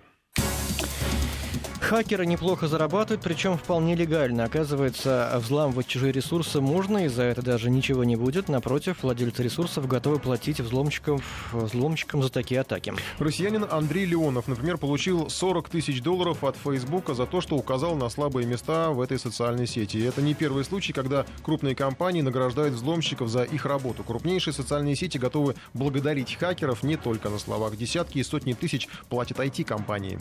Хакеры 1.89 2.27
неплохо 2.27 2.69
зарабатывают, 2.69 3.23
причем 3.23 3.57
вполне 3.57 3.95
легально. 3.95 4.45
Оказывается, 4.45 5.33
взламывать 5.43 5.87
чужие 5.87 6.13
ресурсы 6.13 6.61
можно, 6.61 7.07
и 7.07 7.09
за 7.09 7.23
это 7.23 7.41
даже 7.41 7.71
ничего 7.71 8.05
не 8.05 8.15
будет. 8.15 8.51
Напротив, 8.51 8.99
владельцы 9.01 9.43
ресурсов 9.43 9.89
готовы 9.89 10.19
платить 10.19 10.61
взломщикам, 10.61 11.23
взломщикам 11.51 12.23
за 12.23 12.29
такие 12.29 12.61
атаки. 12.61 12.93
Россиянин 13.19 13.67
Андрей 13.71 14.05
Леонов, 14.05 14.49
например, 14.49 14.77
получил 14.77 15.31
40 15.31 15.71
тысяч 15.71 16.03
долларов 16.03 16.45
от 16.45 16.57
Фейсбука 16.59 17.15
за 17.15 17.25
то, 17.25 17.41
что 17.41 17.57
указал 17.57 17.97
на 17.97 18.11
слабые 18.11 18.47
места 18.47 18.91
в 18.91 19.01
этой 19.01 19.19
социальной 19.19 19.67
сети. 19.67 19.97
И 19.97 20.03
это 20.03 20.21
не 20.21 20.35
первый 20.35 20.65
случай, 20.65 20.93
когда 20.93 21.25
крупные 21.43 21.75
компании 21.75 22.21
награждают 22.21 22.75
взломщиков 22.75 23.31
за 23.31 23.45
их 23.45 23.65
работу. 23.65 24.05
Крупнейшие 24.05 24.53
социальные 24.53 24.95
сети 24.95 25.17
готовы 25.17 25.55
благодарить 25.73 26.37
хакеров 26.39 26.83
не 26.83 26.99
только 26.99 27.31
на 27.31 27.39
словах. 27.39 27.79
Десятки 27.79 28.19
и 28.19 28.23
сотни 28.23 28.53
тысяч 28.53 28.89
платят 29.09 29.39
IT-компании. 29.39 30.19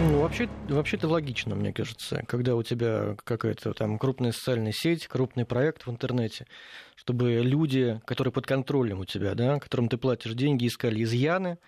Ну, 0.00 0.20
вообще, 0.20 0.48
вообще 0.70 0.96
это 0.96 1.08
логично, 1.08 1.54
мне 1.54 1.74
кажется, 1.74 2.24
когда 2.26 2.56
у 2.56 2.62
тебя 2.62 3.16
какая-то 3.22 3.74
там 3.74 3.98
крупная 3.98 4.32
социальная 4.32 4.72
сеть, 4.72 5.06
крупный 5.06 5.44
проект 5.44 5.86
в 5.86 5.90
интернете, 5.90 6.46
чтобы 6.96 7.42
люди, 7.42 8.00
которые 8.06 8.32
под 8.32 8.46
контролем 8.46 9.00
у 9.00 9.04
тебя, 9.04 9.34
да, 9.34 9.58
которым 9.58 9.90
ты 9.90 9.98
платишь 9.98 10.32
деньги, 10.32 10.66
искали 10.68 11.02
изъяны, 11.02 11.58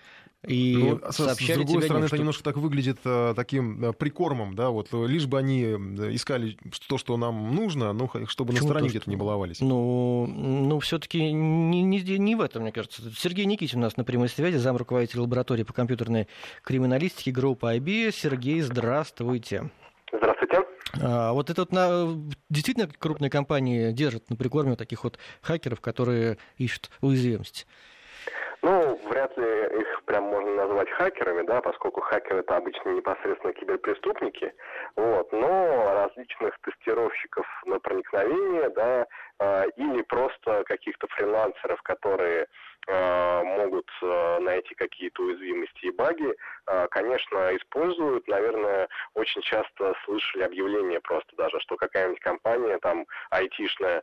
и 0.46 0.76
ну, 0.76 1.12
сообщали 1.12 1.62
с 1.62 1.66
другой 1.66 1.82
стороны, 1.84 2.02
нет, 2.02 2.06
это 2.06 2.08
что- 2.08 2.16
немножко 2.18 2.42
так 2.42 2.56
выглядит 2.56 2.98
э, 3.04 3.32
таким 3.36 3.84
э, 3.84 3.92
прикормом, 3.92 4.54
да, 4.56 4.70
вот 4.70 4.88
э, 4.92 5.06
лишь 5.06 5.26
бы 5.26 5.38
они 5.38 5.62
искали 5.62 6.58
то, 6.88 6.98
что 6.98 7.16
нам 7.16 7.54
нужно, 7.54 7.92
но 7.92 8.08
х- 8.08 8.26
чтобы 8.26 8.52
Почему 8.52 8.66
на 8.66 8.70
стороне 8.70 8.88
то, 8.88 8.90
где-то 8.90 9.02
что- 9.04 9.10
не 9.10 9.16
баловались. 9.16 9.60
Ну, 9.60 10.26
ну 10.26 10.80
все-таки 10.80 11.32
не, 11.32 11.82
не, 11.82 12.00
не 12.18 12.34
в 12.34 12.40
этом, 12.40 12.62
мне 12.62 12.72
кажется. 12.72 13.02
Сергей 13.16 13.44
Никитин 13.44 13.78
у 13.78 13.82
нас 13.82 13.96
на 13.96 14.02
прямой 14.02 14.28
связи, 14.28 14.56
зам 14.56 14.76
руководитель 14.76 15.20
лаборатории 15.20 15.62
по 15.62 15.72
компьютерной 15.72 16.26
криминалистике 16.64 17.30
группы 17.30 17.68
IB. 17.76 18.10
Сергей, 18.12 18.60
здравствуйте. 18.62 19.70
Здравствуйте. 20.12 20.58
А, 21.00 21.32
вот 21.32 21.50
это 21.50 21.62
вот 21.62 21.72
на, 21.72 22.18
действительно 22.50 22.88
крупные 22.98 23.30
компании 23.30 23.92
держат 23.92 24.28
на 24.28 24.34
прикорме 24.36 24.74
таких 24.74 25.04
вот 25.04 25.18
хакеров, 25.40 25.80
которые 25.80 26.38
ищут 26.58 26.90
уязвимости. 27.00 27.64
Ну, 28.64 29.00
вряд 29.10 29.36
ли 29.38 29.44
можно 30.82 30.90
назвать 30.90 30.90
хакерами, 30.90 31.46
да, 31.46 31.60
поскольку 31.60 32.00
хакеры 32.00 32.40
это 32.40 32.56
обычно 32.56 32.90
непосредственно 32.90 33.52
киберпреступники, 33.52 34.52
вот, 34.96 35.32
но 35.32 35.92
различных 35.94 36.58
тестировщиков 36.60 37.46
на 37.66 37.78
проникновение, 37.78 38.70
да, 38.70 39.06
или 39.76 40.02
просто 40.02 40.64
каких-то 40.64 41.06
фрилансеров, 41.08 41.80
которые 41.82 42.46
могут 42.88 43.88
э, 44.02 44.38
найти 44.40 44.74
какие-то 44.74 45.22
уязвимости 45.22 45.86
и 45.86 45.90
баги, 45.90 46.34
э, 46.66 46.88
конечно, 46.90 47.56
используют. 47.56 48.26
Наверное, 48.28 48.88
очень 49.14 49.40
часто 49.42 49.94
слышали 50.04 50.42
объявления 50.42 51.00
просто 51.00 51.34
даже, 51.36 51.60
что 51.60 51.76
какая-нибудь 51.76 52.20
компания 52.20 52.78
там 52.78 53.06
айтишная 53.30 54.02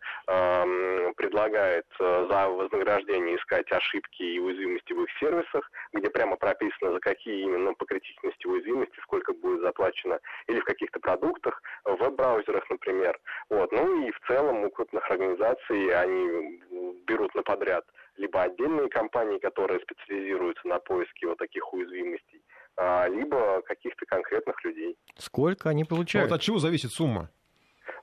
предлагает 1.16 1.86
за 2.00 2.50
вознаграждение 2.50 3.38
искать 3.38 3.72
ошибки 3.72 4.22
и 4.24 4.40
уязвимости 4.40 4.94
в 4.94 5.04
их 5.04 5.10
сервисах, 5.20 5.70
где 5.94 6.10
прямо 6.10 6.36
прописано, 6.38 6.94
за 6.94 7.00
какие 7.00 7.42
именно 7.42 7.74
по 7.74 7.86
критичности 7.86 8.48
уязвимости, 8.48 9.00
сколько 9.04 9.34
будет 9.34 9.62
заплачено, 9.62 10.20
или 10.48 10.60
в 10.60 10.66
каких-то 10.66 11.00
продуктах, 11.00 11.62
в 11.84 11.96
веб-браузерах, 11.96 12.70
например. 12.70 13.20
Вот. 13.50 13.72
Ну 13.72 14.08
и 14.08 14.12
в 14.12 14.20
целом 14.28 14.64
у 14.64 14.70
крупных 14.70 15.10
организаций 15.10 15.94
они 15.96 16.62
берут 17.06 17.34
на 17.36 17.44
подряд 17.44 17.86
либо 18.20 18.44
отдельные 18.44 18.90
компании, 18.90 19.40
которые 19.40 19.80
специализируются 19.80 20.68
на 20.68 20.80
поиске 20.80 21.28
вот 21.28 21.38
таких 21.38 21.74
уязвимостей, 21.74 22.44
а, 22.78 23.08
либо 23.08 23.62
каких-то 23.64 24.06
конкретных 24.06 24.64
людей. 24.64 24.98
Сколько 25.18 25.70
они 25.70 25.86
получают? 25.86 26.30
вот 26.30 26.36
от 26.36 26.42
чего 26.42 26.60
зависит 26.60 26.92
сумма? 26.92 27.30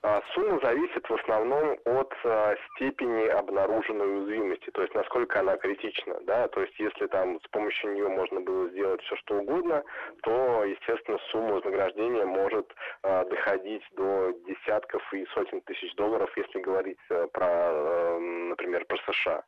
А, 0.03 0.23
Сумма 0.35 0.61
зависит 0.63 1.09
в 1.09 1.15
основном 1.15 1.79
от 1.85 2.13
а, 2.25 2.55
степени 2.75 3.27
обнаруженной 3.29 4.19
уязвимости, 4.19 4.71
то 4.71 4.83
есть 4.83 4.95
насколько 4.95 5.41
она 5.41 5.57
критична, 5.57 6.21
да, 6.23 6.49
то 6.49 6.61
есть 6.61 6.79
если 6.79 7.07
там 7.07 7.41
с 7.41 7.49
помощью 7.49 7.95
нее 7.95 8.09
можно 8.09 8.41
было 8.41 8.69
сделать 8.71 9.03
все 9.03 9.17
что 9.17 9.37
угодно, 9.37 9.83
то, 10.23 10.65
естественно, 10.65 11.19
сумма 11.31 11.55
вознаграждения 11.55 12.25
может 12.25 12.73
доходить 13.03 13.83
до 13.97 14.33
десятков 14.47 15.03
и 15.13 15.25
сотен 15.35 15.61
тысяч 15.63 15.95
долларов, 15.95 16.31
если 16.37 16.61
говорить 16.61 16.99
а, 17.11 17.27
про, 17.29 17.47
а, 17.49 18.19
например, 18.19 18.85
про 18.85 18.99
США. 19.13 19.43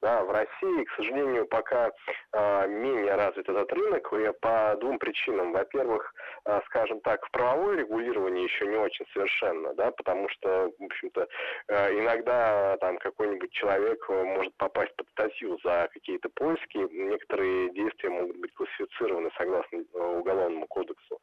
Да, 0.00 0.22
в 0.22 0.30
России, 0.30 0.84
к 0.84 0.92
сожалению, 0.94 1.46
пока 1.46 1.90
э, 2.32 2.68
менее 2.68 3.16
развит 3.16 3.48
этот 3.48 3.72
рынок 3.72 4.12
и 4.12 4.32
по 4.40 4.76
двум 4.80 4.96
причинам. 4.98 5.52
Во-первых, 5.52 6.14
э, 6.44 6.60
скажем 6.66 7.00
так, 7.00 7.26
в 7.26 7.30
правовое 7.32 7.78
регулирование 7.78 8.44
еще 8.44 8.66
не 8.66 8.76
очень 8.76 9.06
совершенно, 9.12 9.74
да, 9.74 9.90
потому 9.90 10.28
что, 10.28 10.70
в 10.78 10.84
общем-то, 10.84 11.26
э, 11.66 11.98
иногда 11.98 12.76
там 12.80 12.98
какой-нибудь 12.98 13.50
человек 13.50 14.04
э, 14.08 14.22
может 14.22 14.54
попасть 14.56 14.94
под 14.94 15.08
статью 15.08 15.58
за 15.64 15.88
какие-то 15.92 16.28
поиски. 16.28 16.78
Некоторые 16.92 17.70
действия 17.70 18.10
могут 18.10 18.36
быть 18.36 18.54
классифицированы 18.54 19.30
согласно 19.36 19.78
э, 19.78 19.98
Уголовному 19.98 20.66
кодексу. 20.68 21.20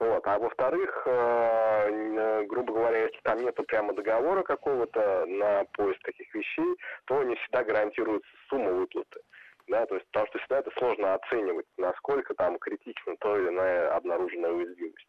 Вот. 0.00 0.24
А 0.26 0.38
во-вторых, 0.38 1.02
э, 1.06 1.10
э, 1.10 2.44
грубо 2.46 2.72
говоря, 2.72 3.04
если 3.04 3.18
там 3.22 3.38
нету 3.42 3.64
прямо 3.64 3.92
договора 3.92 4.42
какого-то 4.44 5.26
на 5.26 5.64
поиск 5.72 6.00
таких 6.02 6.32
вещей, 6.34 6.76
то 7.06 7.22
не 7.24 7.34
всегда 7.36 7.64
гарантируется 7.64 8.30
сумма 8.48 8.72
выплаты. 8.72 9.20
Да, 9.66 9.84
то 9.86 9.96
есть, 9.96 10.06
потому 10.06 10.26
что 10.28 10.38
всегда 10.38 10.58
это 10.60 10.70
сложно 10.78 11.14
оценивать, 11.14 11.66
насколько 11.76 12.32
там 12.34 12.58
критична 12.58 13.16
то 13.20 13.36
или 13.36 13.48
иная 13.48 13.94
обнаруженная 13.96 14.52
уязвимость. 14.52 15.06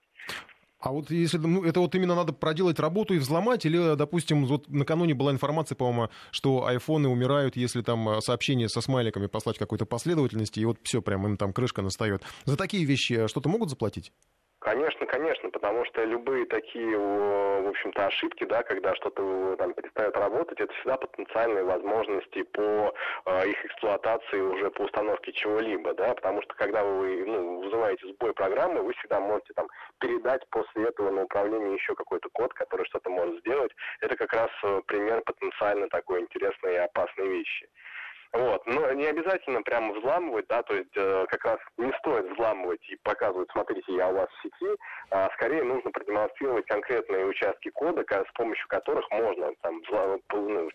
А 0.80 0.92
вот 0.92 1.12
если 1.12 1.38
ну, 1.38 1.64
это 1.64 1.82
вот 1.82 1.94
именно 1.96 2.16
надо 2.16 2.32
проделать 2.32 2.80
работу 2.80 3.14
и 3.14 3.20
взломать, 3.20 3.66
или, 3.66 3.96
допустим, 3.96 4.46
вот 4.46 4.70
накануне 4.70 5.14
была 5.14 5.32
информация, 5.32 5.76
по-моему, 5.76 6.10
что 6.32 6.66
айфоны 6.66 7.10
умирают, 7.10 7.58
если 7.58 7.82
там 7.82 8.08
э, 8.10 8.22
сообщение 8.22 8.70
со 8.70 8.80
смайликами 8.82 9.28
послать 9.28 9.58
какой-то 9.58 9.86
последовательности, 9.86 10.60
и 10.62 10.66
вот 10.66 10.78
все, 10.84 11.02
прям 11.02 11.26
им 11.26 11.38
там 11.38 11.52
крышка 11.54 11.82
настает. 11.82 12.24
За 12.46 12.58
такие 12.58 12.86
вещи 12.86 13.28
что-то 13.28 13.50
могут 13.50 13.70
заплатить? 13.70 14.14
Конечно, 14.60 15.06
конечно, 15.06 15.50
потому 15.52 15.86
что 15.86 16.04
любые 16.04 16.46
такие, 16.46 16.98
в 16.98 17.70
общем-то, 17.70 18.08
ошибки, 18.08 18.44
да, 18.44 18.62
когда 18.62 18.94
что-то 18.96 19.56
там 19.58 19.74
перестает 19.74 20.18
работать, 20.18 20.60
это 20.60 20.74
всегда 20.74 20.98
потенциальные 20.98 21.64
возможности 21.64 22.44
по 22.44 22.94
э, 23.26 23.48
их 23.48 23.66
эксплуатации 23.66 24.42
уже 24.42 24.70
по 24.72 24.82
установке 24.82 25.32
чего-либо, 25.32 25.94
да, 25.94 26.14
потому 26.14 26.42
что 26.42 26.54
когда 26.56 26.84
вы 26.84 27.24
ну, 27.26 27.62
вызываете 27.62 28.08
сбой 28.08 28.34
программы, 28.34 28.82
вы 28.82 28.92
всегда 28.96 29.22
можете 29.22 29.54
там 29.54 29.70
передать 30.00 30.46
после 30.50 30.90
этого 30.90 31.10
на 31.10 31.24
управление 31.24 31.76
еще 31.76 31.96
какой-то 31.96 32.28
код, 32.34 32.54
который 32.54 32.86
что-то 32.88 33.10
может 33.10 33.40
сделать. 33.40 33.72
Это 34.02 34.18
как 34.18 34.34
раз 34.34 34.50
э, 34.64 34.82
пример 34.88 35.22
потенциально 35.22 35.88
такой 35.88 36.20
интересной 36.20 36.74
и 36.74 36.78
опасной 36.78 37.30
вещи. 37.30 37.70
Вот. 38.34 38.66
Но 38.68 38.92
не 38.94 39.06
обязательно 39.06 39.62
прямо 39.64 39.94
взламывать, 39.94 40.46
да, 40.48 40.62
то 40.64 40.76
есть 40.76 40.96
э, 40.96 41.26
как 41.30 41.44
раз 41.46 41.58
не 41.78 41.92
стоит 42.00 42.32
взламывать 42.32 42.82
и 42.90 42.96
показывать, 43.04 43.50
смотрите, 43.52 43.96
я 43.96 44.10
у 44.10 44.16
вас 44.16 44.28
в 44.30 44.44
сети, 44.44 44.78
а 45.10 45.30
скорее 45.34 45.64
нужно 45.64 45.90
продемонстрировать 45.92 46.66
конкретные 46.68 47.26
участки 47.26 47.70
кода, 47.72 48.04
с 48.10 48.34
помощью 48.34 48.68
которых 48.68 49.10
можно 49.12 49.52
там, 49.62 49.82
ну, 49.92 50.70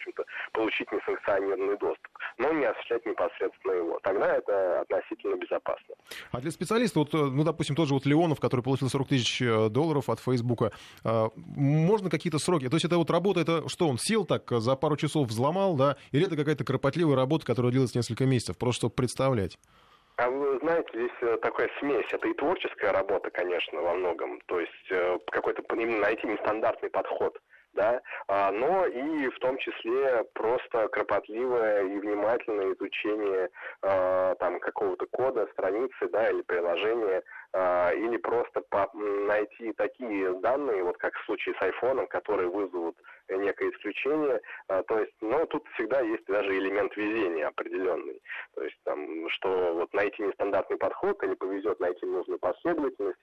получить 0.53 0.91
несанкционированный 0.91 1.79
доступ, 1.79 2.09
но 2.39 2.53
не 2.53 2.65
осуществлять 2.65 3.07
непосредственно 3.07 3.73
его. 3.73 4.01
Тогда 4.03 4.37
это 4.37 4.81
относительно 4.81 5.37
безопасно. 5.37 5.95
А 6.33 6.41
для 6.41 6.51
специалиста, 6.51 6.99
вот, 6.99 7.15
э, 7.15 7.19
ну, 7.19 7.45
допустим, 7.45 7.77
тот 7.77 7.89
же 7.89 7.95
вот 7.95 8.07
Леонов, 8.07 8.41
который 8.41 8.63
получил 8.63 8.89
40 8.89 9.09
тысяч 9.09 9.43
э, 9.43 9.69
долларов 9.69 10.09
от 10.09 10.21
Фейсбука, 10.21 10.73
э, 11.05 11.29
можно 11.35 12.11
какие-то 12.11 12.39
сроки? 12.39 12.69
То 12.69 12.77
есть 12.77 12.85
это 12.85 12.99
вот 12.99 13.11
работа, 13.11 13.41
это 13.41 13.69
что, 13.69 13.89
он 13.89 13.99
сел 13.99 14.25
так, 14.25 14.51
за 14.51 14.77
пару 14.77 14.97
часов 14.97 15.29
взломал, 15.29 15.77
да? 15.77 15.97
Или 16.13 16.27
это 16.27 16.37
какая-то 16.37 16.65
кропотливая 16.65 17.17
работа, 17.17 17.44
которая 17.45 17.73
длилась 17.73 17.95
несколько 17.95 18.25
месяцев, 18.25 18.59
просто 18.59 18.81
чтобы 18.81 18.95
представлять? 18.95 19.59
А 20.17 20.31
вы 20.31 20.59
знаете, 20.61 20.89
здесь 20.95 21.19
э, 21.23 21.37
такая 21.43 21.69
смесь. 21.81 22.07
Это 22.13 22.29
и 22.29 22.35
творческая 22.35 22.93
работа, 22.93 23.31
конечно, 23.31 23.81
во 23.81 23.95
многом. 23.95 24.41
То 24.47 24.61
есть 24.61 24.91
э, 24.91 25.19
какой-то 25.33 25.63
именно 25.75 25.99
найти 25.99 26.27
нестандартный 26.27 26.91
подход 26.91 27.37
да, 27.75 28.01
а, 28.29 28.51
но 28.53 28.87
и 28.87 29.29
в 29.29 29.39
том 29.41 29.59
числе 29.59 30.25
просто 30.33 30.89
кропотливое 30.89 31.83
и 31.83 31.99
внимательное 31.99 32.73
изучение 32.75 33.51
а, 33.83 34.35
там 34.37 34.61
какого-то 34.61 35.07
кода, 35.11 35.49
страницы, 35.53 36.09
да, 36.11 36.31
или 36.31 36.43
приложения, 36.43 37.23
или 37.55 38.17
просто 38.17 38.61
по- 38.69 38.91
м, 38.95 39.27
найти 39.27 39.73
такие 39.75 40.33
данные, 40.41 40.83
вот 40.83 40.97
как 40.99 41.15
в 41.15 41.25
случае 41.25 41.55
с 41.55 41.63
айфоном, 41.63 42.07
которые 42.09 42.49
вызовут 42.49 42.97
некое 43.29 43.71
исключение. 43.71 44.41
А, 44.69 44.83
то 44.83 44.99
есть, 44.99 45.15
ну, 45.21 45.47
тут 45.47 45.67
всегда 45.75 46.01
есть 46.01 46.25
даже 46.27 46.57
элемент 46.57 46.97
везения 46.97 47.47
определенный. 47.49 48.21
То 48.57 48.65
есть, 48.65 48.77
там, 48.85 49.29
что 49.31 49.75
вот 49.75 49.93
найти 49.95 50.23
нестандартный 50.23 50.79
подход 50.79 51.23
или 51.23 51.35
повезет 51.35 51.79
найти 51.81 52.05
нужную 52.07 52.39
последовательность. 52.41 53.21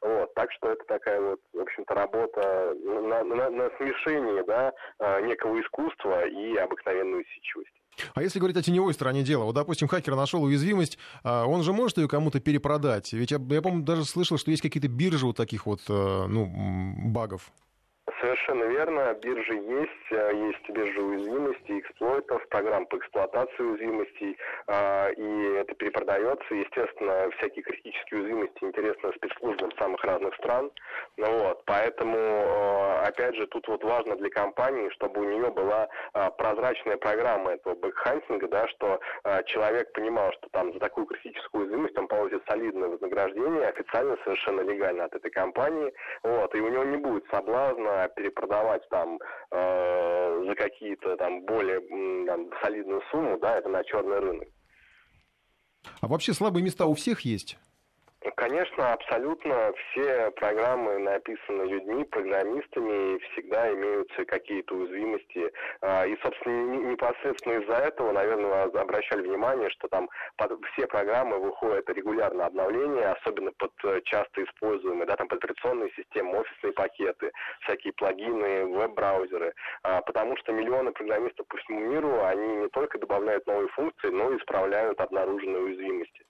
Вот, 0.00 0.32
так 0.34 0.50
что 0.52 0.70
это 0.72 0.84
такая 0.84 1.20
вот, 1.20 1.40
в 1.52 1.60
общем-то, 1.60 1.94
работа 1.94 2.74
на, 2.74 3.24
на- 3.24 3.50
на 3.50 3.70
смешении, 3.76 4.42
да, 4.42 4.72
а, 4.98 5.20
некого 5.20 5.60
искусства 5.60 6.26
и 6.26 6.56
обыкновенной 6.56 7.22
усидчивости. 7.22 7.81
А 8.14 8.22
если 8.22 8.38
говорить 8.38 8.56
о 8.56 8.62
теневой 8.62 8.94
стороне 8.94 9.22
дела, 9.22 9.44
вот, 9.44 9.54
допустим, 9.54 9.88
хакер 9.88 10.14
нашел 10.14 10.42
уязвимость, 10.42 10.98
а, 11.24 11.46
он 11.46 11.62
же 11.62 11.72
может 11.72 11.98
ее 11.98 12.08
кому-то 12.08 12.40
перепродать? 12.40 13.12
Ведь 13.12 13.30
я, 13.30 13.38
я 13.50 13.62
помню, 13.62 13.82
даже 13.82 14.04
слышал, 14.04 14.38
что 14.38 14.50
есть 14.50 14.62
какие-то 14.62 14.88
биржи 14.88 15.26
вот 15.26 15.36
таких 15.36 15.66
вот, 15.66 15.80
э, 15.88 16.26
ну, 16.28 16.50
багов. 17.10 17.52
Совершенно 18.20 18.64
верно, 18.64 19.14
биржи 19.22 19.54
есть, 19.54 19.91
есть 20.32 20.68
биржа 20.70 21.00
уязвимостей, 21.00 21.80
эксплойтов, 21.80 22.46
программ 22.48 22.86
по 22.86 22.96
эксплуатации 22.96 23.62
уязвимостей, 23.62 24.36
и 25.16 25.54
это 25.58 25.74
перепродается. 25.74 26.54
Естественно, 26.54 27.30
всякие 27.38 27.62
критические 27.62 28.20
уязвимости 28.20 28.64
интересны 28.64 29.12
спецслужбам 29.16 29.72
самых 29.78 30.02
разных 30.04 30.34
стран. 30.36 30.70
Ну, 31.16 31.26
вот, 31.38 31.64
поэтому, 31.64 32.98
опять 33.04 33.34
же, 33.36 33.46
тут 33.48 33.66
вот 33.68 33.84
важно 33.84 34.16
для 34.16 34.30
компании, 34.30 34.88
чтобы 34.90 35.20
у 35.20 35.24
нее 35.24 35.50
была 35.50 35.88
прозрачная 36.38 36.96
программа 36.96 37.52
этого 37.52 37.74
багхантинга, 37.74 38.48
да, 38.48 38.68
что 38.68 39.00
человек 39.46 39.92
понимал, 39.92 40.32
что 40.32 40.48
там 40.50 40.72
за 40.72 40.78
такую 40.78 41.06
критическую 41.06 41.64
уязвимость 41.64 41.98
он 41.98 42.08
получит 42.08 42.42
солидное 42.48 42.88
вознаграждение, 42.88 43.68
официально 43.68 44.16
совершенно 44.24 44.60
легально 44.62 45.04
от 45.04 45.14
этой 45.14 45.30
компании, 45.30 45.92
вот, 46.22 46.54
и 46.54 46.60
у 46.60 46.68
него 46.68 46.84
не 46.84 46.96
будет 46.96 47.24
соблазна 47.30 48.08
перепродавать 48.16 48.88
там 48.88 49.18
э, 49.50 50.11
за 50.46 50.54
какие-то 50.54 51.16
там 51.16 51.44
более 51.44 51.80
там, 52.26 52.50
солидную 52.62 53.02
сумму, 53.10 53.38
да, 53.38 53.58
это 53.58 53.68
на 53.68 53.82
черный 53.84 54.18
рынок. 54.18 54.48
А 56.00 56.06
вообще 56.06 56.32
слабые 56.32 56.62
места 56.62 56.86
у 56.86 56.94
всех 56.94 57.20
есть? 57.22 57.58
Конечно, 58.36 58.92
абсолютно 58.92 59.72
все 59.72 60.30
программы 60.32 60.98
написаны 60.98 61.62
людьми, 61.64 62.04
программистами, 62.04 63.16
и 63.16 63.18
всегда 63.18 63.72
имеются 63.72 64.24
какие-то 64.24 64.76
уязвимости. 64.76 65.52
А, 65.80 66.06
и, 66.06 66.16
собственно, 66.22 66.76
непосредственно 66.92 67.60
из-за 67.60 67.74
этого, 67.74 68.12
наверное, 68.12 68.64
обращали 68.64 69.22
внимание, 69.22 69.68
что 69.70 69.88
там 69.88 70.08
все 70.72 70.86
программы 70.86 71.38
выходят 71.38 71.88
регулярно 71.90 72.46
обновления, 72.46 73.08
особенно 73.08 73.50
под 73.58 73.72
э, 73.84 74.00
часто 74.04 74.44
используемые, 74.44 75.06
да, 75.06 75.16
там 75.16 75.26
под 75.26 75.42
операционные 75.42 75.90
системы, 75.96 76.38
офисные 76.38 76.72
пакеты, 76.74 77.32
всякие 77.62 77.92
плагины, 77.94 78.66
веб-браузеры, 78.66 79.52
а, 79.82 80.00
потому 80.02 80.36
что 80.36 80.52
миллионы 80.52 80.92
программистов 80.92 81.46
по 81.48 81.56
всему 81.56 81.80
миру, 81.80 82.22
они 82.24 82.56
не 82.56 82.68
только 82.68 82.98
добавляют 82.98 83.46
новые 83.48 83.68
функции, 83.68 84.08
но 84.10 84.30
и 84.30 84.38
исправляют 84.38 85.00
обнаруженные 85.00 85.62
уязвимости. 85.62 86.24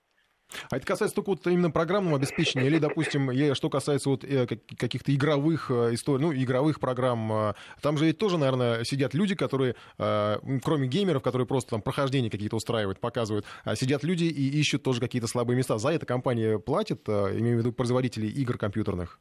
А 0.71 0.77
это 0.77 0.87
касается 0.87 1.15
только 1.17 1.31
вот 1.31 1.47
именно 1.47 1.71
программного 1.71 2.17
обеспечения, 2.17 2.67
или, 2.67 2.79
допустим, 2.79 3.31
что 3.55 3.71
касается 3.71 4.09
вот 4.09 4.25
э, 4.25 4.47
каких-то 4.47 5.15
игровых 5.15 5.71
э, 5.71 5.95
историй, 5.95 6.23
ну, 6.23 6.33
игровых 6.33 6.81
программ, 6.81 7.33
э, 7.33 7.55
там 7.81 7.99
же 7.99 8.07
ведь 8.07 8.19
тоже, 8.19 8.39
наверное, 8.39 8.85
сидят 8.85 9.15
люди, 9.15 9.35
которые, 9.35 9.75
кроме 9.97 10.89
геймеров, 10.89 11.23
которые 11.23 11.47
просто 11.47 11.71
там 11.71 11.83
прохождения 11.83 12.31
какие-то 12.31 12.57
устраивают, 12.57 13.01
показывают, 13.01 13.47
а 13.65 13.77
сидят 13.77 14.05
люди 14.05 14.25
и 14.25 14.61
ищут 14.61 14.83
тоже 14.83 15.01
какие-то 15.01 15.29
слабые 15.29 15.57
места. 15.57 15.79
За 15.79 15.91
это 15.91 16.07
компания 16.07 16.59
платит, 16.59 17.09
имею 17.09 17.57
в 17.57 17.61
виду 17.61 17.73
производители 17.73 18.27
игр 18.27 18.59
компьютерных? 18.59 19.21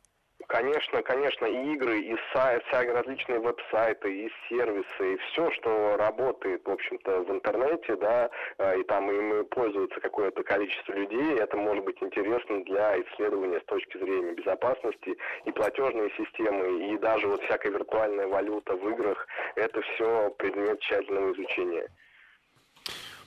Конечно, 0.61 1.01
конечно, 1.01 1.45
и 1.47 1.73
игры, 1.73 1.99
и 2.01 2.15
сайт, 2.31 2.63
различные 2.71 3.39
веб-сайты, 3.39 4.25
и 4.25 4.31
сервисы, 4.47 5.13
и 5.13 5.17
все, 5.17 5.49
что 5.53 5.97
работает, 5.97 6.61
в 6.63 6.69
общем-то, 6.69 7.23
в 7.23 7.31
интернете, 7.31 7.95
да, 7.95 8.29
э, 8.59 8.79
и 8.79 8.83
там 8.83 9.09
им 9.09 9.43
пользуется 9.45 9.99
какое-то 9.99 10.43
количество 10.43 10.93
людей, 10.93 11.39
это 11.39 11.57
может 11.57 11.83
быть 11.83 11.97
интересно 12.03 12.63
для 12.65 13.01
исследования 13.01 13.59
с 13.59 13.65
точки 13.65 13.97
зрения 13.97 14.33
безопасности, 14.33 15.17
и 15.45 15.51
платежные 15.51 16.11
системы, 16.11 16.93
и 16.93 16.97
даже 16.99 17.27
вот 17.27 17.41
всякая 17.45 17.71
виртуальная 17.71 18.27
валюта 18.27 18.75
в 18.75 18.87
играх, 18.87 19.27
это 19.55 19.81
все 19.81 20.29
предмет 20.37 20.79
тщательного 20.79 21.33
изучения. 21.33 21.89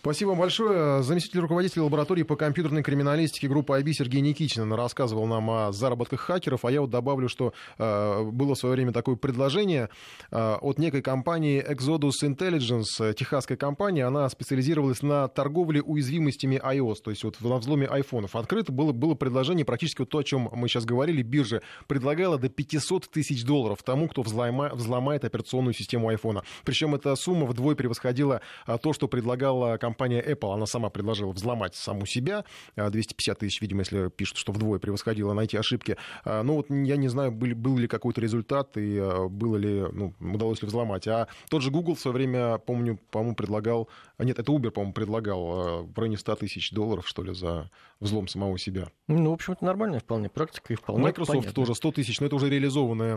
Спасибо 0.05 0.29
вам 0.29 0.41
большое. 0.41 1.03
Заместитель 1.03 1.41
руководителя 1.41 1.85
лаборатории 1.85 2.25
по 2.25 2.37
компьютерной 2.37 2.83
криминалистике 2.83 3.49
группы 3.49 3.73
IB 3.73 3.93
Сергей 3.93 4.21
Никитин 4.21 4.71
рассказывал 4.75 5.25
нам 5.27 5.49
о 5.49 5.73
заработках 5.73 6.21
хакеров. 6.21 6.67
А 6.67 6.71
я 6.71 6.83
вот 6.83 6.91
добавлю, 6.91 7.27
что 7.27 7.55
э, 7.79 8.23
было 8.25 8.55
в 8.55 8.59
свое 8.59 8.75
время 8.75 8.93
такое 8.93 9.17
предложение 9.17 9.89
э, 10.31 10.57
от 10.61 10.79
некой 10.79 11.01
компании 11.01 11.65
Exodus 11.67 12.23
Intelligence, 12.23 12.85
э, 13.01 13.15
техасская 13.15 13.57
компания. 13.57 14.05
Она 14.05 14.29
специализировалась 14.29 15.01
на 15.01 15.27
торговле 15.29 15.81
уязвимостями 15.81 16.61
iOS, 16.63 16.97
то 17.03 17.11
есть 17.11 17.25
вот 17.25 17.41
на 17.41 17.57
взломе 17.57 17.87
айфонов. 17.87 18.37
Открыто 18.37 18.73
было, 18.73 18.93
было 18.93 19.15
предложение, 19.15 19.65
практически 19.65 20.03
вот 20.03 20.11
то, 20.11 20.19
о 20.19 20.23
чем 20.23 20.51
мы 20.53 20.69
сейчас 20.69 20.85
говорили, 20.85 21.23
биржа 21.23 21.63
предлагала 21.87 22.37
до 22.37 22.51
500 22.51 23.09
тысяч 23.09 23.43
долларов 23.43 23.83
тому, 23.83 24.09
кто 24.09 24.21
взлома, 24.21 24.69
взломает 24.75 25.25
операционную 25.25 25.73
систему 25.73 26.11
айфона. 26.11 26.43
Причем 26.63 26.95
эта 26.95 27.17
сумма 27.17 27.47
вдвое 27.47 27.75
превосходила 27.75 28.43
э, 28.67 28.77
то, 28.83 28.93
что 28.93 29.09
предлагала 29.09 29.79
компания 29.79 29.94
компания 29.95 30.21
Apple, 30.21 30.53
она 30.53 30.67
сама 30.67 30.91
предложила 30.91 31.31
взломать 31.31 31.77
саму 31.77 32.05
себя. 32.05 32.45
250 32.77 33.37
а, 33.37 33.39
тысяч, 33.39 33.61
видимо, 33.61 33.81
если 33.81 34.09
пишут, 34.09 34.39
что 34.39 34.53
вдвое 34.53 34.81
превосходило 34.81 35.33
найти 35.33 35.57
ошибки. 35.57 35.97
А, 36.25 36.43
ну 36.43 36.57
вот 36.57 36.69
я 36.69 36.97
не 36.97 37.07
знаю, 37.07 37.31
был, 37.31 37.55
был 37.55 37.79
ли 37.79 37.87
какой-то 37.87 38.21
результат 38.21 38.77
и 38.77 38.99
а, 38.99 39.29
было 39.29 39.57
ли, 39.57 39.85
ну, 39.93 40.13
удалось 40.21 40.63
ли 40.63 40.69
взломать. 40.69 41.07
А 41.07 41.29
тот 41.49 41.63
же 41.63 41.71
Google 41.71 41.95
в 41.95 42.01
свое 42.01 42.15
время, 42.15 42.59
помню, 42.59 42.99
по-моему, 43.11 43.37
предлагал... 43.37 43.89
Нет, 44.19 44.39
это 44.39 44.51
Uber, 44.51 44.71
по-моему, 44.71 44.93
предлагал 44.93 45.85
в 45.85 45.99
районе 45.99 46.19
100 46.19 46.37
тысяч 46.37 46.73
долларов, 46.73 47.07
что 47.07 47.23
ли, 47.23 47.35
за 47.35 47.71
взлом 48.01 48.27
самого 48.27 48.59
себя. 48.59 48.89
Ну, 49.07 49.31
в 49.31 49.35
общем, 49.35 49.53
это 49.53 49.65
нормальная 49.65 50.01
вполне 50.01 50.29
практика 50.29 50.73
и 50.73 50.77
вполне 50.77 51.05
Microsoft 51.05 51.39
понятно. 51.39 51.53
тоже 51.53 51.75
100 51.75 51.93
тысяч, 51.93 52.21
но 52.21 52.27
это 52.27 52.35
уже 52.35 52.51
реализованная 52.51 53.17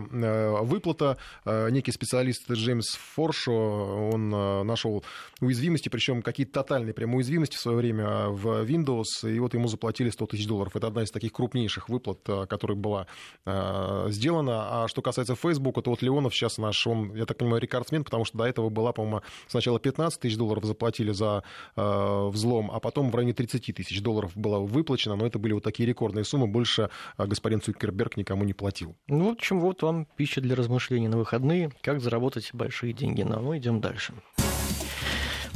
выплата. 0.62 1.18
Некий 1.46 1.92
специалист 1.92 2.50
Джеймс 2.52 2.96
Форшо, 3.16 3.52
он 3.52 4.30
нашел 4.30 5.04
уязвимости, 5.42 5.90
причем 5.90 6.22
какие-то 6.22 6.54
тотальные 6.68 6.94
прям 6.94 7.16
уязвимости 7.16 7.56
в 7.56 7.60
свое 7.60 7.78
время 7.78 8.28
в 8.28 8.66
Windows, 8.66 9.06
и 9.24 9.40
вот 9.40 9.54
ему 9.54 9.68
заплатили 9.70 10.10
100 10.10 10.26
тысяч 10.28 10.48
долларов. 10.48 10.76
Это 10.76 10.88
одна 10.88 11.04
из 11.04 11.12
таких 11.12 11.32
крупнейших 11.32 11.88
выплат, 11.88 12.20
э, 12.28 12.46
которая 12.46 12.78
была 12.78 13.08
э, 13.46 14.08
сделана. 14.10 14.84
А 14.84 14.88
что 14.90 15.02
касается 15.02 15.36
Facebook, 15.36 15.82
то 15.82 15.90
вот 15.90 16.02
Леонов 16.02 16.36
сейчас 16.36 16.58
наш, 16.58 16.86
он, 16.86 17.16
я 17.16 17.26
так 17.26 17.38
понимаю, 17.38 17.62
рекордсмен, 17.62 18.04
потому 18.04 18.26
что 18.26 18.38
до 18.38 18.44
этого 18.44 18.70
была, 18.70 18.92
по-моему, 18.92 19.22
сначала 19.48 19.80
15 19.80 20.20
тысяч 20.20 20.36
долларов 20.36 20.66
заплатили 20.66 21.12
за 21.14 21.44
э, 21.76 22.28
взлом, 22.30 22.70
а 22.72 22.80
потом 22.80 23.12
в 23.12 23.16
районе 23.16 23.34
30 23.34 23.74
тысяч 23.76 24.02
долларов 24.02 24.32
было 24.36 24.60
выплачено, 24.60 25.16
но 25.16 25.26
это 25.26 25.40
были 25.40 25.54
вот 25.54 25.64
такие 25.64 25.88
рекордные 25.88 26.26
суммы, 26.26 26.48
больше 26.48 26.90
господин 27.18 27.62
Цукерберг 27.62 28.18
никому 28.18 28.44
не 28.44 28.54
платил. 28.54 28.96
Ну, 29.08 29.30
в 29.30 29.32
общем, 29.32 29.60
вот 29.60 29.82
вам 29.84 30.06
пища 30.18 30.42
для 30.42 30.56
размышлений 30.56 31.08
на 31.08 31.18
выходные, 31.18 31.72
как 31.82 32.02
заработать 32.02 32.50
большие 32.54 32.92
деньги. 32.94 33.22
Но 33.22 33.42
мы 33.42 33.58
идем 33.58 33.80
дальше. 33.80 34.14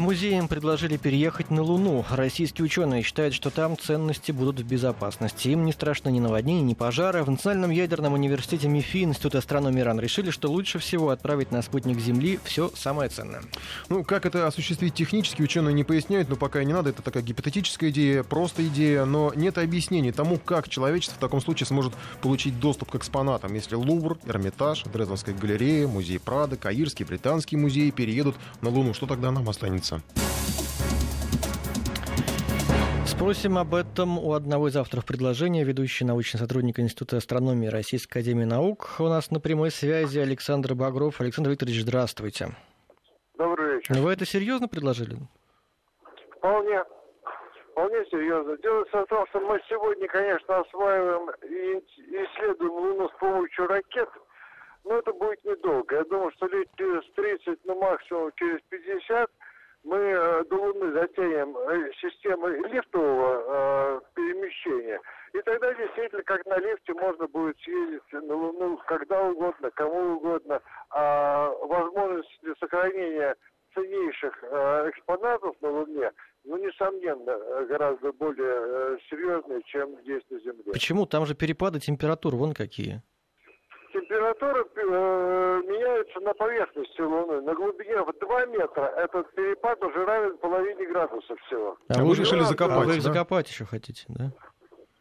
Музеям 0.01 0.47
предложили 0.47 0.97
переехать 0.97 1.51
на 1.51 1.61
Луну. 1.61 2.03
Российские 2.09 2.65
ученые 2.65 3.03
считают, 3.03 3.35
что 3.35 3.51
там 3.51 3.77
ценности 3.77 4.31
будут 4.31 4.59
в 4.59 4.65
безопасности. 4.65 5.49
Им 5.49 5.63
не 5.63 5.71
страшно 5.71 6.09
ни 6.09 6.19
наводнений, 6.19 6.63
ни 6.63 6.73
пожара. 6.73 7.23
В 7.23 7.29
Национальном 7.29 7.69
ядерном 7.69 8.13
университете 8.13 8.67
МИФИ 8.67 9.03
Институт 9.03 9.35
астрономии 9.35 9.81
РАН 9.81 9.99
решили, 9.99 10.31
что 10.31 10.49
лучше 10.49 10.79
всего 10.79 11.11
отправить 11.11 11.51
на 11.51 11.61
спутник 11.61 11.99
Земли 11.99 12.39
все 12.43 12.71
самое 12.75 13.11
ценное. 13.11 13.43
Ну, 13.89 14.03
как 14.03 14.25
это 14.25 14.47
осуществить 14.47 14.95
технически, 14.95 15.43
ученые 15.43 15.75
не 15.75 15.83
поясняют, 15.83 16.29
но 16.29 16.35
пока 16.35 16.63
не 16.63 16.73
надо. 16.73 16.89
Это 16.89 17.03
такая 17.03 17.21
гипотетическая 17.21 17.91
идея, 17.91 18.23
просто 18.23 18.65
идея, 18.67 19.05
но 19.05 19.31
нет 19.35 19.59
объяснений 19.59 20.11
тому, 20.11 20.39
как 20.39 20.67
человечество 20.67 21.17
в 21.17 21.19
таком 21.19 21.41
случае 21.41 21.67
сможет 21.67 21.93
получить 22.23 22.59
доступ 22.59 22.89
к 22.89 22.95
экспонатам, 22.95 23.53
если 23.53 23.75
Лувр, 23.75 24.17
Эрмитаж, 24.25 24.83
Дрезденская 24.91 25.35
галерея, 25.35 25.87
музей 25.87 26.19
Прада, 26.19 26.57
Каирский, 26.57 27.05
Британский 27.05 27.55
музей 27.55 27.91
переедут 27.91 28.35
на 28.61 28.69
Луну. 28.69 28.95
Что 28.95 29.05
тогда 29.05 29.29
нам 29.29 29.47
останется? 29.47 29.90
Разница. 29.91 30.01
Спросим 33.05 33.57
об 33.57 33.75
этом 33.75 34.17
у 34.17 34.33
одного 34.33 34.69
из 34.69 34.75
авторов 34.75 35.05
предложения, 35.05 35.63
ведущий 35.63 36.05
научный 36.05 36.39
сотрудник 36.39 36.79
Института 36.79 37.17
астрономии 37.17 37.67
Российской 37.67 38.19
Академии 38.19 38.45
Наук. 38.45 38.95
У 38.99 39.03
нас 39.03 39.29
на 39.31 39.39
прямой 39.39 39.69
связи 39.69 40.17
Александр 40.19 40.73
Багров. 40.73 41.21
Александр 41.21 41.51
Викторович, 41.51 41.81
здравствуйте. 41.81 42.49
Добрый 43.35 43.75
вечер. 43.75 43.95
Вы 43.95 44.13
это 44.13 44.25
серьезно 44.25 44.67
предложили? 44.67 45.17
Вполне. 46.37 46.83
Вполне 47.71 48.03
серьезно. 48.09 48.57
Дело 48.57 48.85
в 48.85 49.05
том, 49.07 49.27
что 49.27 49.39
мы 49.39 49.59
сегодня, 49.69 50.07
конечно, 50.07 50.59
осваиваем 50.59 51.29
и 51.43 51.79
исследуем 52.09 52.71
Луну 52.71 53.07
с 53.09 53.19
помощью 53.19 53.67
ракет, 53.67 54.09
но 54.83 54.97
это 54.97 55.13
будет 55.13 55.43
недолго. 55.45 55.95
Я 55.95 56.03
думаю, 56.05 56.31
что 56.37 56.47
лет 56.47 56.67
через 56.75 57.03
30, 57.13 57.59
ну 57.65 57.79
максимум 57.79 58.31
через 58.35 58.59
50 58.69 59.29
мы 59.83 59.97
э, 59.97 60.43
до 60.49 60.55
Луны 60.55 60.91
затеем 60.93 61.57
э, 61.57 61.91
системы 62.01 62.57
лифтового 62.69 63.43
э, 63.47 64.01
перемещения. 64.15 64.99
И 65.33 65.41
тогда 65.41 65.73
действительно, 65.73 66.23
как 66.23 66.45
на 66.45 66.57
лифте, 66.57 66.93
можно 66.93 67.27
будет 67.27 67.57
съездить 67.59 68.01
на 68.11 68.35
Луну 68.35 68.77
когда 68.87 69.21
угодно, 69.23 69.71
кому 69.71 70.17
угодно. 70.17 70.61
А 70.91 71.49
возможность 71.61 72.39
для 72.43 72.53
сохранения 72.55 73.35
ценнейших 73.73 74.43
э, 74.43 74.89
экспонатов 74.89 75.55
на 75.61 75.69
Луне, 75.69 76.11
ну, 76.43 76.57
несомненно, 76.57 77.65
гораздо 77.65 78.11
более 78.11 78.95
э, 78.95 78.97
серьезные, 79.09 79.61
чем 79.63 79.97
здесь 80.01 80.23
на 80.29 80.39
Земле. 80.39 80.73
Почему? 80.73 81.05
Там 81.05 81.25
же 81.25 81.35
перепады 81.35 81.79
температур 81.79 82.35
вон 82.35 82.53
какие 82.53 83.01
температура 83.91 84.63
э, 84.63 85.61
меняется 85.67 86.19
на 86.19 86.33
поверхности 86.33 87.01
Луны. 87.01 87.41
На 87.41 87.53
глубине 87.53 88.01
в 88.01 88.13
2 88.19 88.45
метра 88.47 88.85
этот 88.97 89.31
перепад 89.33 89.83
уже 89.83 90.05
равен 90.05 90.37
половине 90.37 90.85
градуса 90.87 91.35
всего. 91.45 91.77
А, 91.89 91.99
а 91.99 92.03
вы 92.03 92.15
решили 92.15 92.41
закопать, 92.41 92.77
А 92.77 92.87
вы 92.87 92.95
да? 92.95 93.01
закопать 93.01 93.49
еще 93.49 93.65
хотите, 93.65 94.05
да? 94.09 94.31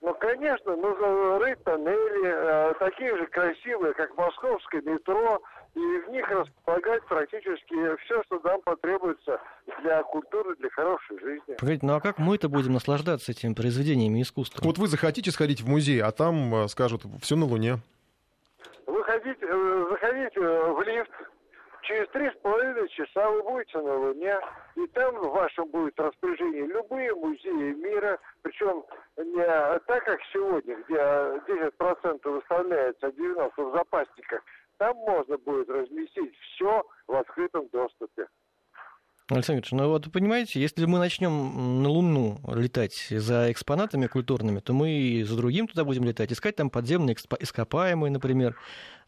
Ну, 0.02 0.14
конечно, 0.14 0.76
нужно 0.76 1.38
рыть 1.38 1.62
тоннели, 1.62 2.24
э, 2.24 2.74
такие 2.78 3.16
же 3.16 3.26
красивые, 3.26 3.92
как 3.92 4.16
московское 4.16 4.80
метро, 4.80 5.42
и 5.74 5.78
в 5.78 6.10
них 6.10 6.26
располагать 6.28 7.04
практически 7.06 7.96
все, 8.04 8.22
что 8.24 8.40
нам 8.42 8.60
потребуется 8.62 9.40
для 9.82 10.02
культуры, 10.02 10.56
для 10.56 10.70
хорошей 10.70 11.18
жизни. 11.20 11.54
Погодите, 11.58 11.86
ну 11.86 11.94
а 11.94 12.00
как 12.00 12.18
мы-то 12.18 12.48
будем 12.48 12.72
наслаждаться 12.72 13.30
этими 13.32 13.52
произведениями 13.52 14.22
искусства? 14.22 14.62
Вот 14.64 14.78
вы 14.78 14.88
захотите 14.88 15.30
сходить 15.30 15.60
в 15.60 15.68
музей, 15.68 16.00
а 16.00 16.10
там 16.12 16.54
э, 16.54 16.68
скажут, 16.68 17.02
все 17.20 17.36
на 17.36 17.44
Луне. 17.44 17.78
Вы 18.90 19.04
хотите, 19.04 19.46
э, 19.46 19.86
заходите 19.88 20.40
в 20.40 20.82
лифт, 20.82 21.12
через 21.82 22.08
три 22.08 22.28
с 22.28 22.34
половиной 22.42 22.88
часа 22.88 23.30
вы 23.30 23.42
будете 23.44 23.78
на 23.78 23.94
Луне, 23.94 24.36
и 24.74 24.86
там 24.88 25.14
в 25.14 25.30
вашем 25.30 25.68
будет 25.68 25.98
распоряжение 26.00 26.66
любые 26.66 27.14
музеи 27.14 27.72
мира, 27.72 28.18
причем 28.42 28.84
не 29.16 29.78
так, 29.86 30.04
как 30.04 30.18
сегодня, 30.32 30.74
где 30.74 30.96
10% 30.96 32.28
выставляется, 32.28 33.06
а 33.06 33.10
90% 33.10 33.52
в 33.56 33.76
запасниках, 33.76 34.42
там 34.78 34.96
можно 34.96 35.38
будет 35.38 35.70
разместить 35.70 36.36
все 36.36 36.82
в 37.06 37.14
открытом 37.14 37.68
доступе. 37.68 38.26
Александр 39.36 39.60
Ильич, 39.60 39.72
ну 39.72 39.88
вот 39.88 40.10
понимаете, 40.12 40.60
если 40.60 40.84
мы 40.86 40.98
начнем 40.98 41.82
на 41.82 41.88
Луну 41.88 42.38
летать 42.48 43.06
за 43.10 43.50
экспонатами 43.52 44.06
культурными, 44.06 44.60
то 44.60 44.72
мы 44.72 44.90
и 44.90 45.22
за 45.22 45.36
другим 45.36 45.68
туда 45.68 45.84
будем 45.84 46.04
летать, 46.04 46.32
искать 46.32 46.56
там 46.56 46.70
подземные 46.70 47.14
ископаемые, 47.14 48.10
например. 48.10 48.56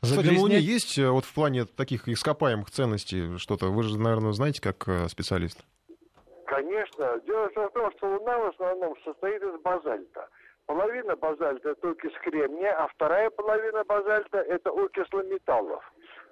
Загрязнять... 0.01 0.25
Кстати, 0.25 0.35
на 0.35 0.41
Луне 0.41 0.59
есть 0.59 0.99
э, 0.99 1.09
вот 1.09 1.25
в 1.25 1.35
плане 1.35 1.65
таких 1.65 2.09
ископаемых 2.09 2.71
ценностей 2.71 3.39
что-то? 3.39 3.67
Вы 3.67 3.83
же, 3.85 3.99
наверное, 3.99 4.33
знаете, 4.33 4.61
как 4.61 4.89
э, 4.89 5.09
специалист. 5.09 5.65
Конечно. 6.47 7.21
Дело 7.27 7.49
в 7.49 7.71
том, 7.73 7.91
что 7.97 8.09
Луна 8.09 8.39
в 8.39 8.49
основном 8.49 8.95
состоит 9.05 9.43
из 9.43 9.61
базальта. 9.63 10.29
Половина 10.67 11.17
базальта 11.17 11.71
это 11.71 11.91
окись 11.91 12.13
кремния, 12.23 12.73
а 12.79 12.89
вторая 12.89 13.31
половина 13.31 13.85
базальта 13.85 14.39
это 14.39 14.71
окислы 14.71 15.25
металлов. 15.25 15.83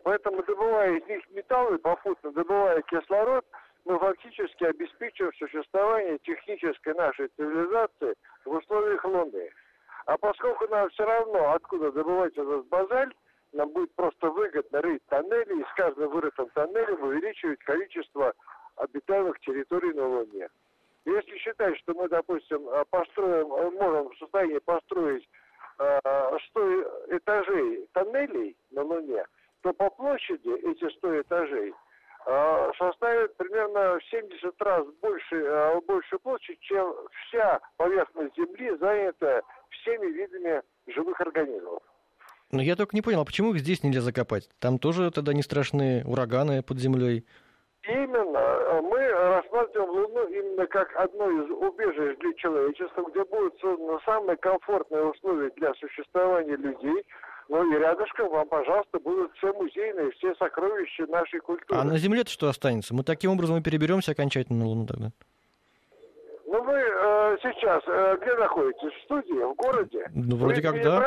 Поэтому, 0.03 0.43
добывая 0.43 0.99
из 0.99 1.07
них 1.07 1.23
металлы, 1.31 1.79
попутно 1.79 2.33
добывая 2.33 2.83
кислород, 2.83 3.45
мы 3.85 3.99
фактически 3.99 4.65
обеспечиваем 4.65 5.33
существование 5.35 6.19
технической 6.19 6.95
нашей 6.95 7.29
цивилизации 7.37 8.15
в 8.45 8.51
условиях 8.53 9.05
Луны. 9.05 9.51
А 10.07 10.17
поскольку 10.19 10.67
нам 10.69 10.89
все 10.91 11.05
равно, 11.05 11.53
откуда 11.53 11.93
добывать 11.93 12.37
этот 12.37 12.67
базальт, 12.67 13.15
нам 13.53 13.69
будет 13.71 13.93
просто 13.95 14.31
выгодно 14.31 14.81
рыть 14.81 15.05
тоннели, 15.07 15.61
и 15.61 15.65
с 15.65 15.73
каждым 15.75 16.11
вырытым 16.11 16.49
тоннелем 16.51 17.03
увеличивать 17.03 17.59
количество 17.61 18.33
обитаемых 18.77 19.39
территорий 19.41 19.93
на 19.93 20.07
Луне. 20.07 20.49
Если 21.05 21.37
считать, 21.39 21.77
что 21.79 21.95
мы, 21.95 22.09
допустим, 22.09 22.69
построим, 22.91 23.49
можем 23.49 24.11
в 24.11 24.19
состоянии 24.19 24.59
построить 24.59 25.29
100 25.77 27.07
этажей 27.09 27.89
тоннелей 27.93 28.57
на 28.71 28.83
Луне, 28.83 29.25
то 29.63 29.73
по 29.73 29.91
площади 29.91 30.51
эти 30.51 30.89
100 30.97 31.23
этажей 31.23 31.75
составят 32.79 33.37
примерно 33.37 33.99
в 33.99 34.05
70 34.11 34.63
раз 34.63 34.87
больше, 35.01 35.81
большую 35.87 36.21
площадь, 36.21 36.61
чем 36.61 36.95
вся 37.27 37.61
поверхность 37.77 38.37
Земли, 38.37 38.77
занятая 38.79 39.43
всеми 39.71 40.07
видами 40.13 40.63
живых 40.87 41.21
организмов. 41.21 41.83
Но 42.53 42.61
я 42.63 42.75
только 42.77 42.97
не 42.97 43.03
понял, 43.03 43.21
а 43.21 43.25
почему 43.25 43.55
их 43.55 43.61
здесь 43.61 43.83
нельзя 43.85 44.01
закопать? 44.01 44.49
Там 44.59 44.79
тоже 44.79 45.11
тогда 45.11 45.33
не 45.33 45.43
страшные 45.43 46.05
ураганы 46.05 46.63
под 46.63 46.79
землей. 46.79 47.25
Именно. 47.85 48.83
Мы 48.83 48.99
рассматриваем 49.09 49.91
Луну 49.91 50.27
именно 50.29 50.67
как 50.67 50.95
одно 50.97 51.31
из 51.31 51.51
убежищ 51.51 52.19
для 52.19 52.35
человечества, 52.35 53.05
где 53.11 53.25
будут 53.25 53.59
созданы 53.61 53.99
самые 54.05 54.37
комфортные 54.37 55.05
условия 55.05 55.51
для 55.57 55.73
существования 55.75 56.57
людей. 56.57 57.05
Ну 57.51 57.69
и 57.69 57.79
рядышком 57.79 58.29
вам, 58.29 58.47
пожалуйста, 58.47 59.01
будут 59.01 59.33
все 59.37 59.53
музейные, 59.53 60.13
все 60.13 60.33
сокровища 60.37 61.05
нашей 61.09 61.41
культуры. 61.41 61.81
А 61.81 61.83
на 61.83 61.99
Земле-то 61.99 62.31
что 62.31 62.49
останется? 62.49 62.95
Мы 62.95 63.03
таким 63.03 63.33
образом 63.33 63.57
и 63.57 63.63
переберемся 63.63 64.13
окончательно 64.13 64.61
на 64.61 64.67
Луну 64.67 64.87
тогда? 64.87 65.11
Ну, 66.47 66.63
вы 66.63 66.79
э, 66.79 67.37
сейчас 67.43 67.83
э, 67.89 68.19
где 68.23 68.37
находитесь? 68.37 68.93
В 68.93 69.05
студии, 69.05 69.43
в 69.43 69.55
городе? 69.55 70.09
Ну, 70.15 70.37
вроде 70.37 70.61
вы 70.61 70.63
как 70.63 70.81
да. 70.81 71.01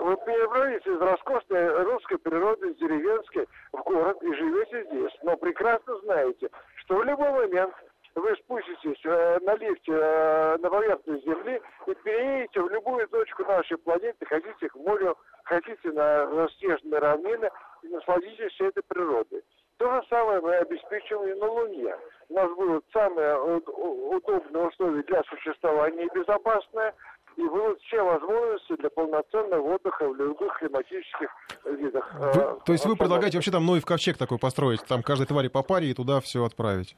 Вы 0.00 0.16
перебрались 0.16 0.86
из 0.86 0.98
роскошной 0.98 1.82
русской 1.84 2.16
природы, 2.16 2.70
из 2.70 2.76
деревенской, 2.76 3.46
в 3.72 3.82
город 3.82 4.16
и 4.22 4.34
живете 4.34 4.86
здесь. 4.90 5.12
Но 5.22 5.36
прекрасно 5.36 5.94
знаете, 6.04 6.48
что 6.76 6.96
в 6.96 7.04
любой 7.04 7.32
момент 7.32 7.74
вы 8.14 8.36
спуститесь 8.36 9.00
э, 9.04 9.38
на 9.40 9.54
лифте 9.56 9.92
э, 9.92 10.56
на 10.58 10.70
поверхность 10.70 11.24
Земли 11.24 11.60
и 11.86 11.94
переедете 11.94 12.60
в 12.60 12.70
любую 12.70 13.08
точку 13.08 13.44
нашей 13.44 13.78
планеты, 13.78 14.26
хотите 14.26 14.68
к 14.68 14.74
морю, 14.76 15.16
хотите 15.44 15.90
на, 15.92 16.48
снежные 16.58 16.98
равнины 16.98 17.50
и 17.82 17.88
насладитесь 17.88 18.52
всей 18.52 18.68
этой 18.68 18.82
природой. 18.82 19.42
То 19.78 19.90
же 19.90 20.06
самое 20.08 20.40
мы 20.40 20.54
обеспечиваем 20.56 21.36
и 21.36 21.40
на 21.40 21.50
Луне. 21.50 21.96
У 22.28 22.34
нас 22.34 22.50
будут 22.52 22.84
самые 22.92 23.36
удобные 23.40 24.68
условия 24.68 25.02
для 25.02 25.22
существования 25.24 26.04
и 26.04 26.14
безопасные, 26.14 26.92
и 27.36 27.42
будут 27.42 27.80
все 27.80 28.02
возможности 28.02 28.76
для 28.76 28.90
полноценного 28.90 29.74
отдыха 29.74 30.08
в 30.08 30.14
любых 30.14 30.58
климатических 30.58 31.30
видах. 31.64 32.14
Вы, 32.14 32.42
э, 32.42 32.56
то 32.64 32.72
есть 32.72 32.84
вы 32.84 32.96
предлагаете 32.96 33.38
вообще 33.38 33.50
там 33.50 33.64
Ноев 33.66 33.84
ковчег 33.84 34.18
такой 34.18 34.38
построить, 34.38 34.84
там 34.86 35.02
каждой 35.02 35.26
твари 35.26 35.48
по 35.48 35.62
паре 35.62 35.88
и 35.88 35.94
туда 35.94 36.20
все 36.20 36.44
отправить? 36.44 36.94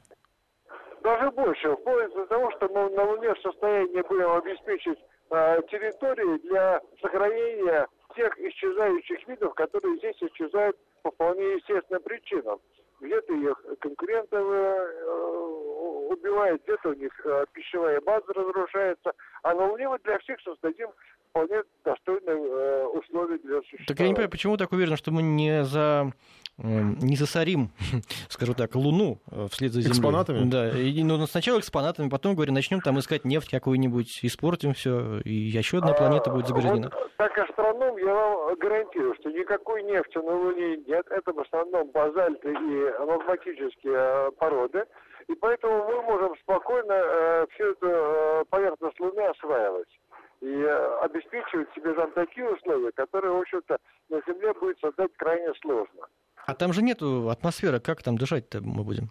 Даже 1.05 1.29
больше, 1.29 1.71
вплоть 1.75 2.11
до 2.15 2.25
того, 2.25 2.49
что 2.53 2.67
мы 2.69 2.89
на 2.89 3.03
Луне 3.03 3.31
в 3.35 3.39
состоянии 3.39 4.01
будем 4.09 4.31
обеспечить 4.31 4.97
э, 5.29 5.61
территории 5.69 6.39
для 6.47 6.81
сохранения 6.99 7.87
тех 8.15 8.35
исчезающих 8.39 9.27
видов, 9.27 9.53
которые 9.53 9.97
здесь 9.99 10.15
исчезают 10.19 10.75
по 11.03 11.11
вполне 11.11 11.57
естественным 11.57 12.01
причинам 12.01 12.59
где-то 13.01 13.33
их 13.33 13.65
конкуренты 13.81 14.35
э, 14.35 15.15
убивают, 16.09 16.63
где-то 16.63 16.89
у 16.89 16.93
них 16.93 17.11
э, 17.25 17.45
пищевая 17.53 18.01
база 18.01 18.33
разрушается. 18.33 19.11
А 19.43 19.53
на 19.53 19.67
Луне 19.69 19.87
мы 19.87 19.99
для 19.99 20.17
всех 20.19 20.39
создадим 20.41 20.89
вполне 21.29 21.61
достойные 21.83 22.35
э, 22.35 22.85
условия 22.85 23.37
для 23.39 23.59
существования. 23.61 23.87
Так 23.87 23.99
я 23.99 24.07
не 24.07 24.13
понимаю, 24.13 24.31
почему 24.31 24.57
так 24.57 24.71
уверен, 24.71 24.95
что 24.95 25.11
мы 25.11 25.21
не 25.21 25.63
за 25.65 26.11
не 26.57 27.15
засорим, 27.15 27.71
скажу 28.29 28.53
так, 28.53 28.75
Луну 28.75 29.19
вслед 29.51 29.71
за 29.73 29.81
Землей. 29.81 29.97
Экспонатами? 29.97 30.49
Да, 30.49 30.69
и, 30.69 31.03
ну, 31.03 31.25
сначала 31.27 31.59
экспонатами, 31.59 32.09
потом, 32.09 32.35
говорю, 32.35 32.53
начнем 32.53 32.81
там 32.81 32.99
искать 32.99 33.25
нефть 33.25 33.49
какую-нибудь, 33.49 34.19
испортим 34.23 34.73
все, 34.73 35.19
и 35.19 35.33
еще 35.33 35.79
одна 35.79 35.93
планета 35.93 36.31
будет 36.31 36.47
загрязнена. 36.47 36.89
А, 36.91 36.97
вот, 36.97 37.15
так 37.17 37.37
астроном, 37.37 37.97
я 37.97 38.13
вам 38.13 38.55
гарантирую, 38.55 39.15
что 39.15 39.29
никакой 39.31 39.83
нефти 39.83 40.17
на 40.17 40.33
Луне 40.33 40.77
нет, 40.87 41.05
это 41.09 41.33
в 41.33 41.39
основном 41.39 41.91
базальты 41.91 42.49
и 42.49 43.05
магматические 43.05 44.31
породы, 44.37 44.85
и 45.27 45.35
поэтому 45.35 45.85
мы 45.85 46.01
можем 46.03 46.35
спокойно 46.37 46.93
э, 46.93 47.45
всю 47.51 47.71
эту 47.71 47.87
э, 47.87 48.43
поверхность 48.49 48.99
Луны 48.99 49.21
осваивать 49.21 49.99
и 50.41 50.61
э, 50.61 50.97
обеспечивать 51.01 51.73
себе 51.73 51.93
там 51.93 52.11
такие 52.11 52.47
условия, 52.47 52.91
которые, 52.91 53.33
в 53.33 53.39
общем-то, 53.39 53.77
на 54.09 54.21
Земле 54.27 54.53
будет 54.53 54.79
создать 54.79 55.11
крайне 55.17 55.53
сложно. 55.61 56.07
А 56.45 56.53
там 56.53 56.73
же 56.73 56.81
нету 56.83 57.29
атмосферы, 57.29 57.79
как 57.79 58.03
там 58.03 58.17
дышать-то 58.17 58.61
мы 58.61 58.83
будем? 58.83 59.09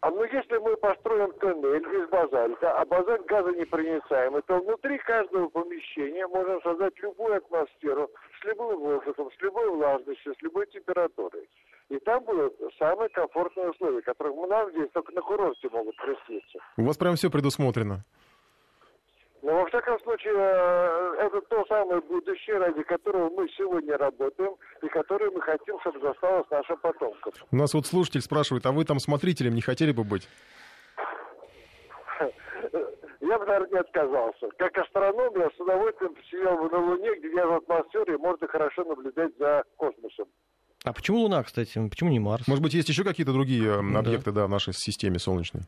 А 0.00 0.10
ну 0.10 0.22
если 0.22 0.58
мы 0.58 0.76
построим 0.76 1.32
тоннель 1.40 1.82
из 1.82 2.08
базальта, 2.08 2.78
а 2.78 2.84
базальт 2.84 3.26
газонепроницаемый, 3.26 4.42
то 4.42 4.60
внутри 4.60 4.96
каждого 4.98 5.48
помещения 5.48 6.24
можно 6.28 6.60
создать 6.60 6.96
любую 7.02 7.36
атмосферу 7.36 8.08
с 8.40 8.44
любым 8.44 8.78
воздухом, 8.78 9.28
с 9.36 9.42
любой 9.42 9.68
влажностью, 9.70 10.34
с 10.38 10.42
любой 10.42 10.68
температурой. 10.68 11.48
И 11.88 11.98
там 12.00 12.22
будут 12.22 12.54
самые 12.78 13.08
комфортные 13.08 13.70
условия, 13.70 14.02
которых 14.02 14.36
мы 14.36 14.46
нам 14.46 14.70
здесь 14.70 14.88
только 14.92 15.12
на 15.12 15.20
курорте 15.20 15.68
могут 15.70 15.96
присниться. 15.96 16.58
У 16.76 16.84
вас 16.84 16.96
прям 16.96 17.16
все 17.16 17.28
предусмотрено. 17.28 18.04
Но 19.42 19.54
во 19.54 19.66
всяком 19.66 20.00
случае, 20.00 20.32
э, 20.34 21.26
это 21.26 21.40
то 21.42 21.64
самое 21.68 22.00
будущее, 22.00 22.58
ради 22.58 22.82
которого 22.82 23.30
мы 23.30 23.48
сегодня 23.50 23.96
работаем 23.96 24.56
и 24.82 24.88
которое 24.88 25.30
мы 25.30 25.40
хотим, 25.40 25.78
чтобы 25.80 26.00
досталось 26.00 26.50
нашим 26.50 26.76
потомкам. 26.78 27.32
У 27.52 27.56
нас 27.56 27.72
вот 27.72 27.86
слушатель 27.86 28.20
спрашивает, 28.20 28.66
а 28.66 28.72
вы 28.72 28.84
там 28.84 28.98
смотрителем 28.98 29.54
не 29.54 29.60
хотели 29.60 29.92
бы 29.92 30.02
быть? 30.02 30.28
Я 33.20 33.38
бы, 33.38 33.46
наверное, 33.46 33.70
не 33.70 33.78
отказался. 33.78 34.48
Как 34.58 34.76
астроном 34.78 35.38
я 35.38 35.50
с 35.50 35.60
удовольствием 35.60 36.14
сидел 36.30 36.56
бы 36.56 36.70
на 36.70 36.78
Луне, 36.78 37.14
где 37.18 37.30
я 37.34 37.46
в 37.46 37.56
атмосфере, 37.56 38.14
и 38.14 38.16
можно 38.16 38.48
хорошо 38.48 38.84
наблюдать 38.84 39.36
за 39.38 39.64
космосом. 39.76 40.26
А 40.84 40.92
почему 40.94 41.18
Луна, 41.18 41.42
кстати? 41.42 41.88
Почему 41.90 42.10
не 42.10 42.20
Марс? 42.20 42.48
Может 42.48 42.62
быть, 42.62 42.72
есть 42.72 42.88
еще 42.88 43.04
какие-то 43.04 43.32
другие 43.32 43.74
объекты 43.74 44.32
да. 44.32 44.42
Да, 44.42 44.46
в 44.46 44.50
нашей 44.50 44.72
системе 44.72 45.18
Солнечной? 45.18 45.64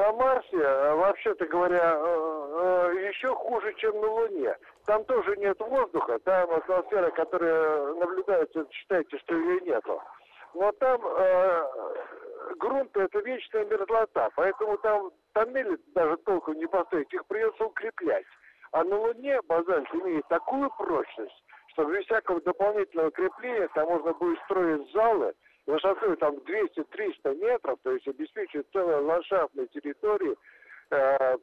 На 0.00 0.12
Марсе, 0.12 0.56
э, 0.56 0.94
вообще-то 0.94 1.46
говоря, 1.46 1.94
э, 1.94 2.90
э, 2.94 3.08
еще 3.08 3.34
хуже, 3.34 3.74
чем 3.74 4.00
на 4.00 4.06
Луне. 4.06 4.56
Там 4.86 5.04
тоже 5.04 5.36
нет 5.36 5.60
воздуха, 5.60 6.18
там 6.20 6.50
атмосфера, 6.50 7.10
которая 7.10 7.92
наблюдается, 7.94 8.66
считайте, 8.70 9.18
что 9.18 9.34
ее 9.34 9.60
нету. 9.60 10.02
Но 10.54 10.72
там 10.72 11.00
грунт 12.56 12.96
это 12.96 13.20
вечная 13.20 13.64
мерзлота, 13.66 14.30
поэтому 14.34 14.78
там 14.78 15.12
тоннели 15.32 15.78
даже 15.94 16.16
толком 16.18 16.54
не 16.54 16.66
построить, 16.66 17.12
их 17.12 17.24
придется 17.26 17.66
укреплять. 17.66 18.24
А 18.72 18.82
на 18.82 18.96
Луне 18.96 19.40
базальт 19.42 19.94
имеет 19.94 20.26
такую 20.28 20.70
прочность, 20.70 21.44
что 21.68 21.84
без 21.84 22.04
всякого 22.06 22.40
дополнительного 22.40 23.12
крепления 23.12 23.68
там 23.74 23.88
можно 23.88 24.12
будет 24.14 24.40
строить 24.44 24.90
залы 24.92 25.34
высотой 25.70 26.16
там 26.16 26.36
200-300 26.36 27.34
метров, 27.36 27.78
то 27.82 27.92
есть 27.92 28.06
обеспечивать 28.06 28.66
целую 28.72 29.04
ландшафтную 29.06 29.68
территорию, 29.68 30.36
э, 30.90 31.36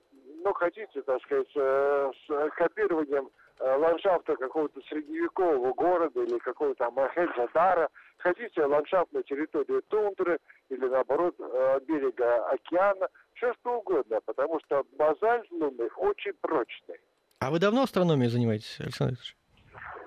ну, 0.44 0.54
хотите, 0.54 1.02
так 1.02 1.22
сказать, 1.24 1.52
э, 1.56 2.12
с 2.28 2.50
копированием 2.56 3.30
э, 3.60 3.76
ландшафта 3.76 4.36
какого-то 4.36 4.82
средневекового 4.90 5.74
города 5.74 6.22
или 6.22 6.38
какого-то 6.40 6.92
Махеджадара, 6.92 7.90
хотите 8.18 8.64
ландшафтную 8.66 9.24
территорию 9.24 9.82
тундры 9.88 10.38
или, 10.70 10.86
наоборот, 10.88 11.36
э, 11.40 11.80
берега 11.88 12.48
океана, 12.50 13.08
все 13.34 13.54
что 13.56 13.80
угодно, 13.80 14.20
потому 14.26 14.60
что 14.66 14.84
базальт 14.98 15.50
лунный 15.52 15.90
очень 15.98 16.34
прочный. 16.42 17.00
А 17.40 17.52
вы 17.52 17.60
давно 17.60 17.84
астрономией 17.84 18.30
занимаетесь, 18.30 18.80
Александр 18.80 19.16
Викторович? 19.16 19.38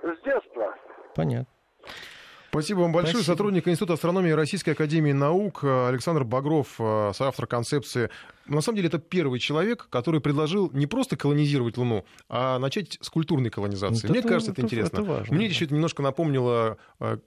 С 0.02 0.24
детства. 0.24 0.74
Понятно. 1.14 1.46
Спасибо 2.50 2.80
вам 2.80 2.92
большое. 2.92 3.14
Спасибо. 3.14 3.32
Сотрудник 3.32 3.68
Института 3.68 3.92
астрономии 3.94 4.30
Российской 4.32 4.70
Академии 4.70 5.12
Наук 5.12 5.60
э, 5.62 5.88
Александр 5.88 6.24
Багров, 6.24 6.74
э, 6.80 7.12
соавтор 7.14 7.46
концепции. 7.46 8.10
На 8.46 8.60
самом 8.60 8.76
деле 8.76 8.88
это 8.88 8.98
первый 8.98 9.38
человек, 9.38 9.86
который 9.88 10.20
предложил 10.20 10.68
не 10.72 10.86
просто 10.88 11.16
колонизировать 11.16 11.76
Луну, 11.76 12.04
а 12.28 12.58
начать 12.58 12.98
с 13.00 13.08
культурной 13.08 13.50
колонизации. 13.50 14.02
Вот 14.08 14.10
Мне 14.10 14.18
это- 14.18 14.28
кажется, 14.28 14.50
это 14.50 14.62
это- 14.62 14.66
интересно. 14.66 14.96
это 14.96 15.04
важно, 15.04 15.34
Мне 15.36 15.46
да. 15.46 15.50
еще 15.52 15.64
это 15.66 15.74
немножко 15.74 16.02
напомнило 16.02 16.76
э, 16.98 17.18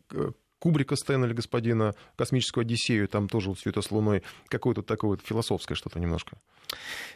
Кубрика 0.63 0.95
Стэнли, 0.95 1.33
господина, 1.33 1.93
космическую 2.15 2.61
Одиссею, 2.61 3.09
там 3.09 3.27
тоже 3.27 3.49
вот 3.49 3.59
все 3.59 3.71
это 3.71 3.81
с 3.81 3.91
Луной, 3.91 4.23
какое-то 4.47 4.81
такое 4.81 5.09
вот 5.11 5.21
философское 5.21 5.75
что-то 5.75 5.99
немножко. 5.99 6.37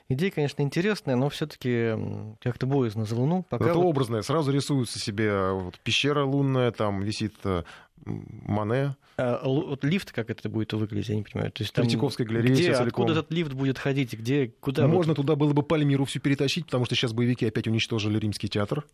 Идея, 0.10 0.32
конечно, 0.32 0.62
интересная, 0.64 1.16
но 1.16 1.30
все-таки 1.30 1.94
как-то 2.42 2.66
боязно 2.68 3.06
за 3.06 3.16
Луну. 3.16 3.46
Пока 3.50 3.64
это 3.70 3.76
вот- 3.76 3.86
образное. 3.86 4.22
Сразу 4.22 4.52
рисуется 4.52 5.00
себе 5.00 5.28
э, 5.28 5.52
вот, 5.54 5.80
пещера 5.80 6.26
лунная, 6.26 6.72
там 6.72 7.02
висит 7.02 7.36
м, 7.46 7.64
Мане. 8.06 8.98
А, 9.18 9.42
вот 9.48 9.82
лифт, 9.86 10.12
как 10.12 10.30
это 10.30 10.50
будет 10.50 10.74
выглядеть, 10.74 11.08
я 11.08 11.16
не 11.16 11.24
понимаю. 11.24 11.50
То 11.54 11.64
есть 11.64 11.74
там 11.74 11.86
Третьяковская 11.86 12.28
галерея 12.28 12.54
где, 12.54 12.72
откуда 12.74 13.14
этот 13.14 13.32
лифт 13.32 13.54
будет 13.54 13.78
ходить, 13.80 14.12
где, 14.14 14.50
куда? 14.60 14.88
Можно 14.88 15.12
вот- 15.12 15.16
туда 15.16 15.36
было 15.38 15.54
бы 15.54 15.64
Пальмиру 15.64 16.04
всю 16.04 16.20
перетащить, 16.20 16.66
потому 16.66 16.84
что 16.84 16.96
сейчас 16.96 17.14
боевики 17.14 17.46
опять 17.48 17.68
уничтожили 17.68 18.20
римский 18.20 18.50
театр. 18.50 18.86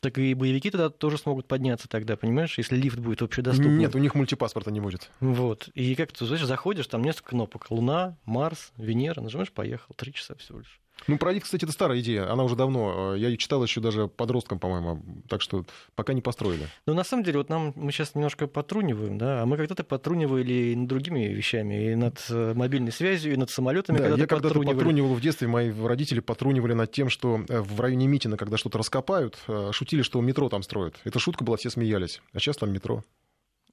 Так 0.00 0.18
и 0.18 0.34
боевики 0.34 0.70
туда 0.70 0.90
тоже 0.90 1.18
смогут 1.18 1.46
подняться 1.46 1.88
тогда, 1.88 2.16
понимаешь, 2.16 2.56
если 2.58 2.76
лифт 2.76 2.98
будет 2.98 3.22
общедоступным. 3.22 3.78
Нет, 3.78 3.94
у 3.94 3.98
них 3.98 4.14
мультипаспорта 4.14 4.70
не 4.70 4.80
будет. 4.80 5.10
Вот. 5.20 5.68
И 5.74 5.94
как 5.94 6.12
ты, 6.12 6.24
знаешь, 6.26 6.44
заходишь, 6.44 6.86
там 6.86 7.02
несколько 7.02 7.30
кнопок. 7.30 7.70
Луна, 7.70 8.16
Марс, 8.24 8.72
Венера. 8.76 9.20
Нажимаешь, 9.20 9.52
поехал. 9.52 9.94
Три 9.94 10.12
часа 10.12 10.34
всего 10.36 10.58
лишь. 10.58 10.80
Ну, 11.06 11.18
про 11.18 11.32
лифт, 11.32 11.44
кстати, 11.44 11.64
это 11.64 11.72
старая 11.72 12.00
идея. 12.00 12.30
Она 12.32 12.44
уже 12.44 12.56
давно. 12.56 13.14
э, 13.14 13.18
Я 13.18 13.28
ее 13.28 13.36
читал 13.36 13.62
еще 13.62 13.80
даже 13.80 14.08
подростком, 14.08 14.58
по-моему. 14.58 15.02
Так 15.28 15.42
что 15.42 15.64
пока 15.94 16.12
не 16.14 16.20
построили. 16.22 16.68
Но 16.86 16.94
на 16.94 17.04
самом 17.04 17.24
деле, 17.24 17.38
вот 17.38 17.48
нам 17.50 17.72
мы 17.76 17.92
сейчас 17.92 18.14
немножко 18.14 18.46
потруниваем, 18.46 19.18
да, 19.18 19.42
а 19.42 19.46
мы 19.46 19.56
когда-то 19.56 19.84
потрунивали 19.84 20.52
и 20.52 20.76
над 20.76 20.88
другими 20.88 21.26
вещами, 21.28 21.92
и 21.92 21.94
над 21.94 22.24
э, 22.30 22.54
мобильной 22.54 22.92
связью, 22.92 23.34
и 23.34 23.36
над 23.36 23.50
самолетами, 23.50 23.98
Да, 23.98 24.04
когда 24.04 24.20
я 24.22 24.26
когда-то 24.26 24.60
потрунивал 24.60 25.14
в 25.14 25.20
детстве, 25.20 25.48
мои 25.48 25.72
родители 25.72 26.20
потрунивали 26.20 26.72
над 26.72 26.90
тем, 26.92 27.10
что 27.10 27.40
э, 27.48 27.60
в 27.60 27.80
районе 27.80 28.06
Митина, 28.06 28.36
когда 28.36 28.56
что-то 28.56 28.78
раскопают, 28.78 29.38
шутили, 29.72 30.02
что 30.02 30.20
метро 30.20 30.48
там 30.48 30.62
строят. 30.62 30.96
Эта 31.04 31.18
шутка 31.18 31.44
была, 31.44 31.56
все 31.56 31.70
смеялись. 31.70 32.22
А 32.32 32.38
сейчас 32.38 32.56
там 32.56 32.72
метро. 32.72 33.02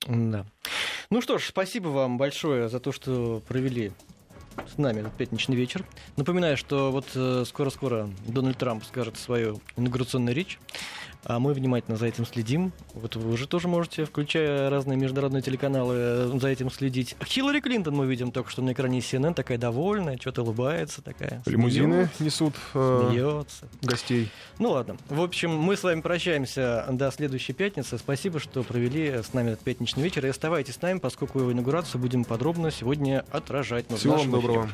Да. 0.08 0.46
Ну 1.12 1.22
что 1.22 1.38
ж, 1.38 1.44
спасибо 1.44 1.90
вам 1.90 2.18
большое 2.18 2.68
за 2.70 2.80
то, 2.80 2.92
что 2.92 3.42
провели 3.48 3.92
с 4.68 4.78
нами 4.78 5.00
этот 5.02 5.14
пятничный 5.14 5.56
вечер. 5.56 5.86
Напоминаю, 6.18 6.58
что 6.58 6.92
вот 6.92 7.08
э, 7.16 7.44
скоро-скоро 7.48 8.10
Дональд 8.28 8.58
Трамп 8.58 8.84
скажет 8.84 9.18
свою 9.18 9.62
инаугурационную 9.78 10.36
речь, 10.36 10.60
а 11.24 11.40
мы 11.40 11.54
внимательно 11.54 11.98
за 11.98 12.08
этим 12.08 12.26
следим. 12.26 12.72
Вот 12.94 13.16
вы 13.16 13.32
уже 13.32 13.48
тоже 13.48 13.68
можете, 13.68 14.06
включая 14.06 14.70
разные 14.70 14.98
международные 14.98 15.42
телеканалы, 15.42 16.40
за 16.40 16.48
этим 16.48 16.72
следить. 16.72 17.16
Хиллари 17.24 17.60
Клинтон 17.60 17.96
мы 17.96 18.06
видим 18.06 18.32
только 18.32 18.50
что 18.50 18.62
на 18.62 18.74
экране 18.74 19.00
CNN, 19.00 19.34
такая 19.34 19.58
довольная, 19.58 20.18
что-то 20.18 20.44
улыбается 20.44 21.02
такая. 21.02 21.42
Лимузины 21.46 22.10
несут 22.20 22.56
э, 22.74 23.10
Смеется. 23.10 23.68
гостей. 23.82 24.30
Ну 24.60 24.72
ладно. 24.72 24.98
В 25.10 25.22
общем, 25.22 25.52
мы 25.52 25.78
с 25.78 25.84
вами 25.84 26.02
прощаемся 26.02 26.86
до 26.90 27.12
следующей 27.12 27.54
пятницы. 27.54 27.98
Спасибо, 27.98 28.40
что 28.40 28.64
провели 28.64 29.22
с 29.22 29.34
нами 29.34 29.52
этот 29.52 29.64
пятничный 29.64 30.04
вечер. 30.04 30.26
И 30.26 30.30
оставайтесь 30.30 30.76
с 30.76 30.82
нами, 30.82 31.00
поскольку 31.00 31.40
инаугурацию 31.52 32.02
будем 32.02 32.24
подробно 32.24 32.72
сегодня 32.72 33.26
отражать. 33.32 33.86
Всего 33.96 34.18
вам 34.18 34.32
доброго. 34.32 34.70